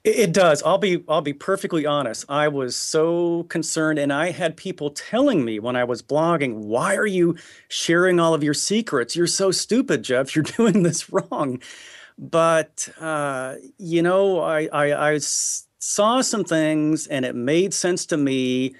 It 0.04 0.34
does. 0.34 0.62
I'll 0.64 0.78
be 0.78 1.04
I'll 1.08 1.22
be 1.22 1.34
perfectly 1.34 1.86
honest. 1.86 2.26
I 2.30 2.48
was 2.48 2.76
so 2.76 3.44
concerned 3.44 4.00
and 4.00 4.12
I 4.12 4.32
had 4.32 4.58
people 4.58 4.90
telling 4.90 5.46
me 5.46 5.60
when 5.60 5.76
I 5.76 5.84
was 5.84 6.02
blogging, 6.02 6.56
"Why 6.56 6.96
are 6.96 7.06
you 7.06 7.38
sharing 7.70 8.20
all 8.20 8.34
of 8.34 8.44
your 8.44 8.54
secrets? 8.54 9.16
You're 9.16 9.28
so 9.28 9.52
stupid, 9.52 10.04
Jeff. 10.04 10.36
You're 10.36 10.44
doing 10.44 10.84
this 10.84 11.10
wrong." 11.10 11.62
But 12.18 12.90
uh, 13.00 13.56
you 13.78 14.02
know, 14.02 14.40
I, 14.42 14.68
I, 14.74 15.12
I 15.12 15.20
saw 15.88 16.20
some 16.20 16.44
things 16.44 17.08
and 17.08 17.24
it 17.24 17.34
made 17.34 17.74
sense 17.74 18.06
to 18.08 18.18
me. 18.18 18.76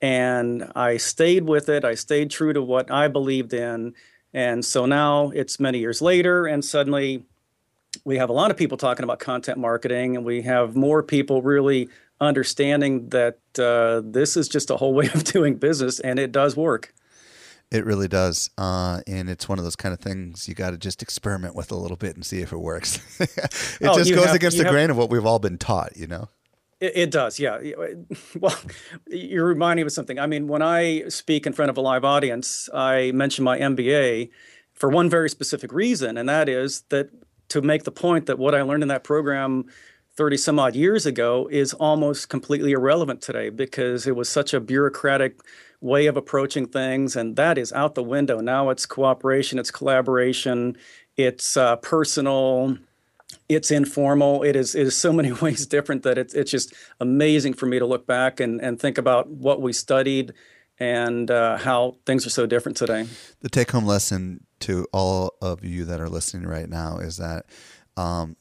And 0.00 0.70
I 0.76 0.98
stayed 0.98 1.48
with 1.48 1.68
it. 1.68 1.84
I 1.84 1.94
stayed 1.96 2.30
true 2.30 2.52
to 2.52 2.62
what 2.62 2.90
I 2.92 3.08
believed 3.08 3.52
in. 3.52 3.94
And 4.32 4.64
so 4.64 4.86
now 4.86 5.30
it's 5.34 5.58
many 5.58 5.78
years 5.78 6.00
later, 6.02 6.46
and 6.46 6.64
suddenly 6.64 7.24
we 8.04 8.18
have 8.18 8.28
a 8.28 8.32
lot 8.32 8.50
of 8.50 8.56
people 8.56 8.76
talking 8.76 9.04
about 9.04 9.18
content 9.20 9.58
marketing, 9.58 10.16
and 10.16 10.24
we 10.24 10.42
have 10.42 10.74
more 10.76 11.02
people 11.02 11.40
really 11.42 11.88
understanding 12.20 13.08
that 13.10 13.38
uh, 13.58 14.02
this 14.04 14.36
is 14.36 14.48
just 14.48 14.70
a 14.70 14.76
whole 14.76 14.92
way 14.94 15.06
of 15.14 15.24
doing 15.24 15.56
business 15.56 15.98
and 16.00 16.18
it 16.18 16.30
does 16.32 16.56
work. 16.56 16.92
It 17.70 17.84
really 17.84 18.06
does. 18.08 18.50
Uh, 18.58 19.00
and 19.08 19.28
it's 19.28 19.48
one 19.48 19.58
of 19.58 19.64
those 19.64 19.74
kind 19.76 19.92
of 19.92 20.00
things 20.00 20.48
you 20.48 20.54
got 20.54 20.70
to 20.70 20.76
just 20.78 21.02
experiment 21.02 21.56
with 21.56 21.72
a 21.72 21.76
little 21.76 21.96
bit 21.96 22.14
and 22.14 22.24
see 22.24 22.40
if 22.40 22.52
it 22.52 22.58
works. 22.58 23.00
it 23.20 23.30
Oh, 23.82 23.96
just 23.96 24.12
goes 24.14 24.26
have- 24.26 24.34
against 24.36 24.58
the 24.58 24.64
have- 24.64 24.72
grain 24.72 24.90
of 24.90 24.96
what 24.96 25.10
we've 25.10 25.26
all 25.26 25.38
been 25.40 25.58
taught, 25.58 25.96
you 25.96 26.06
know? 26.06 26.28
It, 26.94 27.10
does, 27.10 27.38
yeah. 27.38 27.58
Well, 28.40 28.56
you're 29.08 29.46
reminding 29.46 29.84
me 29.84 29.86
of 29.86 29.92
something. 29.92 30.18
I 30.18 30.26
mean, 30.26 30.48
when 30.48 30.62
I 30.62 31.08
speak 31.08 31.46
in 31.46 31.52
front 31.52 31.70
of 31.70 31.76
a 31.76 31.80
live 31.80 32.04
audience, 32.04 32.68
I 32.74 33.12
mention 33.12 33.44
my 33.44 33.58
MBA 33.58 34.30
for 34.74 34.88
one 34.88 35.08
very 35.08 35.30
specific 35.30 35.72
reason, 35.72 36.18
and 36.18 36.28
that 36.28 36.48
is 36.48 36.82
that 36.88 37.10
to 37.48 37.62
make 37.62 37.84
the 37.84 37.92
point 37.92 38.26
that 38.26 38.38
what 38.38 38.54
I 38.54 38.62
learned 38.62 38.82
in 38.82 38.88
that 38.88 39.04
program 39.04 39.66
30 40.16 40.36
some 40.36 40.58
odd 40.58 40.76
years 40.76 41.06
ago 41.06 41.48
is 41.50 41.74
almost 41.74 42.28
completely 42.28 42.72
irrelevant 42.72 43.20
today 43.20 43.50
because 43.50 44.06
it 44.06 44.14
was 44.14 44.28
such 44.28 44.54
a 44.54 44.60
bureaucratic 44.60 45.40
way 45.80 46.06
of 46.06 46.16
approaching 46.16 46.66
things, 46.66 47.16
and 47.16 47.36
that 47.36 47.58
is 47.58 47.72
out 47.72 47.94
the 47.94 48.02
window. 48.02 48.40
Now 48.40 48.70
it's 48.70 48.86
cooperation, 48.86 49.58
it's 49.58 49.70
collaboration, 49.70 50.76
it's 51.16 51.56
uh, 51.56 51.76
personal 51.76 52.78
it's 53.48 53.70
informal. 53.70 54.42
It 54.42 54.56
is 54.56 54.74
it 54.74 54.86
is 54.86 54.96
so 54.96 55.12
many 55.12 55.32
ways 55.42 55.66
different 55.66 56.02
that 56.02 56.18
it's 56.18 56.34
it's 56.34 56.50
just 56.50 56.74
amazing 57.00 57.54
for 57.54 57.66
me 57.66 57.78
to 57.78 57.86
look 57.86 58.06
back 58.06 58.40
and 58.40 58.60
and 58.60 58.80
think 58.80 58.98
about 58.98 59.28
what 59.28 59.60
we 59.60 59.72
studied 59.72 60.32
and 60.78 61.30
uh, 61.30 61.56
how 61.56 61.96
things 62.04 62.26
are 62.26 62.30
so 62.30 62.46
different 62.46 62.76
today. 62.76 63.06
The 63.40 63.48
take 63.48 63.70
home 63.70 63.86
lesson 63.86 64.44
to 64.60 64.86
all 64.92 65.34
of 65.40 65.64
you 65.64 65.84
that 65.84 66.00
are 66.00 66.08
listening 66.08 66.48
right 66.48 66.68
now 66.68 66.98
is 66.98 67.16
that 67.18 67.46
um, 67.96 68.36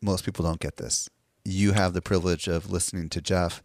most 0.00 0.24
people 0.24 0.44
don't 0.44 0.60
get 0.60 0.76
this. 0.76 1.10
You 1.44 1.72
have 1.72 1.92
the 1.92 2.00
privilege 2.00 2.48
of 2.48 2.70
listening 2.70 3.10
to 3.10 3.20
Jeff. 3.20 3.62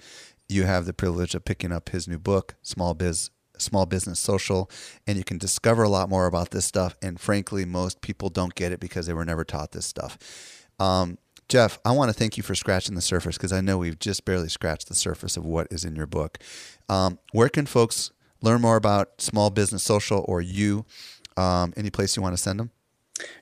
You 0.49 0.65
have 0.65 0.85
the 0.85 0.93
privilege 0.93 1.35
of 1.35 1.45
picking 1.45 1.71
up 1.71 1.89
his 1.89 2.07
new 2.07 2.19
book, 2.19 2.55
Small 2.61 2.93
Biz 2.93 3.29
Small 3.61 3.85
Business 3.85 4.19
Social, 4.19 4.69
and 5.07 5.17
you 5.17 5.23
can 5.23 5.37
discover 5.37 5.83
a 5.83 5.89
lot 5.89 6.09
more 6.09 6.25
about 6.25 6.51
this 6.51 6.65
stuff. 6.65 6.95
And 7.01 7.19
frankly, 7.19 7.65
most 7.65 8.01
people 8.01 8.29
don't 8.29 8.55
get 8.55 8.71
it 8.71 8.79
because 8.79 9.07
they 9.07 9.13
were 9.13 9.25
never 9.25 9.43
taught 9.43 9.71
this 9.71 9.85
stuff. 9.85 10.17
Um, 10.79 11.17
Jeff, 11.49 11.79
I 11.83 11.91
want 11.91 12.09
to 12.09 12.13
thank 12.13 12.37
you 12.37 12.43
for 12.43 12.53
scratching 12.53 12.93
the 12.93 13.01
surface 13.01 13.35
because 13.35 13.51
I 13.51 13.61
know 13.61 13.77
we've 13.79 13.97
just 13.97 14.23
barely 14.23 14.49
scratched 14.49 14.87
the 14.87 14.95
surface 14.95 15.35
of 15.35 15.45
what 15.45 15.67
is 15.71 15.83
in 15.83 15.95
your 15.95 16.05
book. 16.05 16.37
Um, 16.87 17.17
where 17.31 17.49
can 17.49 17.65
folks 17.65 18.11
learn 18.41 18.61
more 18.61 18.75
about 18.75 19.19
Small 19.19 19.49
Business 19.49 19.81
Social 19.81 20.23
or 20.27 20.41
you? 20.41 20.85
Um, 21.37 21.73
any 21.75 21.89
place 21.89 22.15
you 22.15 22.21
want 22.21 22.33
to 22.33 22.41
send 22.41 22.59
them? 22.59 22.71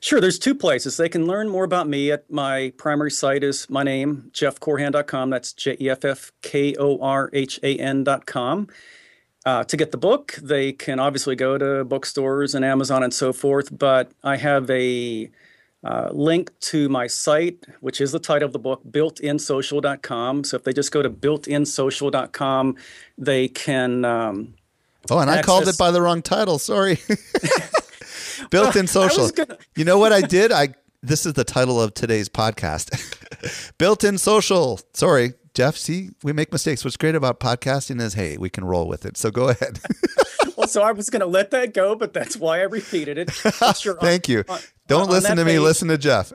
Sure, 0.00 0.20
there's 0.20 0.38
two 0.38 0.54
places. 0.54 0.96
They 0.96 1.08
can 1.08 1.26
learn 1.26 1.48
more 1.48 1.64
about 1.64 1.88
me 1.88 2.10
at 2.10 2.30
my 2.30 2.72
primary 2.78 3.10
site 3.10 3.44
is 3.44 3.68
my 3.70 3.82
name, 3.82 4.30
jeffkorhan.com. 4.32 5.30
That's 5.30 5.52
J 5.52 5.76
E 5.80 5.90
F 5.90 6.04
F 6.04 6.32
K 6.42 6.74
O 6.78 6.98
R 7.00 7.30
H 7.32 7.60
A 7.62 7.76
N.com. 7.76 8.68
Uh, 9.46 9.64
to 9.64 9.76
get 9.76 9.92
the 9.92 9.98
book, 9.98 10.34
they 10.42 10.72
can 10.72 10.98
obviously 10.98 11.34
go 11.36 11.56
to 11.56 11.84
bookstores 11.84 12.54
and 12.54 12.64
Amazon 12.64 13.02
and 13.02 13.14
so 13.14 13.32
forth, 13.32 13.76
but 13.76 14.10
I 14.22 14.36
have 14.36 14.68
a 14.68 15.30
uh, 15.84 16.08
link 16.12 16.50
to 16.60 16.88
my 16.88 17.06
site, 17.06 17.64
which 17.80 18.00
is 18.00 18.12
the 18.12 18.18
title 18.18 18.46
of 18.46 18.52
the 18.52 18.58
book, 18.58 18.82
builtinsocial.com. 18.90 20.44
So 20.44 20.56
if 20.56 20.64
they 20.64 20.72
just 20.72 20.90
go 20.92 21.02
to 21.02 21.08
builtinsocial.com, 21.08 22.76
they 23.16 23.48
can. 23.48 24.04
Um, 24.04 24.54
Oh, 25.10 25.18
and 25.20 25.30
I 25.30 25.40
called 25.40 25.68
it 25.68 25.78
by 25.78 25.90
the 25.90 26.02
wrong 26.02 26.20
title. 26.20 26.58
Sorry. 26.58 26.98
Built 28.50 28.76
in 28.76 28.86
social. 28.86 29.30
gonna- 29.30 29.56
You 29.76 29.84
know 29.84 29.98
what 29.98 30.12
I 30.12 30.20
did? 30.20 30.52
I 30.52 30.74
this 31.02 31.24
is 31.24 31.32
the 31.34 31.44
title 31.44 31.80
of 31.80 31.94
today's 31.94 32.28
podcast. 32.28 32.90
Built 33.78 34.04
in 34.04 34.18
social. 34.18 34.80
Sorry, 34.92 35.32
Jeff. 35.58 35.76
See, 35.76 36.10
we 36.22 36.32
make 36.32 36.52
mistakes. 36.52 36.84
What's 36.84 36.96
great 36.96 37.16
about 37.16 37.40
podcasting 37.40 38.00
is, 38.00 38.14
hey, 38.14 38.36
we 38.36 38.48
can 38.48 38.64
roll 38.64 38.86
with 38.86 39.04
it. 39.04 39.16
So 39.16 39.32
go 39.32 39.48
ahead. 39.48 39.80
well, 40.56 40.68
so 40.68 40.82
I 40.82 40.92
was 40.92 41.10
going 41.10 41.18
to 41.18 41.26
let 41.26 41.50
that 41.50 41.74
go, 41.74 41.96
but 41.96 42.12
that's 42.12 42.36
why 42.36 42.60
I 42.60 42.62
repeated 42.62 43.18
it. 43.18 43.32
Sure, 43.76 43.94
on- 43.94 43.98
Thank 44.00 44.28
you. 44.28 44.44
on- 44.48 44.60
Don't 44.86 45.02
on 45.06 45.10
listen 45.10 45.36
to 45.36 45.44
me. 45.44 45.54
page, 45.54 45.60
Listen 45.60 45.88
to 45.88 45.98
Jeff. 45.98 46.32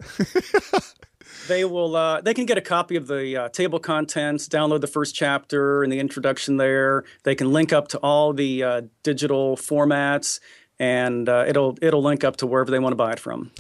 they 1.48 1.64
will 1.64 1.96
uh, 1.96 2.20
they 2.20 2.34
can 2.34 2.46
get 2.46 2.58
a 2.58 2.62
copy 2.62 2.98
of 2.98 3.08
the 3.08 3.38
uh, 3.38 3.48
table 3.48 3.80
contents 3.80 4.50
download 4.50 4.82
the 4.82 4.88
first 4.88 5.16
chapter 5.16 5.84
and 5.84 5.92
the 5.94 6.00
introduction 6.00 6.58
there 6.58 7.06
they 7.24 7.34
can 7.34 7.52
link 7.54 7.72
up 7.72 7.88
to 7.90 7.98
all 8.00 8.34
the 8.34 8.62
uh, 8.62 8.82
digital 9.04 9.56
formats 9.56 10.42
and 10.80 11.30
uh, 11.30 11.46
it'll 11.48 11.78
it'll 11.82 12.04
link 12.04 12.26
up 12.26 12.36
to 12.38 12.46
wherever 12.46 12.70
they 12.72 12.80
want 12.80 12.92
to 12.92 12.98
buy 12.98 13.14
it 13.14 13.20
from 13.20 13.52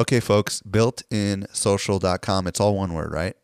okay, 0.00 0.20
folks. 0.20 0.62
Builtinsocial.com. 0.62 2.46
It's 2.46 2.60
all 2.60 2.76
one 2.76 2.92
word, 2.94 3.12
right? 3.12 3.34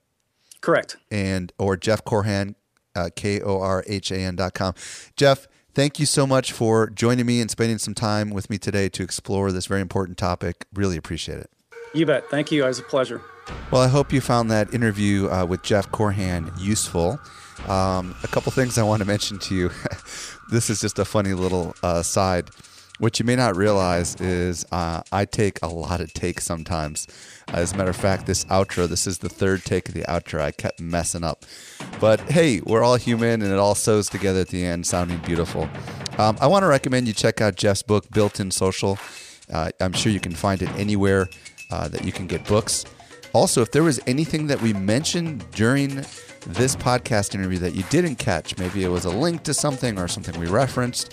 Correct 0.65 0.97
and 1.11 1.53
or 1.59 1.77
Jeff 1.77 2.05
Korhan, 2.05 2.55
uh, 2.97 3.11
K 3.15 3.41
O 3.41 3.61
R 3.61 3.85
H 3.87 4.11
A 4.11 4.17
N 4.17 4.37
dot 4.37 4.55
com. 4.55 4.75
Jeff, 5.17 5.47
thank 5.75 5.99
you 6.01 6.07
so 6.07 6.27
much 6.27 6.53
for 6.53 6.89
joining 6.91 7.27
me 7.27 7.41
and 7.41 7.51
spending 7.51 7.79
some 7.79 7.95
time 7.95 8.31
with 8.31 8.49
me 8.51 8.59
today 8.59 8.89
to 8.91 9.03
explore 9.03 9.53
this 9.53 9.67
very 9.67 9.81
important 9.81 10.17
topic. 10.19 10.67
Really 10.73 10.97
appreciate 10.97 11.39
it. 11.39 11.51
you 11.93 12.07
bet 12.07 12.29
thank 12.31 12.51
you 12.51 12.65
it 12.65 12.69
was 12.69 12.79
a 12.79 12.83
pleasure 12.83 13.21
Well, 13.71 13.83
I 13.83 13.89
hope 13.89 14.13
you 14.13 14.21
found 14.21 14.51
that 14.51 14.73
interview 14.75 15.29
uh, 15.29 15.45
with 15.45 15.63
Jeff 15.63 15.91
Korhan 15.91 16.51
useful. 16.59 17.21
Um, 17.69 18.15
a 18.25 18.29
couple 18.29 18.51
things 18.53 18.79
I 18.79 18.83
want 18.83 19.01
to 19.03 19.07
mention 19.07 19.39
to 19.41 19.55
you. 19.55 19.71
this 20.51 20.71
is 20.71 20.81
just 20.81 20.99
a 20.99 21.05
funny 21.05 21.35
little 21.35 21.75
uh, 21.83 22.03
side. 22.03 22.51
What 23.05 23.19
you 23.19 23.27
may 23.27 23.37
not 23.37 23.55
realize 23.55 24.17
is 24.19 24.65
uh, 24.73 25.03
I 25.13 25.27
take 25.27 25.59
a 25.63 25.67
lot 25.67 26.01
of 26.01 26.15
takes 26.15 26.43
sometimes. 26.45 27.07
As 27.49 27.75
a 27.75 27.77
matter 27.77 27.91
of 27.91 27.97
fact, 27.97 28.25
this 28.25 28.47
outro, 28.47 28.89
this 28.89 29.07
is 29.07 29.19
the 29.19 29.29
third 29.29 29.63
take 29.63 29.91
of 29.91 29.95
the 29.95 30.05
outro. 30.05 30.41
I 30.41 30.53
kept 30.53 30.81
messing 30.81 31.23
up. 31.23 31.45
But 32.01 32.19
hey, 32.21 32.63
we're 32.65 32.83
all 32.83 32.97
human 32.97 33.43
and 33.43 33.53
it 33.53 33.59
all 33.59 33.75
sews 33.75 34.09
together 34.09 34.41
at 34.41 34.49
the 34.49 34.65
end, 34.65 34.87
sounding 34.87 35.19
beautiful. 35.19 35.69
Um, 36.17 36.39
I 36.41 36.47
want 36.47 36.63
to 36.63 36.67
recommend 36.67 37.07
you 37.07 37.13
check 37.13 37.43
out 37.43 37.57
Jeff's 37.57 37.83
book, 37.83 38.11
Built 38.11 38.41
in 38.41 38.51
Social. 38.51 38.99
Uh, 39.53 39.71
I'm 39.83 39.93
sure 39.93 40.11
you 40.11 40.19
can 40.19 40.35
find 40.35 40.63
it 40.63 40.71
anywhere 40.71 41.29
uh, 41.71 41.89
that 41.89 42.07
you 42.07 42.11
can 42.11 42.27
get 42.27 42.47
books. 42.47 42.87
Also, 43.35 43.61
if 43.61 43.71
there 43.71 43.83
was 43.83 44.01
anything 44.07 44.47
that 44.47 44.63
we 44.63 44.73
mentioned 44.73 45.45
during 45.51 45.97
this 46.47 46.75
podcast 46.75 47.35
interview 47.35 47.59
that 47.59 47.75
you 47.75 47.83
didn't 47.91 48.17
catch, 48.17 48.57
maybe 48.57 48.83
it 48.83 48.89
was 48.89 49.05
a 49.05 49.11
link 49.11 49.43
to 49.43 49.53
something 49.53 49.99
or 49.99 50.09
something 50.09 50.41
we 50.41 50.47
referenced, 50.47 51.13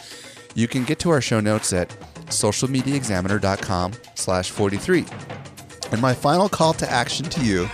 you 0.55 0.67
can 0.67 0.83
get 0.83 0.99
to 0.99 1.09
our 1.09 1.21
show 1.21 1.39
notes 1.39 1.73
at 1.73 1.89
socialmediaexaminer.com 2.27 3.93
slash 4.15 4.51
43. 4.51 5.05
And 5.91 6.01
my 6.01 6.13
final 6.13 6.49
call 6.49 6.73
to 6.73 6.89
action 6.89 7.25
to 7.25 7.43
you 7.43 7.69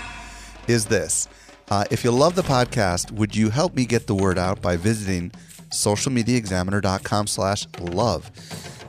is 0.68 0.86
this. 0.86 1.28
Uh, 1.70 1.84
if 1.92 2.04
you 2.04 2.12
love 2.12 2.36
the 2.36 2.42
podcast, 2.42 3.12
would 3.12 3.36
you 3.36 3.50
help 3.50 3.76
me 3.76 3.86
get 3.86 4.08
the 4.08 4.16
word 4.16 4.38
out 4.38 4.62
by 4.62 4.78
visiting 4.78 5.32
socialmediaexaminer.com 5.70 7.28
slash 7.28 7.68
love? 7.80 8.32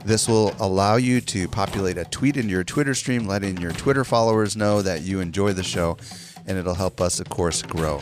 This 0.05 0.29
will 0.29 0.55
allow 0.59 0.95
you 0.95 1.19
to 1.21 1.47
populate 1.49 1.97
a 1.97 2.05
tweet 2.05 2.37
into 2.37 2.51
your 2.51 2.63
Twitter 2.63 2.95
stream, 2.95 3.27
letting 3.27 3.57
your 3.57 3.73
Twitter 3.73 4.05
followers 4.05 4.55
know 4.55 4.81
that 4.81 5.01
you 5.01 5.19
enjoy 5.19 5.51
the 5.53 5.63
show, 5.63 5.97
and 6.47 6.57
it'll 6.57 6.73
help 6.73 7.01
us, 7.01 7.19
of 7.19 7.29
course, 7.29 7.61
grow. 7.61 8.01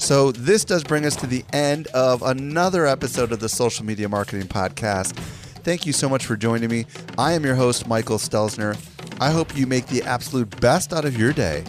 So, 0.00 0.32
this 0.32 0.64
does 0.64 0.82
bring 0.82 1.04
us 1.04 1.14
to 1.16 1.26
the 1.26 1.44
end 1.52 1.86
of 1.88 2.22
another 2.22 2.86
episode 2.86 3.32
of 3.32 3.40
the 3.40 3.50
Social 3.50 3.84
Media 3.84 4.08
Marketing 4.08 4.48
Podcast. 4.48 5.14
Thank 5.62 5.84
you 5.84 5.92
so 5.92 6.08
much 6.08 6.24
for 6.24 6.36
joining 6.36 6.70
me. 6.70 6.86
I 7.18 7.34
am 7.34 7.44
your 7.44 7.54
host, 7.54 7.86
Michael 7.86 8.16
Stelzner. 8.16 8.78
I 9.20 9.30
hope 9.30 9.54
you 9.54 9.66
make 9.66 9.88
the 9.88 10.02
absolute 10.02 10.58
best 10.58 10.94
out 10.94 11.04
of 11.04 11.18
your 11.18 11.34
day, 11.34 11.64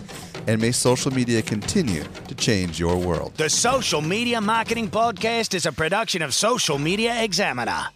and 0.47 0.61
may 0.61 0.71
social 0.71 1.11
media 1.11 1.41
continue 1.41 2.05
to 2.29 2.33
change 2.33 2.79
your 2.79 2.95
world. 2.95 3.35
The 3.35 3.49
Social 3.49 4.01
Media 4.01 4.39
Marketing 4.39 4.89
Podcast 4.89 5.53
is 5.53 5.65
a 5.65 5.73
production 5.73 6.21
of 6.21 6.33
Social 6.33 6.79
Media 6.79 7.21
Examiner. 7.21 7.89